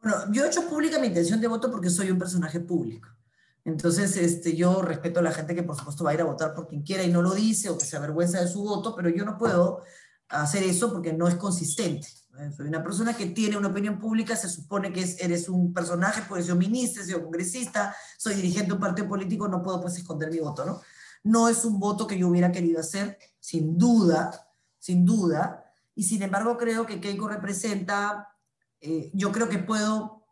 Bueno, 0.03 0.33
yo 0.33 0.45
he 0.45 0.49
hecho 0.49 0.69
pública 0.69 0.99
mi 0.99 1.07
intención 1.07 1.41
de 1.41 1.47
voto 1.47 1.71
porque 1.71 1.89
soy 1.89 2.11
un 2.11 2.19
personaje 2.19 2.61
público. 2.61 3.09
Entonces, 3.65 4.17
este, 4.17 4.57
yo 4.57 4.83
respeto 4.83 5.21
a 5.21 5.23
la 5.23 5.33
gente 5.33 5.55
que 5.55 5.63
por 5.63 5.77
supuesto 5.77 6.03
va 6.03 6.11
a 6.11 6.15
ir 6.15 6.21
a 6.21 6.25
votar 6.25 6.53
por 6.55 6.67
quien 6.67 6.83
quiera 6.83 7.05
y 7.05 7.11
no 7.11 7.23
lo 7.23 7.33
dice 7.33 7.71
o 7.71 7.79
que 7.79 7.85
se 7.85 7.97
avergüenza 7.97 8.41
de 8.41 8.49
su 8.49 8.63
voto, 8.63 8.97
pero 8.97 9.09
yo 9.09 9.25
no 9.25 9.39
puedo 9.39 9.85
hacer 10.29 10.65
eso 10.65 10.93
porque 10.93 11.13
no 11.13 11.29
es 11.29 11.37
consistente. 11.37 12.09
Soy 12.57 12.67
una 12.67 12.83
persona 12.83 13.15
que 13.15 13.27
tiene 13.27 13.59
una 13.59 13.69
opinión 13.69 13.99
pública, 13.99 14.35
se 14.35 14.49
supone 14.49 14.91
que 14.91 15.03
es, 15.03 15.21
eres 15.21 15.51
un 15.51 15.75
personaje, 15.75 16.23
puedes 16.27 16.47
ser 16.47 16.55
ministro, 16.55 17.05
soy 17.05 17.21
congresista, 17.21 17.95
soy 18.17 18.35
dirigente 18.35 18.69
de 18.69 18.73
un 18.73 18.81
partido 18.81 19.07
político, 19.07 19.49
no 19.49 19.63
puedo 19.63 19.83
pues 19.83 19.99
esconder 19.99 20.31
mi 20.31 20.39
voto, 20.39 20.65
¿no? 20.65 20.81
No 21.25 21.51
es 21.51 21.65
un 21.67 21.79
voto 21.79 22.07
que 22.07 22.19
yo 22.19 22.29
hubiera 22.29 22.51
querido 22.51 22.81
hacer, 22.81 23.19
sin 23.39 23.77
duda, 23.77 24.49
sin 24.79 25.05
duda, 25.05 25.63
y 25.95 26.05
sin 26.05 26.23
embargo 26.23 26.57
creo 26.57 26.87
que 26.87 27.01
Keiko 27.01 27.29
representa, 27.29 28.35
eh, 28.81 29.11
yo 29.13 29.31
creo 29.31 29.51
que 29.51 29.59
puedo 29.59 30.25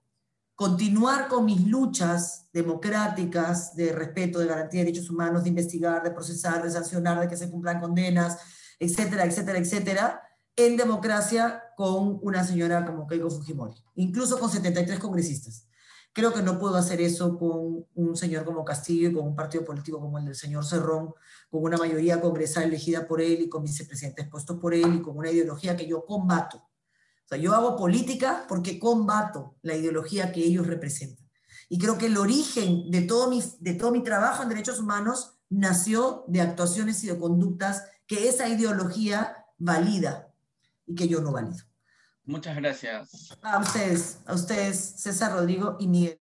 continuar 0.55 1.29
con 1.29 1.45
mis 1.45 1.67
luchas 1.67 2.49
democráticas 2.51 3.77
de 3.77 3.93
respeto, 3.93 4.39
de 4.39 4.47
garantía 4.47 4.81
de 4.81 4.87
derechos 4.87 5.11
humanos, 5.11 5.43
de 5.43 5.51
investigar, 5.51 6.03
de 6.03 6.11
procesar, 6.13 6.63
de 6.63 6.71
sancionar, 6.71 7.21
de 7.21 7.29
que 7.29 7.37
se 7.37 7.51
cumplan 7.51 7.79
condenas, 7.79 8.39
etcétera, 8.79 9.25
etcétera, 9.27 9.59
etcétera, 9.59 10.23
en 10.57 10.77
democracia 10.77 11.63
con 11.77 12.19
una 12.23 12.45
señora 12.45 12.85
como 12.85 13.07
Keiko 13.07 13.31
Fujimori, 13.31 13.75
incluso 13.95 14.39
con 14.39 14.51
73 14.51 14.99
congresistas. 14.99 15.67
Creo 16.13 16.33
que 16.35 16.43
no 16.43 16.59
puedo 16.59 16.75
hacer 16.77 17.01
eso 17.01 17.39
con 17.39 17.87
un 17.95 18.17
señor 18.17 18.45
como 18.45 18.65
Castillo 18.65 19.09
y 19.09 19.13
con 19.13 19.27
un 19.29 19.37
partido 19.37 19.65
político 19.65 20.01
como 20.01 20.19
el 20.19 20.25
del 20.25 20.35
señor 20.35 20.65
Cerrón, 20.65 21.15
con 21.49 21.63
una 21.63 21.77
mayoría 21.77 22.21
congresal 22.21 22.65
elegida 22.65 23.07
por 23.07 23.21
él 23.21 23.43
y 23.43 23.49
con 23.49 23.63
vicepresidentes 23.63 24.29
puestos 24.29 24.59
por 24.59 24.75
él 24.75 24.97
y 24.97 25.03
con 25.03 25.17
una 25.17 25.31
ideología 25.31 25.77
que 25.77 25.87
yo 25.87 26.05
combato. 26.05 26.57
O 26.59 27.29
sea, 27.29 27.39
yo 27.39 27.55
hago 27.55 27.77
política 27.77 28.45
porque 28.49 28.81
combato 28.81 29.55
la 29.63 29.77
ideología 29.77 30.33
que 30.33 30.41
ellos 30.41 30.67
representan. 30.67 31.31
Y 31.69 31.79
creo 31.79 31.97
que 31.97 32.07
el 32.07 32.17
origen 32.17 32.91
de 32.91 33.03
todo 33.03 33.31
mi, 33.31 33.41
de 33.61 33.75
todo 33.75 33.93
mi 33.93 34.03
trabajo 34.03 34.43
en 34.43 34.49
derechos 34.49 34.81
humanos 34.81 35.39
nació 35.49 36.25
de 36.27 36.41
actuaciones 36.41 37.05
y 37.05 37.07
de 37.07 37.19
conductas 37.19 37.85
que 38.09 38.29
esa 38.29 38.49
ideología 38.49 39.47
valida 39.59 40.30
y 40.91 40.95
que 40.95 41.09
yo 41.09 41.21
no 41.21 41.33
valido. 41.33 41.65
Muchas 42.25 42.57
gracias. 42.57 43.39
A 43.43 43.59
ustedes, 43.59 44.21
a 44.27 44.35
ustedes, 44.35 44.77
César 44.77 45.33
Rodrigo 45.33 45.77
y 45.79 45.89
Miguel. 45.89 46.20